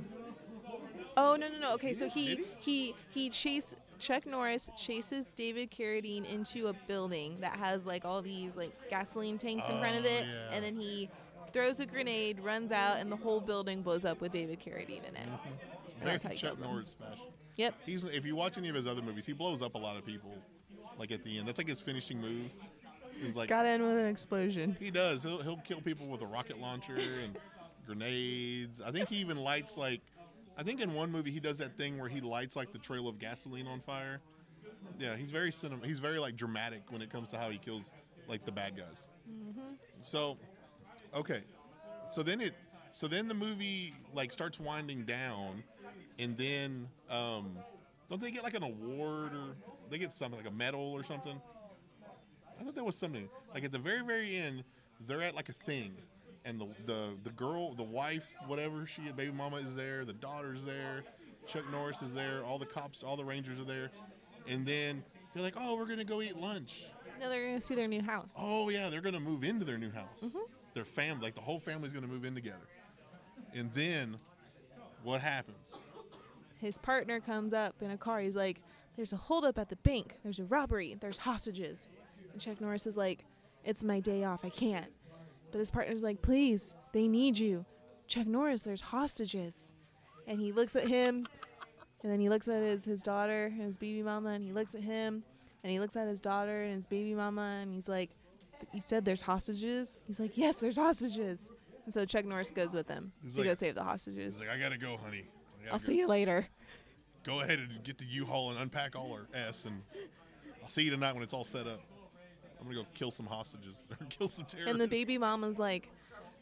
Oh 1.18 1.36
no 1.36 1.48
no 1.48 1.60
no. 1.60 1.74
Okay, 1.76 1.94
so 1.94 2.08
he 2.10 2.42
he 2.60 2.94
he 3.10 3.30
chase 3.30 3.76
Chuck 4.00 4.26
Norris 4.26 4.70
chases 4.78 5.28
David 5.36 5.70
Carradine 5.72 6.26
into 6.32 6.68
a 6.68 6.74
building 6.74 7.38
that 7.42 7.56
has 7.58 7.86
like 7.86 8.04
all 8.06 8.22
these 8.22 8.56
like 8.58 8.72
gasoline 8.90 9.38
tanks 9.38 9.70
in 9.70 9.80
front 9.80 9.98
of 9.98 10.06
Oh, 10.06 10.08
it, 10.10 10.24
yeah. 10.26 10.56
and 10.56 10.64
then 10.64 10.76
he 10.76 11.10
throws 11.54 11.80
a 11.80 11.86
grenade, 11.86 12.40
runs 12.40 12.72
out, 12.72 12.98
and 12.98 13.12
the 13.12 13.16
whole 13.16 13.40
building 13.40 13.82
blows 13.82 14.06
up 14.06 14.22
with 14.22 14.32
David 14.32 14.60
Carradine 14.60 15.08
in 15.08 15.16
it. 15.16 15.28
Mm-hmm. 15.28 15.48
And 15.48 16.00
very 16.00 16.12
that's 16.12 16.24
how 16.24 16.30
he 16.30 16.36
Chuck 16.36 16.50
kills 16.52 16.60
him. 16.60 16.68
Norris 16.68 16.94
fashion. 16.94 17.26
Yep. 17.58 17.76
He's 17.86 18.04
if 18.04 18.26
you 18.26 18.36
watch 18.36 18.58
any 18.58 18.70
of 18.70 18.76
his 18.76 18.88
other 18.88 19.02
movies, 19.02 19.26
he 19.26 19.34
blows 19.34 19.62
up 19.62 19.76
a 19.76 19.78
lot 19.78 19.98
of 19.98 20.06
people. 20.06 20.34
Like 20.98 21.12
at 21.12 21.24
the 21.24 21.38
end, 21.38 21.48
that's 21.48 21.58
like 21.58 21.68
his 21.68 21.82
finishing 21.82 22.20
move. 22.20 22.50
He's 23.22 23.36
like 23.36 23.50
Got 23.50 23.64
to 23.64 23.70
end 23.70 23.84
with 23.84 23.98
an 23.98 24.08
explosion. 24.08 24.76
He 24.80 24.90
does. 24.90 25.24
He'll, 25.24 25.42
he'll 25.42 25.58
kill 25.58 25.82
people 25.82 26.08
with 26.08 26.22
a 26.22 26.26
rocket 26.26 26.60
launcher 26.60 26.96
and 26.96 27.38
grenades. 27.86 28.82
I 28.82 28.92
think 28.92 29.10
he 29.10 29.18
even 29.18 29.38
lights 29.38 29.78
like. 29.78 30.02
I 30.58 30.64
think 30.64 30.82
in 30.82 30.94
one 30.94 31.12
movie 31.12 31.32
he 31.32 31.40
does 31.40 31.58
that 31.60 31.78
thing 31.78 31.98
where 31.98 32.10
he 32.10 32.20
lights 32.22 32.56
like 32.56 32.72
the 32.72 32.78
trail 32.78 33.08
of 33.08 33.20
gasoline 33.20 33.68
on 33.68 33.80
fire. 33.80 34.22
Yeah, 35.00 35.16
he's 35.16 35.32
very 35.32 35.52
cinema. 35.52 35.86
He's 35.86 36.00
very 36.00 36.20
like 36.20 36.36
dramatic 36.36 36.84
when 36.90 37.02
it 37.02 37.10
comes 37.10 37.30
to 37.32 37.38
how 37.38 37.50
he 37.50 37.58
kills 37.58 37.92
like 38.28 38.46
the 38.46 38.52
bad 38.52 38.76
guys. 38.76 39.08
Mm-hmm. 39.30 39.62
So, 40.02 40.38
okay, 41.14 41.42
so 42.12 42.24
then 42.24 42.42
it, 42.42 42.54
so 42.92 43.08
then 43.08 43.28
the 43.28 43.34
movie 43.34 43.94
like 44.14 44.32
starts 44.32 44.60
winding 44.60 45.04
down, 45.06 45.64
and 46.20 46.38
then 46.38 46.88
um, 47.10 47.58
don't 48.10 48.22
they 48.22 48.32
get 48.32 48.44
like 48.44 48.56
an 48.56 48.64
award 48.64 49.34
or 49.34 49.56
they 49.90 49.98
get 49.98 50.14
something 50.14 50.40
like 50.40 50.50
a 50.50 50.56
medal 50.56 50.92
or 50.92 51.04
something? 51.04 51.42
I 52.60 52.64
thought 52.64 52.76
there 52.76 52.84
was 52.84 52.96
something 52.96 53.28
like 53.54 53.64
at 53.64 53.72
the 53.72 53.80
very 53.80 54.02
very 54.02 54.38
end, 54.38 54.64
they're 55.08 55.22
at 55.22 55.36
like 55.36 55.50
a 55.50 55.54
thing, 55.54 55.94
and 56.46 56.60
the 56.60 56.68
the 56.86 57.10
the 57.24 57.32
girl, 57.32 57.74
the 57.74 57.84
wife, 57.84 58.36
whatever 58.48 58.86
she, 58.86 59.02
baby 59.12 59.32
mama 59.32 59.58
is 59.58 59.76
there, 59.76 60.06
the 60.06 60.14
daughter's 60.14 60.64
there, 60.64 61.04
Chuck 61.48 61.64
Norris 61.72 62.02
is 62.02 62.14
there, 62.14 62.44
all 62.44 62.58
the 62.60 62.66
cops, 62.66 63.04
all 63.04 63.16
the 63.16 63.26
rangers 63.26 63.60
are 63.60 63.66
there, 63.66 63.90
and 64.48 64.66
then 64.66 65.04
they're 65.34 65.44
like, 65.44 65.56
oh, 65.58 65.76
we're 65.76 65.88
gonna 65.88 66.04
go 66.04 66.22
eat 66.22 66.38
lunch. 66.38 66.84
No, 67.20 67.30
they're 67.30 67.48
gonna 67.48 67.62
see 67.62 67.76
their 67.76 67.88
new 67.88 68.02
house. 68.02 68.36
Oh 68.38 68.70
yeah, 68.70 68.90
they're 68.90 69.02
gonna 69.02 69.20
move 69.20 69.44
into 69.44 69.64
their 69.66 69.78
new 69.78 69.92
house. 69.92 70.24
Their 70.74 70.86
family, 70.86 71.24
like 71.24 71.36
the 71.36 71.42
whole 71.42 71.60
family's 71.60 71.94
gonna 71.94 72.08
move 72.08 72.26
in 72.26 72.34
together, 72.34 72.68
and 73.54 73.72
then 73.74 74.18
what 75.04 75.22
happens? 75.22 75.78
His 76.60 76.78
partner 76.78 77.20
comes 77.20 77.54
up 77.54 77.76
in 77.82 77.92
a 77.92 77.98
car. 77.98 78.22
He's 78.22 78.36
like, 78.36 78.62
"There's 78.96 79.12
a 79.12 79.18
holdup 79.18 79.58
at 79.58 79.70
the 79.70 79.76
bank. 79.78 80.18
There's 80.24 80.40
a 80.40 80.46
robbery. 80.46 80.96
There's 81.00 81.20
hostages." 81.20 81.90
And 82.32 82.40
Chuck 82.40 82.62
Norris 82.62 82.88
is 82.88 82.98
like, 82.98 83.26
"It's 83.66 83.84
my 83.84 84.00
day 84.00 84.24
off. 84.24 84.46
I 84.46 84.50
can't." 84.50 84.92
But 85.52 85.60
his 85.60 85.72
partner's 85.72 86.04
like, 86.04 86.22
"Please, 86.22 86.76
they 86.94 87.08
need 87.08 87.38
you." 87.40 87.66
Chuck 88.08 88.28
Norris, 88.28 88.62
there's 88.64 88.82
hostages. 88.82 89.74
And 90.28 90.40
he 90.40 90.52
looks 90.52 90.76
at 90.76 90.88
him, 90.88 91.28
and 92.04 92.12
then 92.12 92.20
he 92.20 92.30
looks 92.30 92.48
at 92.48 92.62
his 92.62 92.86
his 92.86 93.02
daughter 93.02 93.46
and 93.48 93.62
his 93.62 93.78
baby 93.78 94.04
mama, 94.04 94.30
and 94.30 94.44
he 94.44 94.54
looks 94.54 94.76
at 94.76 94.84
him, 94.84 95.24
and 95.64 95.72
he 95.72 95.80
looks 95.80 95.96
at 95.96 96.08
his 96.08 96.22
daughter 96.22 96.64
and 96.64 96.76
his 96.76 96.86
baby 96.86 97.14
mama, 97.16 97.60
and 97.62 97.74
he's 97.74 97.90
like, 97.90 98.12
"You 98.74 98.82
said 98.82 99.06
there's 99.06 99.22
hostages?" 99.22 100.02
He's 100.08 100.20
like, 100.20 100.38
"Yes, 100.38 100.58
there's 100.60 100.78
hostages." 100.78 101.52
And 101.86 101.94
so 101.94 102.06
Chuck 102.06 102.26
Norris 102.26 102.52
goes 102.52 102.74
with 102.74 102.88
him 102.88 103.12
He's 103.24 103.34
to 103.34 103.40
like- 103.40 103.48
go 103.50 103.54
save 103.56 103.76
the 103.76 103.84
hostages. 103.84 104.40
He's 104.40 104.48
like, 104.48 104.56
I 104.56 104.60
gotta 104.62 104.78
go, 104.78 104.98
honey. 104.98 105.26
I 105.28 105.64
gotta 105.64 105.74
I'll 105.74 105.80
go. 105.80 105.86
see 105.86 105.98
you 105.98 106.08
later. 106.08 106.48
Go 107.24 107.42
ahead 107.42 107.60
and 107.60 107.84
get 107.84 107.98
the 107.98 108.06
U-Haul 108.06 108.52
and 108.52 108.60
unpack 108.60 108.96
all 108.96 109.12
our 109.14 109.28
S, 109.34 109.66
and 109.66 109.82
I'll 110.64 110.70
see 110.70 110.84
you 110.84 110.92
tonight 110.92 111.14
when 111.14 111.24
it's 111.24 111.34
all 111.34 111.44
set 111.44 111.68
up. 111.68 111.82
I'm 112.60 112.68
gonna 112.68 112.82
go 112.82 112.86
kill 112.94 113.10
some 113.12 113.26
hostages 113.26 113.76
or 114.00 114.06
kill 114.10 114.28
some 114.28 114.46
terrorists. 114.46 114.72
And 114.72 114.80
the 114.80 114.88
baby 114.88 115.18
mama's 115.18 115.58
like, 115.60 115.90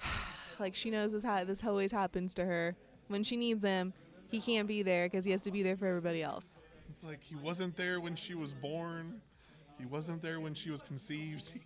like 0.60 0.76
she 0.76 0.90
knows 0.90 1.12
this 1.14 1.24
ha- 1.24 1.44
this 1.46 1.64
always 1.64 1.92
happens 1.92 2.34
to 2.36 2.46
her. 2.46 2.76
When 3.08 3.24
she 3.24 3.38
needs 3.38 3.64
him, 3.64 3.94
he 4.30 4.40
can't 4.42 4.68
be 4.68 4.84
there 4.84 5.06
because 5.08 5.26
he 5.26 5.32
has 5.32 5.42
to 5.44 5.52
be 5.52 5.64
there 5.64 5.76
for 5.78 5.88
everybody 5.88 6.22
else. 6.22 6.58
It's 6.90 7.04
like 7.04 7.24
he 7.24 7.36
wasn't 7.36 7.76
there 7.78 8.00
when 8.00 8.16
she 8.16 8.36
was 8.36 8.54
born. 8.54 9.22
He 9.80 9.86
wasn't 9.86 10.22
there 10.22 10.40
when 10.42 10.54
she 10.54 10.70
was 10.70 10.82
conceived. 10.82 11.54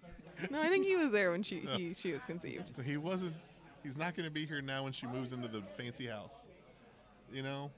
No, 0.49 0.61
I 0.61 0.67
think 0.67 0.85
he 0.85 0.95
was 0.95 1.11
there 1.11 1.31
when 1.31 1.43
she 1.43 1.59
he, 1.59 1.93
she 1.97 2.11
was 2.13 2.23
conceived. 2.25 2.71
he 2.83 2.97
wasn't. 2.97 3.33
He's 3.83 3.97
not 3.97 4.15
going 4.15 4.25
to 4.25 4.31
be 4.31 4.45
here 4.45 4.61
now 4.61 4.83
when 4.83 4.93
she 4.93 5.05
moves 5.07 5.33
into 5.33 5.47
the 5.47 5.61
fancy 5.77 6.07
house. 6.07 6.47
You 7.31 7.43
know. 7.43 7.71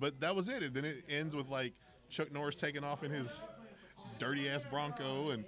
But 0.00 0.20
that 0.20 0.34
was 0.34 0.48
it. 0.48 0.62
And 0.62 0.74
then 0.74 0.84
it 0.84 1.04
ends 1.08 1.36
with 1.36 1.48
like 1.48 1.72
Chuck 2.08 2.32
Norris 2.32 2.56
taking 2.56 2.82
off 2.82 3.04
in 3.04 3.10
his 3.10 3.44
dirty 4.18 4.48
ass 4.48 4.64
Bronco 4.68 5.30
and 5.30 5.44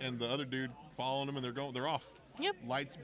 and 0.00 0.18
the 0.18 0.28
other 0.28 0.44
dude 0.44 0.70
following 0.96 1.28
him 1.28 1.36
and 1.36 1.44
they're 1.44 1.52
going. 1.52 1.72
They're 1.72 1.88
off. 1.88 2.06
Yep. 2.40 2.56
Lights, 2.66 2.98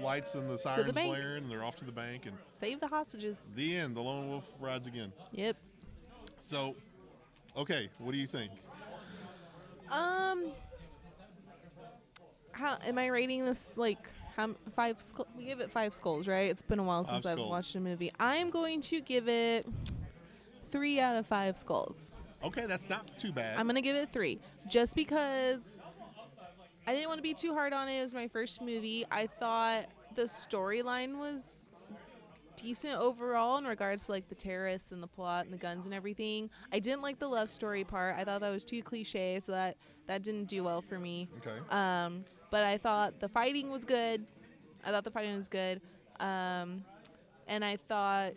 lights, 0.00 0.34
and 0.34 0.48
the 0.48 0.58
sirens 0.58 0.92
bank. 0.92 1.10
blaring 1.14 1.44
and 1.44 1.50
they're 1.50 1.64
off 1.64 1.76
to 1.76 1.84
the 1.84 1.92
bank 1.92 2.26
and 2.26 2.36
Save 2.60 2.80
the 2.80 2.88
hostages. 2.88 3.50
the 3.54 3.76
end. 3.76 3.96
The 3.96 4.00
lone 4.02 4.28
wolf 4.28 4.52
rides 4.60 4.86
again. 4.86 5.12
Yep. 5.32 5.56
So, 6.42 6.76
okay, 7.56 7.88
what 7.98 8.12
do 8.12 8.18
you 8.18 8.26
think? 8.26 8.52
Um, 9.90 10.46
how 12.54 12.78
am 12.86 12.98
I 12.98 13.06
rating 13.08 13.44
this? 13.44 13.76
Like, 13.76 13.98
how 14.36 14.54
five? 14.74 14.96
We 15.36 15.44
give 15.44 15.60
it 15.60 15.70
five 15.70 15.92
skulls, 15.94 16.26
right? 16.26 16.50
It's 16.50 16.62
been 16.62 16.78
a 16.78 16.82
while 16.84 17.04
since 17.04 17.26
I've 17.26 17.34
skulls. 17.34 17.50
watched 17.50 17.74
a 17.74 17.80
movie. 17.80 18.12
I 18.18 18.36
am 18.36 18.50
going 18.50 18.80
to 18.82 19.00
give 19.00 19.28
it 19.28 19.66
three 20.70 21.00
out 21.00 21.16
of 21.16 21.26
five 21.26 21.58
skulls. 21.58 22.10
Okay, 22.42 22.66
that's 22.66 22.88
not 22.90 23.18
too 23.18 23.32
bad. 23.32 23.58
I'm 23.58 23.66
gonna 23.66 23.80
give 23.80 23.96
it 23.96 24.10
three, 24.12 24.38
just 24.68 24.94
because 24.94 25.78
I 26.86 26.92
didn't 26.92 27.08
want 27.08 27.18
to 27.18 27.22
be 27.22 27.34
too 27.34 27.54
hard 27.54 27.72
on 27.72 27.88
it. 27.88 27.98
It 27.98 28.02
was 28.02 28.14
my 28.14 28.28
first 28.28 28.60
movie. 28.60 29.04
I 29.10 29.26
thought 29.26 29.86
the 30.14 30.24
storyline 30.24 31.18
was 31.18 31.72
decent 32.56 32.98
overall 32.98 33.58
in 33.58 33.64
regards 33.64 34.06
to 34.06 34.12
like 34.12 34.28
the 34.28 34.34
terrorists 34.34 34.92
and 34.92 35.02
the 35.02 35.06
plot 35.06 35.44
and 35.44 35.52
the 35.52 35.58
guns 35.58 35.86
and 35.86 35.94
everything. 35.94 36.50
I 36.72 36.78
didn't 36.78 37.02
like 37.02 37.18
the 37.18 37.28
love 37.28 37.50
story 37.50 37.84
part. 37.84 38.16
I 38.16 38.24
thought 38.24 38.40
that 38.42 38.50
was 38.50 38.64
too 38.64 38.82
cliche, 38.82 39.40
so 39.40 39.52
that 39.52 39.76
that 40.06 40.22
didn't 40.22 40.44
do 40.46 40.62
well 40.64 40.82
for 40.82 40.98
me. 40.98 41.28
okay. 41.38 41.58
Um, 41.70 42.24
but 42.54 42.62
I 42.62 42.78
thought 42.78 43.18
the 43.18 43.28
fighting 43.28 43.68
was 43.68 43.82
good. 43.82 44.26
I 44.84 44.92
thought 44.92 45.02
the 45.02 45.10
fighting 45.10 45.34
was 45.34 45.48
good. 45.48 45.80
Um, 46.20 46.84
and 47.48 47.64
I 47.64 47.78
thought 47.88 48.34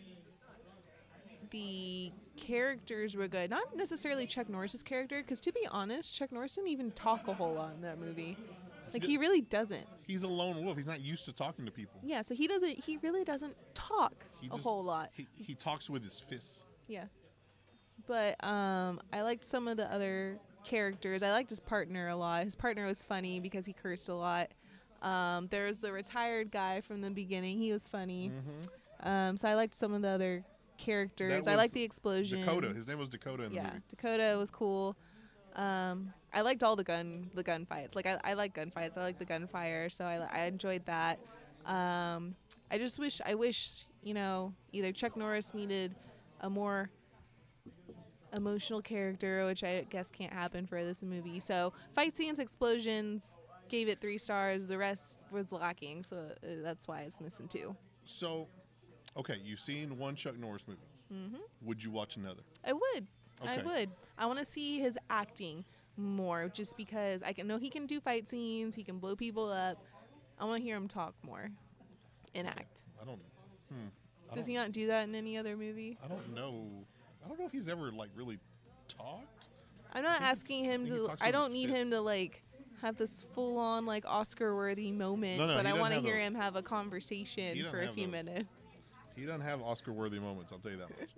the 1.51 2.11
characters 2.35 3.15
were 3.15 3.27
good. 3.27 3.51
Not 3.51 3.75
necessarily 3.75 4.25
Chuck 4.25 4.49
Norris's 4.49 4.81
character, 4.81 5.21
because 5.21 5.39
to 5.41 5.51
be 5.51 5.67
honest, 5.69 6.15
Chuck 6.15 6.31
Norris 6.31 6.55
didn't 6.55 6.71
even 6.71 6.89
talk 6.93 7.27
a 7.27 7.33
whole 7.35 7.53
lot 7.53 7.73
in 7.75 7.81
that 7.83 7.99
movie. 7.99 8.35
Like 8.91 9.03
he 9.03 9.19
really 9.19 9.41
doesn't. 9.41 9.85
He's 10.07 10.23
a 10.23 10.27
lone 10.27 10.65
wolf. 10.65 10.77
He's 10.77 10.87
not 10.87 11.01
used 11.01 11.25
to 11.25 11.31
talking 11.31 11.65
to 11.65 11.71
people. 11.71 11.99
Yeah, 12.03 12.23
so 12.23 12.33
he 12.33 12.47
doesn't. 12.47 12.83
He 12.83 12.97
really 13.03 13.23
doesn't 13.23 13.55
talk 13.75 14.25
He 14.41 14.47
a 14.47 14.49
just- 14.49 14.63
whole 14.63 14.83
lot. 14.83 15.11
He, 15.13 15.27
he 15.35 15.53
talks 15.53 15.91
with 15.91 16.03
his 16.03 16.19
fists. 16.19 16.63
Yeah. 16.87 17.03
But 18.07 18.43
um, 18.43 18.99
I 19.13 19.21
liked 19.21 19.45
some 19.45 19.67
of 19.67 19.77
the 19.77 19.93
other 19.93 20.39
characters. 20.63 21.23
I 21.23 21.31
liked 21.31 21.49
his 21.49 21.59
partner 21.59 22.07
a 22.07 22.15
lot. 22.15 22.43
His 22.43 22.55
partner 22.55 22.85
was 22.85 23.03
funny 23.03 23.39
because 23.39 23.65
he 23.65 23.73
cursed 23.73 24.09
a 24.09 24.15
lot. 24.15 24.49
Um, 25.01 25.47
was 25.51 25.77
the 25.77 25.91
retired 25.91 26.51
guy 26.51 26.81
from 26.81 27.01
the 27.01 27.09
beginning. 27.09 27.59
He 27.59 27.71
was 27.71 27.87
funny. 27.87 28.31
Um, 29.01 29.37
so 29.37 29.47
I 29.47 29.55
liked 29.55 29.75
some 29.75 29.93
of 29.93 30.01
the 30.01 30.09
other 30.09 30.43
characters. 30.77 31.41
Mm-hmm. 31.41 31.49
I 31.49 31.55
liked 31.55 31.73
the 31.73 31.83
explosion. 31.83 32.41
Dakota. 32.41 32.73
His 32.73 32.87
name 32.87 32.99
was 32.99 33.09
Dakota 33.09 33.43
in 33.43 33.49
the 33.49 33.55
yeah, 33.55 33.63
movie. 33.63 33.83
Dakota 33.89 34.35
was 34.37 34.51
cool. 34.51 34.95
Um, 35.55 36.13
I 36.33 36.41
liked 36.41 36.63
all 36.63 36.75
the 36.75 36.83
gun 36.83 37.29
the 37.33 37.43
gunfights. 37.43 37.95
Like 37.95 38.05
I, 38.05 38.19
I 38.23 38.33
like 38.33 38.53
gunfights. 38.53 38.97
I 38.97 39.01
like 39.01 39.17
the 39.17 39.25
gunfire. 39.25 39.89
So 39.89 40.05
I, 40.05 40.27
I 40.31 40.45
enjoyed 40.45 40.85
that. 40.85 41.19
Um, 41.65 42.35
I 42.69 42.77
just 42.77 42.99
wish 42.99 43.21
I 43.25 43.35
wish 43.35 43.85
you 44.03 44.13
know 44.13 44.53
either 44.71 44.91
Chuck 44.91 45.17
Norris 45.17 45.53
needed 45.53 45.95
a 46.41 46.49
more 46.49 46.89
emotional 48.35 48.81
character, 48.81 49.45
which 49.45 49.63
I 49.63 49.85
guess 49.89 50.11
can't 50.11 50.33
happen 50.33 50.67
for 50.67 50.83
this 50.83 51.03
movie. 51.03 51.39
So 51.39 51.73
fight 51.93 52.15
scenes, 52.15 52.39
explosions, 52.39 53.37
gave 53.69 53.87
it 53.87 53.99
three 54.01 54.17
stars. 54.17 54.67
The 54.67 54.77
rest 54.77 55.21
was 55.31 55.51
lacking, 55.51 56.03
so 56.03 56.17
uh, 56.17 56.47
that's 56.63 56.87
why 56.87 57.01
it's 57.01 57.21
missing 57.21 57.47
two. 57.47 57.75
So, 58.05 58.47
okay, 59.15 59.35
you've 59.43 59.59
seen 59.59 59.97
one 59.97 60.15
Chuck 60.15 60.37
Norris 60.37 60.65
movie. 60.67 60.79
Mm-hmm. 61.13 61.41
Would 61.63 61.83
you 61.83 61.91
watch 61.91 62.17
another? 62.17 62.41
I 62.65 62.73
would. 62.73 63.07
I 63.45 63.61
would. 63.61 63.91
I 64.17 64.25
want 64.25 64.39
to 64.39 64.45
see 64.45 64.79
his 64.79 64.97
acting 65.09 65.63
more, 65.95 66.49
just 66.49 66.75
because 66.75 67.21
I 67.23 67.33
can 67.33 67.47
know 67.47 67.57
he 67.57 67.69
can 67.69 67.85
do 67.85 67.99
fight 67.99 68.27
scenes. 68.27 68.75
He 68.75 68.83
can 68.83 68.97
blow 68.97 69.15
people 69.15 69.49
up. 69.49 69.77
I 70.39 70.45
want 70.45 70.61
to 70.61 70.63
hear 70.63 70.75
him 70.75 70.87
talk 70.87 71.13
more 71.23 71.49
and 72.35 72.47
act. 72.47 72.83
I 73.01 73.05
don't. 73.05 73.19
Hmm. 73.69 73.87
I 74.29 74.35
Does 74.35 74.45
don't, 74.45 74.51
he 74.51 74.55
not 74.55 74.71
do 74.71 74.87
that 74.87 75.07
in 75.07 75.15
any 75.15 75.37
other 75.37 75.55
movie? 75.55 75.97
I 76.03 76.07
don't 76.07 76.35
know. 76.35 76.65
I 77.27 77.29
don't 77.29 77.39
know 77.39 77.45
if 77.45 77.51
he's 77.51 77.69
ever 77.69 77.91
like 77.91 78.09
really 78.15 78.39
talked. 78.87 79.47
I'm 79.93 80.03
not 80.03 80.21
asking 80.21 80.65
him 80.65 80.85
I 80.85 80.87
to. 80.89 81.15
I 81.21 81.31
don't 81.31 81.51
need 81.51 81.69
him 81.69 81.91
to 81.91 82.01
like 82.01 82.43
have 82.81 82.97
this 82.97 83.25
full 83.33 83.57
on 83.57 83.85
like 83.85 84.05
Oscar 84.07 84.55
worthy 84.55 84.91
moment, 84.91 85.39
No, 85.39 85.47
no, 85.47 85.55
but 85.57 85.65
I 85.65 85.73
want 85.73 85.93
to 85.93 85.99
hear 85.99 86.15
those. 86.15 86.23
him 86.27 86.35
have 86.35 86.55
a 86.55 86.61
conversation 86.61 87.65
for 87.69 87.81
a 87.81 87.87
few 87.89 88.05
those. 88.05 88.11
minutes. 88.11 88.49
He 89.15 89.25
doesn't 89.25 89.41
have 89.41 89.61
Oscar-worthy 89.63 90.19
moments. 90.19 90.51
I'll 90.53 90.59
tell 90.59 90.71
you 90.71 90.77
that 90.77 90.89
much. 90.91 91.09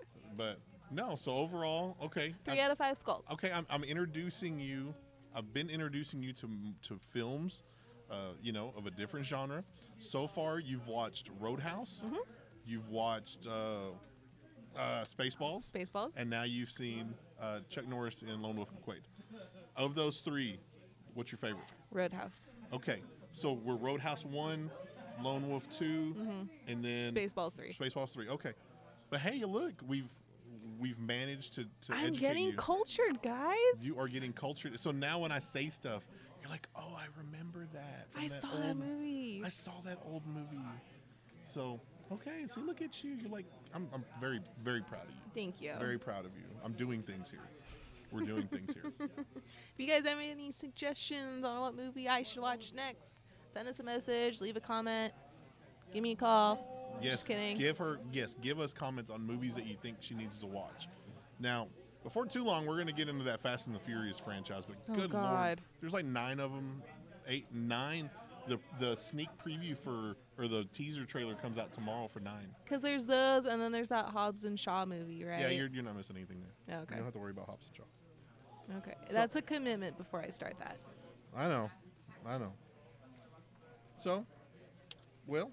but 0.38 0.58
no. 0.90 1.16
So 1.16 1.32
overall, 1.32 1.98
okay. 2.02 2.34
Three 2.46 2.58
I- 2.58 2.64
out 2.64 2.70
of 2.70 2.78
five 2.78 2.96
skulls. 2.96 3.26
Okay, 3.30 3.52
I'm, 3.52 3.66
I'm 3.68 3.84
introducing 3.84 4.58
you. 4.58 4.94
I've 5.36 5.52
been 5.52 5.68
introducing 5.68 6.22
you 6.22 6.32
to 6.34 6.48
to 6.88 6.98
films, 6.98 7.62
uh, 8.10 8.14
you 8.42 8.52
know, 8.52 8.72
of 8.76 8.86
a 8.86 8.90
different 8.90 9.26
genre. 9.26 9.64
So 9.98 10.26
far, 10.26 10.60
you've 10.60 10.86
watched 10.88 11.28
Roadhouse, 11.40 12.00
Mm-hmm. 12.04 12.16
you've 12.64 12.88
watched 12.88 13.46
uh, 13.46 13.90
uh, 14.76 15.02
Spaceballs, 15.02 15.70
Spaceballs. 15.70 16.16
and 16.16 16.28
now 16.30 16.42
you've 16.44 16.70
seen 16.70 17.14
uh, 17.40 17.60
Chuck 17.68 17.86
Norris 17.88 18.22
in 18.22 18.40
Lone 18.42 18.56
Wolf 18.56 18.68
and 18.70 18.78
McQuade. 18.84 19.02
Of 19.76 19.94
those 19.94 20.20
three, 20.20 20.58
what's 21.14 21.32
your 21.32 21.38
favorite? 21.38 21.72
Roadhouse. 21.90 22.46
Okay, 22.72 23.00
so 23.32 23.52
we're 23.52 23.76
Roadhouse 23.76 24.24
one, 24.24 24.70
Lone 25.22 25.48
Wolf 25.48 25.68
2 25.70 26.16
and 26.68 26.84
then 26.84 27.12
Spaceballs 27.12 27.54
three. 27.54 27.76
Spaceballs 27.78 28.10
three. 28.10 28.28
Okay, 28.28 28.52
but 29.10 29.20
hey, 29.20 29.44
look, 29.44 29.74
we've 29.86 30.10
we've 30.78 30.98
managed 30.98 31.54
to, 31.54 31.64
to 31.64 31.92
I'm 31.92 32.12
getting 32.12 32.46
you. 32.46 32.52
cultured, 32.54 33.22
guys. 33.22 33.56
You 33.86 33.98
are 33.98 34.08
getting 34.08 34.32
cultured. 34.32 34.78
So 34.80 34.90
now 34.90 35.18
when 35.20 35.32
I 35.32 35.38
say 35.38 35.68
stuff, 35.68 36.06
you're 36.40 36.50
like, 36.50 36.68
oh, 36.74 36.96
I 36.98 37.06
remember 37.18 37.66
that. 37.72 38.08
I 38.16 38.28
that 38.28 38.40
saw 38.40 38.50
old, 38.52 38.62
that 38.62 38.76
movie. 38.76 39.42
I 39.44 39.48
saw 39.48 39.72
that 39.84 39.98
old 40.10 40.26
movie. 40.26 40.58
So 41.42 41.80
okay, 42.14 42.46
see, 42.48 42.60
look 42.60 42.82
at 42.82 43.02
you. 43.04 43.12
You're 43.20 43.30
like, 43.30 43.46
I'm, 43.74 43.88
I'm 43.92 44.04
very, 44.20 44.40
very 44.62 44.82
proud 44.82 45.04
of 45.04 45.10
you. 45.10 45.20
Thank 45.34 45.60
you. 45.60 45.72
Very 45.78 45.98
proud 45.98 46.24
of 46.24 46.32
you. 46.36 46.44
I'm 46.64 46.72
doing 46.72 47.02
things 47.02 47.30
here. 47.30 47.40
We're 48.10 48.26
doing 48.26 48.46
things 48.48 48.74
here. 48.74 48.92
If 49.74 49.78
you 49.78 49.86
guys 49.86 50.04
have 50.06 50.18
any 50.18 50.52
suggestions 50.52 51.44
on 51.44 51.60
what 51.62 51.74
movie 51.74 52.08
I 52.08 52.22
should 52.22 52.42
watch 52.42 52.74
next, 52.74 53.22
send 53.48 53.66
us 53.68 53.80
a 53.80 53.82
message, 53.82 54.40
leave 54.42 54.56
a 54.56 54.60
comment, 54.60 55.14
give 55.94 56.02
me 56.02 56.12
a 56.12 56.16
call. 56.16 56.98
Yes, 57.00 57.12
Just 57.12 57.26
kidding. 57.26 57.56
Give 57.56 57.78
her 57.78 57.98
yes, 58.12 58.36
give 58.42 58.60
us 58.60 58.74
comments 58.74 59.10
on 59.10 59.26
movies 59.26 59.54
that 59.54 59.64
you 59.66 59.76
think 59.80 59.96
she 60.00 60.14
needs 60.14 60.38
to 60.40 60.46
watch. 60.46 60.88
Now, 61.40 61.68
before 62.02 62.26
too 62.26 62.44
long, 62.44 62.66
we're 62.66 62.74
going 62.74 62.86
to 62.86 62.92
get 62.92 63.08
into 63.08 63.24
that 63.24 63.42
Fast 63.42 63.66
and 63.66 63.74
the 63.74 63.80
Furious 63.80 64.18
franchise. 64.18 64.64
But 64.66 64.76
Oh, 64.90 64.94
good 64.94 65.14
lord, 65.14 65.62
there's 65.80 65.94
like 65.94 66.04
nine 66.04 66.38
of 66.38 66.52
them, 66.52 66.82
eight, 67.26 67.46
nine. 67.52 68.10
The 68.46 68.58
the 68.78 68.94
sneak 68.96 69.28
preview 69.44 69.76
for 69.76 70.16
or 70.42 70.48
the 70.48 70.64
teaser 70.72 71.04
trailer 71.04 71.34
comes 71.34 71.56
out 71.58 71.72
tomorrow 71.72 72.08
for 72.08 72.20
nine. 72.20 72.48
Because 72.64 72.82
there's 72.82 73.06
those, 73.06 73.46
and 73.46 73.62
then 73.62 73.70
there's 73.70 73.90
that 73.90 74.06
Hobbs 74.06 74.44
and 74.44 74.58
Shaw 74.58 74.84
movie, 74.84 75.24
right? 75.24 75.40
Yeah, 75.40 75.48
you're, 75.50 75.68
you're 75.68 75.84
not 75.84 75.96
missing 75.96 76.16
anything 76.16 76.38
there. 76.40 76.76
Oh, 76.76 76.82
okay. 76.82 76.94
You 76.94 76.96
don't 76.96 77.04
have 77.04 77.14
to 77.14 77.20
worry 77.20 77.30
about 77.30 77.46
Hobbs 77.46 77.66
and 77.68 77.76
Shaw. 77.76 78.78
Okay. 78.78 78.96
That's 79.10 79.36
a 79.36 79.42
commitment 79.42 79.96
before 79.96 80.20
I 80.20 80.30
start 80.30 80.54
that. 80.58 80.76
I 81.36 81.48
know, 81.48 81.70
I 82.26 82.38
know. 82.38 82.52
So, 83.98 84.26
well, 85.26 85.50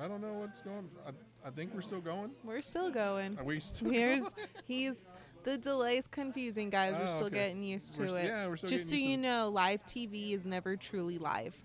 I 0.00 0.06
don't 0.06 0.20
know 0.20 0.34
what's 0.34 0.60
going. 0.60 0.88
I, 1.06 1.10
I 1.48 1.50
think 1.50 1.74
we're 1.74 1.80
still 1.80 2.00
going. 2.00 2.30
We're 2.44 2.62
still 2.62 2.90
going. 2.90 3.38
Are 3.38 3.44
we 3.44 3.60
still? 3.60 3.90
Here's 3.92 4.24
going? 4.24 4.48
he's 4.66 5.10
the 5.44 5.58
delay's 5.58 6.06
confusing, 6.06 6.70
guys. 6.70 6.92
We're 6.92 7.04
Oh, 7.04 7.06
still 7.06 7.26
okay. 7.26 7.48
getting 7.48 7.64
used 7.64 7.94
to 7.94 8.02
We're 8.02 8.18
it. 8.18 8.26
yeah, 8.26 8.46
we're 8.46 8.56
still 8.56 8.70
Just 8.70 8.88
so 8.90 8.94
you 8.96 9.16
know, 9.16 9.48
live 9.48 9.84
TV 9.86 10.34
is 10.34 10.46
never 10.46 10.76
truly 10.76 11.18
live. 11.18 11.56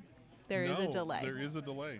There 0.47 0.63
is 0.63 0.79
a 0.79 0.87
delay. 0.87 1.19
There 1.23 1.37
is 1.37 1.55
a 1.55 1.61
delay. 1.61 1.99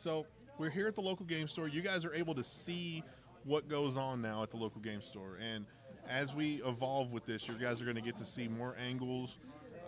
So 0.00 0.24
we're 0.56 0.70
here 0.70 0.88
at 0.88 0.94
the 0.94 1.02
local 1.02 1.26
game 1.26 1.46
store. 1.46 1.68
You 1.68 1.82
guys 1.82 2.06
are 2.06 2.14
able 2.14 2.34
to 2.34 2.42
see 2.42 3.04
what 3.44 3.68
goes 3.68 3.98
on 3.98 4.22
now 4.22 4.42
at 4.42 4.50
the 4.50 4.56
local 4.56 4.80
game 4.80 5.02
store, 5.02 5.36
and 5.38 5.66
as 6.08 6.34
we 6.34 6.62
evolve 6.64 7.12
with 7.12 7.26
this, 7.26 7.46
you 7.46 7.54
guys 7.54 7.82
are 7.82 7.84
going 7.84 7.96
to 7.96 8.02
get 8.02 8.16
to 8.18 8.24
see 8.24 8.48
more 8.48 8.74
angles. 8.82 9.38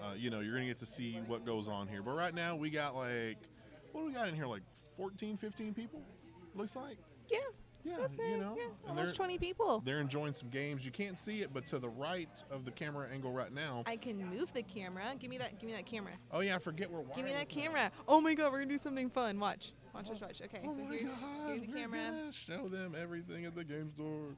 Uh, 0.02 0.12
you 0.14 0.28
know, 0.28 0.40
you're 0.40 0.52
going 0.52 0.66
to 0.66 0.68
get 0.68 0.80
to 0.80 0.86
see 0.86 1.18
what 1.26 1.46
goes 1.46 1.66
on 1.66 1.88
here. 1.88 2.02
But 2.02 2.12
right 2.12 2.34
now, 2.34 2.56
we 2.56 2.68
got 2.68 2.94
like, 2.94 3.38
what 3.92 4.02
do 4.02 4.06
we 4.06 4.12
got 4.12 4.28
in 4.28 4.34
here? 4.34 4.46
Like 4.46 4.62
14, 4.98 5.38
15 5.38 5.72
people? 5.72 6.02
Looks 6.54 6.76
like. 6.76 6.98
yeah. 7.30 7.38
Yeah, 7.84 7.96
That's 7.98 8.16
you 8.16 8.36
know, 8.38 8.54
yeah, 8.56 8.66
almost 8.88 9.16
20 9.16 9.38
people. 9.38 9.82
They're 9.84 10.00
enjoying 10.00 10.34
some 10.34 10.48
games. 10.50 10.84
You 10.84 10.92
can't 10.92 11.18
see 11.18 11.40
it, 11.42 11.52
but 11.52 11.66
to 11.66 11.78
the 11.80 11.88
right 11.88 12.28
of 12.50 12.64
the 12.64 12.70
camera 12.70 13.08
angle 13.12 13.32
right 13.32 13.52
now. 13.52 13.82
I 13.86 13.96
can 13.96 14.24
move 14.30 14.52
the 14.52 14.62
camera. 14.62 15.02
Give 15.18 15.28
me 15.30 15.38
that. 15.38 15.58
Give 15.58 15.68
me 15.68 15.74
that 15.74 15.86
camera. 15.86 16.12
oh 16.30 16.40
yeah, 16.40 16.54
I 16.54 16.58
forget 16.58 16.90
we're 16.90 17.00
watching. 17.00 17.16
Give 17.16 17.24
me 17.24 17.32
that 17.32 17.48
wireless 17.48 17.56
now. 17.56 17.62
camera. 17.62 17.90
Oh 18.06 18.20
my 18.20 18.34
god, 18.34 18.52
we're 18.52 18.58
gonna 18.60 18.70
do 18.70 18.78
something 18.78 19.10
fun. 19.10 19.40
Watch. 19.40 19.72
Watch, 19.94 20.08
watch, 20.08 20.20
watch. 20.20 20.42
Okay, 20.42 20.60
Oh 20.64 20.70
so 20.70 20.78
here's 20.90 21.08
God, 21.10 21.18
here's 21.48 21.62
the 21.62 21.72
camera. 21.72 22.32
show 22.32 22.68
them 22.68 22.94
everything 23.00 23.44
at 23.46 23.54
the 23.56 23.64
game 23.64 23.90
store. 23.94 24.36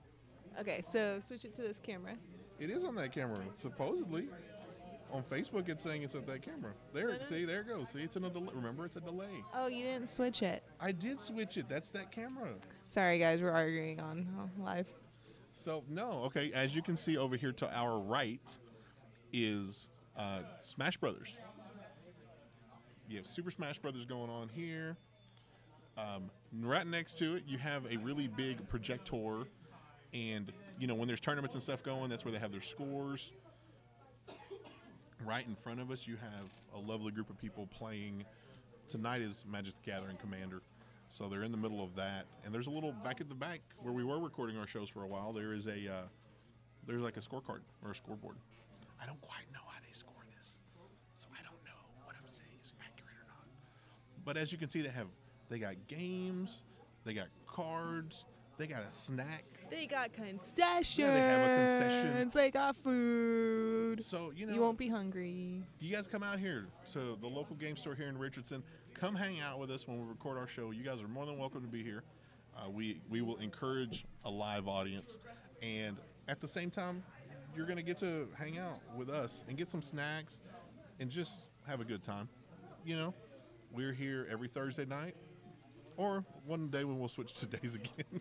Okay, 0.60 0.80
so 0.80 1.20
switch 1.20 1.44
it 1.44 1.52
to 1.54 1.62
this 1.62 1.78
camera. 1.78 2.12
It 2.58 2.70
is 2.70 2.82
on 2.82 2.94
that 2.96 3.12
camera, 3.12 3.40
supposedly. 3.60 4.28
On 5.12 5.22
Facebook, 5.22 5.68
it's 5.68 5.84
saying 5.84 6.02
it's 6.02 6.14
at 6.16 6.26
that 6.26 6.42
camera. 6.42 6.72
There, 6.92 7.08
No, 7.08 7.12
no. 7.12 7.18
see, 7.28 7.44
there 7.44 7.60
it 7.60 7.68
goes. 7.68 7.90
See, 7.90 8.00
it's 8.02 8.16
in 8.16 8.24
a 8.24 8.30
delay. 8.30 8.48
Remember, 8.52 8.84
it's 8.84 8.96
a 8.96 9.00
delay. 9.00 9.44
Oh, 9.54 9.68
you 9.68 9.84
didn't 9.84 10.08
switch 10.08 10.42
it. 10.42 10.64
I 10.80 10.90
did 10.90 11.20
switch 11.20 11.56
it. 11.56 11.68
That's 11.68 11.90
that 11.90 12.10
camera. 12.10 12.48
Sorry, 12.88 13.18
guys, 13.18 13.40
we're 13.40 13.50
arguing 13.50 14.00
on 14.00 14.50
live. 14.58 14.86
So 15.52 15.84
no, 15.88 16.22
okay. 16.26 16.52
As 16.54 16.76
you 16.76 16.82
can 16.82 16.96
see 16.96 17.16
over 17.16 17.36
here 17.36 17.52
to 17.52 17.76
our 17.76 17.98
right 17.98 18.56
is 19.32 19.88
uh, 20.16 20.40
Smash 20.60 20.96
Brothers. 20.96 21.36
You 23.08 23.16
have 23.18 23.26
Super 23.26 23.50
Smash 23.50 23.78
Brothers 23.78 24.04
going 24.04 24.30
on 24.30 24.48
here. 24.48 24.96
Um, 25.96 26.30
right 26.60 26.86
next 26.86 27.18
to 27.18 27.36
it, 27.36 27.44
you 27.46 27.58
have 27.58 27.84
a 27.90 27.96
really 27.98 28.26
big 28.26 28.68
projector, 28.68 29.44
and 30.12 30.52
you 30.78 30.86
know 30.86 30.94
when 30.94 31.06
there's 31.06 31.20
tournaments 31.20 31.54
and 31.54 31.62
stuff 31.62 31.82
going, 31.82 32.10
that's 32.10 32.24
where 32.24 32.32
they 32.32 32.38
have 32.38 32.52
their 32.52 32.60
scores. 32.60 33.32
Right 35.24 35.46
in 35.46 35.54
front 35.54 35.80
of 35.80 35.90
us, 35.90 36.06
you 36.06 36.16
have 36.16 36.50
a 36.74 36.78
lovely 36.78 37.12
group 37.12 37.30
of 37.30 37.38
people 37.38 37.66
playing. 37.66 38.24
Tonight 38.88 39.22
is 39.22 39.44
Magic 39.50 39.74
the 39.82 39.90
Gathering 39.90 40.16
Commander, 40.16 40.60
so 41.14 41.28
they're 41.28 41.44
in 41.44 41.52
the 41.52 41.58
middle 41.58 41.80
of 41.80 41.94
that. 41.94 42.26
And 42.44 42.52
there's 42.52 42.66
a 42.66 42.70
little 42.70 42.90
back 42.90 43.20
at 43.20 43.28
the 43.28 43.36
back 43.36 43.60
where 43.78 43.92
we 43.92 44.02
were 44.02 44.18
recording 44.18 44.58
our 44.58 44.66
shows 44.66 44.88
for 44.88 45.04
a 45.04 45.06
while. 45.06 45.32
There 45.32 45.52
is 45.52 45.68
a 45.68 45.70
uh, 45.72 46.02
there's 46.88 47.02
like 47.02 47.16
a 47.16 47.20
scorecard 47.20 47.60
or 47.84 47.92
a 47.92 47.94
scoreboard. 47.94 48.36
I 49.00 49.06
don't 49.06 49.20
quite 49.20 49.44
know 49.52 49.60
how 49.64 49.78
they 49.86 49.92
score 49.92 50.24
this, 50.36 50.58
so 51.14 51.28
I 51.32 51.42
don't 51.44 51.62
know 51.64 51.80
what 52.04 52.16
I'm 52.20 52.28
saying 52.28 52.58
is 52.60 52.72
accurate 52.80 53.14
or 53.14 53.26
not. 53.28 53.46
But 54.24 54.36
as 54.36 54.50
you 54.50 54.58
can 54.58 54.68
see, 54.68 54.80
they 54.80 54.88
have 54.88 55.06
they 55.48 55.60
got 55.60 55.76
games, 55.86 56.62
they 57.04 57.14
got 57.14 57.28
cards, 57.46 58.24
they 58.58 58.66
got 58.66 58.82
a 58.82 58.90
snack. 58.90 59.44
They 59.74 59.86
got 59.86 60.12
concessions. 60.12 60.98
Yeah, 60.98 61.10
they 61.12 61.18
have 61.18 61.40
a 61.40 61.80
concession. 61.80 62.30
They 62.32 62.50
got 62.52 62.76
food. 62.76 64.04
So 64.04 64.32
you 64.36 64.46
know 64.46 64.54
You 64.54 64.60
won't 64.60 64.78
be 64.78 64.88
hungry. 64.88 65.64
you 65.80 65.92
guys 65.92 66.06
come 66.06 66.22
out 66.22 66.38
here 66.38 66.68
to 66.92 67.18
the 67.20 67.26
local 67.26 67.56
game 67.56 67.76
store 67.76 67.96
here 67.96 68.06
in 68.06 68.16
Richardson. 68.16 68.62
Come 68.94 69.16
hang 69.16 69.40
out 69.40 69.58
with 69.58 69.72
us 69.72 69.88
when 69.88 69.98
we 70.00 70.08
record 70.08 70.38
our 70.38 70.46
show. 70.46 70.70
You 70.70 70.84
guys 70.84 71.00
are 71.00 71.08
more 71.08 71.26
than 71.26 71.38
welcome 71.38 71.60
to 71.62 71.66
be 71.66 71.82
here. 71.82 72.04
Uh, 72.56 72.70
we 72.70 73.00
we 73.10 73.20
will 73.20 73.36
encourage 73.38 74.04
a 74.24 74.30
live 74.30 74.68
audience, 74.68 75.18
and 75.60 75.96
at 76.28 76.40
the 76.40 76.46
same 76.46 76.70
time, 76.70 77.02
you're 77.56 77.66
going 77.66 77.76
to 77.76 77.82
get 77.82 77.98
to 77.98 78.28
hang 78.38 78.58
out 78.58 78.78
with 78.96 79.10
us 79.10 79.44
and 79.48 79.58
get 79.58 79.68
some 79.68 79.82
snacks, 79.82 80.38
and 81.00 81.10
just 81.10 81.46
have 81.66 81.80
a 81.80 81.84
good 81.84 82.04
time. 82.04 82.28
You 82.86 82.96
know, 82.96 83.14
we're 83.72 83.92
here 83.92 84.28
every 84.30 84.46
Thursday 84.46 84.84
night, 84.84 85.16
or 85.96 86.24
one 86.46 86.68
day 86.68 86.84
when 86.84 87.00
we'll 87.00 87.08
switch 87.08 87.32
to 87.40 87.46
days 87.58 87.74
again. 87.74 88.20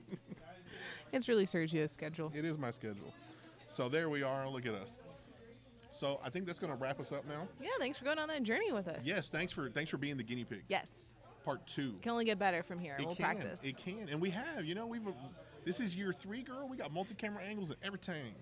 It's 1.13 1.29
really 1.29 1.45
Sergio's 1.45 1.91
schedule. 1.91 2.31
it 2.35 2.43
is 2.43 2.57
my 2.57 2.71
schedule. 2.71 3.13
So 3.67 3.87
there 3.87 4.09
we 4.09 4.23
are. 4.23 4.49
Look 4.49 4.65
at 4.65 4.73
us. 4.73 4.97
So 5.91 6.19
I 6.25 6.29
think 6.29 6.47
that's 6.47 6.59
going 6.59 6.73
to 6.73 6.77
wrap 6.77 6.99
us 6.99 7.11
up 7.11 7.25
now. 7.27 7.47
Yeah, 7.61 7.69
thanks 7.77 7.99
for 7.99 8.05
going 8.05 8.17
on 8.17 8.27
that 8.29 8.41
journey 8.41 8.71
with 8.71 8.87
us. 8.87 9.03
Yes, 9.05 9.29
thanks 9.29 9.53
for 9.53 9.69
thanks 9.69 9.91
for 9.91 9.97
being 9.97 10.17
the 10.17 10.23
guinea 10.23 10.43
pig. 10.43 10.63
Yes. 10.67 11.13
Part 11.45 11.65
two. 11.67 11.93
Can 12.01 12.11
only 12.11 12.25
get 12.25 12.39
better 12.39 12.63
from 12.63 12.79
here. 12.79 12.95
It 12.99 13.05
we'll 13.05 13.15
can. 13.15 13.25
practice. 13.25 13.63
It 13.63 13.77
can, 13.77 14.09
and 14.09 14.19
we 14.19 14.31
have. 14.31 14.65
You 14.65 14.73
know, 14.75 14.87
we've. 14.87 15.03
This 15.65 15.79
is 15.79 15.95
year 15.95 16.11
three, 16.11 16.41
girl. 16.41 16.67
We 16.67 16.77
got 16.77 16.91
multi-camera 16.91 17.43
angles 17.43 17.69
and 17.69 17.79
everything. 17.83 18.33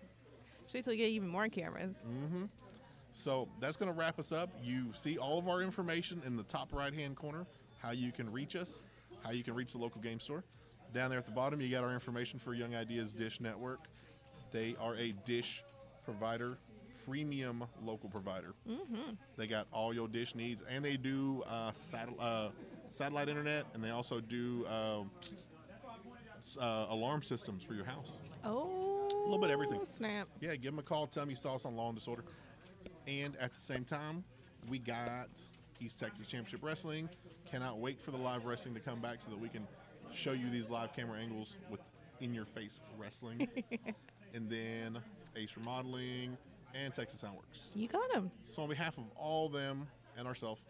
Should 0.68 0.76
wait 0.76 0.84
till 0.86 0.92
we 0.92 0.98
get 0.98 1.10
even 1.10 1.28
more 1.28 1.50
cameras. 1.50 1.98
Mm-hmm. 2.08 2.46
So 3.14 3.50
that's 3.60 3.76
going 3.76 3.92
to 3.92 3.98
wrap 3.98 4.18
us 4.18 4.32
up. 4.32 4.50
You 4.64 4.88
see 4.94 5.18
all 5.18 5.38
of 5.38 5.50
our 5.50 5.62
information 5.62 6.22
in 6.26 6.38
the 6.38 6.44
top 6.44 6.74
right-hand 6.74 7.18
corner. 7.18 7.46
How 7.80 7.92
you 7.92 8.12
can 8.12 8.32
reach 8.32 8.56
us, 8.56 8.82
how 9.24 9.32
you 9.32 9.44
can 9.44 9.56
reach 9.56 9.74
the 9.74 9.80
local 9.80 10.02
game 10.02 10.20
store. 10.20 10.44
Down 10.94 11.10
there 11.10 11.20
at 11.20 11.26
the 11.26 11.32
bottom, 11.32 11.62
you 11.62 11.70
got 11.70 11.84
our 11.84 11.94
information 11.94 12.38
for 12.38 12.54
Young 12.54 12.76
Ideas 12.76 13.14
Dish 13.14 13.40
Network. 13.40 13.80
They 14.52 14.76
are 14.80 14.96
a 14.96 15.14
dish 15.26 15.64
provider, 16.04 16.58
premium 17.06 17.64
local 17.84 18.10
provider. 18.10 18.54
Mm-hmm. 18.70 19.14
They 19.38 19.48
got 19.48 19.68
all 19.72 19.94
your 19.94 20.10
dish 20.10 20.36
needs, 20.36 20.64
and 20.70 20.84
they 20.84 20.98
do 20.98 21.44
uh, 21.48 21.72
satel- 21.72 22.18
uh, 22.20 22.50
satellite 22.90 23.30
internet, 23.30 23.66
and 23.74 23.82
they 23.82 23.92
also 23.92 24.20
do 24.20 24.66
uh, 24.66 25.04
uh, 26.60 26.88
alarm 26.90 27.24
systems 27.24 27.64
for 27.64 27.74
your 27.74 27.86
house. 27.86 28.18
Oh. 28.44 29.08
A 29.12 29.24
little 29.24 29.40
bit 29.40 29.50
of 29.50 29.54
everything. 29.54 29.86
Snap. 29.86 30.28
Yeah, 30.42 30.56
give 30.56 30.74
them 30.74 30.80
a 30.80 30.84
call. 30.84 31.08
Tell 31.08 31.24
them 31.24 31.30
you 31.30 31.36
saw 31.36 31.56
us 31.56 31.66
on 31.66 31.76
Law 31.76 31.90
and 31.90 31.98
Disorder. 31.98 32.24
And 33.08 33.38
at 33.38 33.54
the 33.54 33.62
same 33.62 33.86
time, 33.86 34.24
we 34.68 34.80
got 34.80 35.30
East 35.80 36.00
Texas 36.00 36.28
Championship 36.28 36.64
Wrestling. 36.64 37.08
Cannot 37.50 37.80
wait 37.80 38.02
for 38.02 38.12
the 38.12 38.18
live 38.18 38.46
wrestling 38.46 38.74
to 38.74 38.80
come 38.80 39.00
back 39.00 39.22
so 39.22 39.30
that 39.30 39.40
we 39.40 39.48
can 39.48 39.68
show 40.14 40.32
you 40.32 40.50
these 40.50 40.70
live 40.70 40.94
camera 40.94 41.20
angles 41.20 41.56
with 41.70 41.80
in 42.20 42.34
your 42.34 42.46
face 42.46 42.82
wrestling. 42.98 43.48
and 44.34 44.50
then 44.50 45.00
Ace 45.36 45.56
Remodeling 45.58 46.38
and 46.74 46.94
Texas 46.94 47.22
Soundworks. 47.22 47.76
You 47.76 47.88
got 47.88 48.12
him. 48.12 48.32
So 48.48 48.64
on 48.64 48.70
behalf 48.70 48.98
of 48.98 49.06
all 49.16 49.50
them 49.50 49.88
and 50.18 50.28
ourselves, 50.28 50.62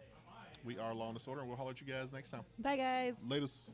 we 0.64 0.78
are 0.78 0.94
Law 0.94 1.08
and 1.08 1.18
Disorder, 1.18 1.40
and 1.40 1.48
we'll 1.48 1.56
holler 1.58 1.72
at 1.72 1.80
you 1.80 1.86
guys 1.86 2.12
next 2.12 2.30
time. 2.30 2.42
Bye, 2.58 2.76
guys. 2.76 3.24
Latest. 3.28 3.70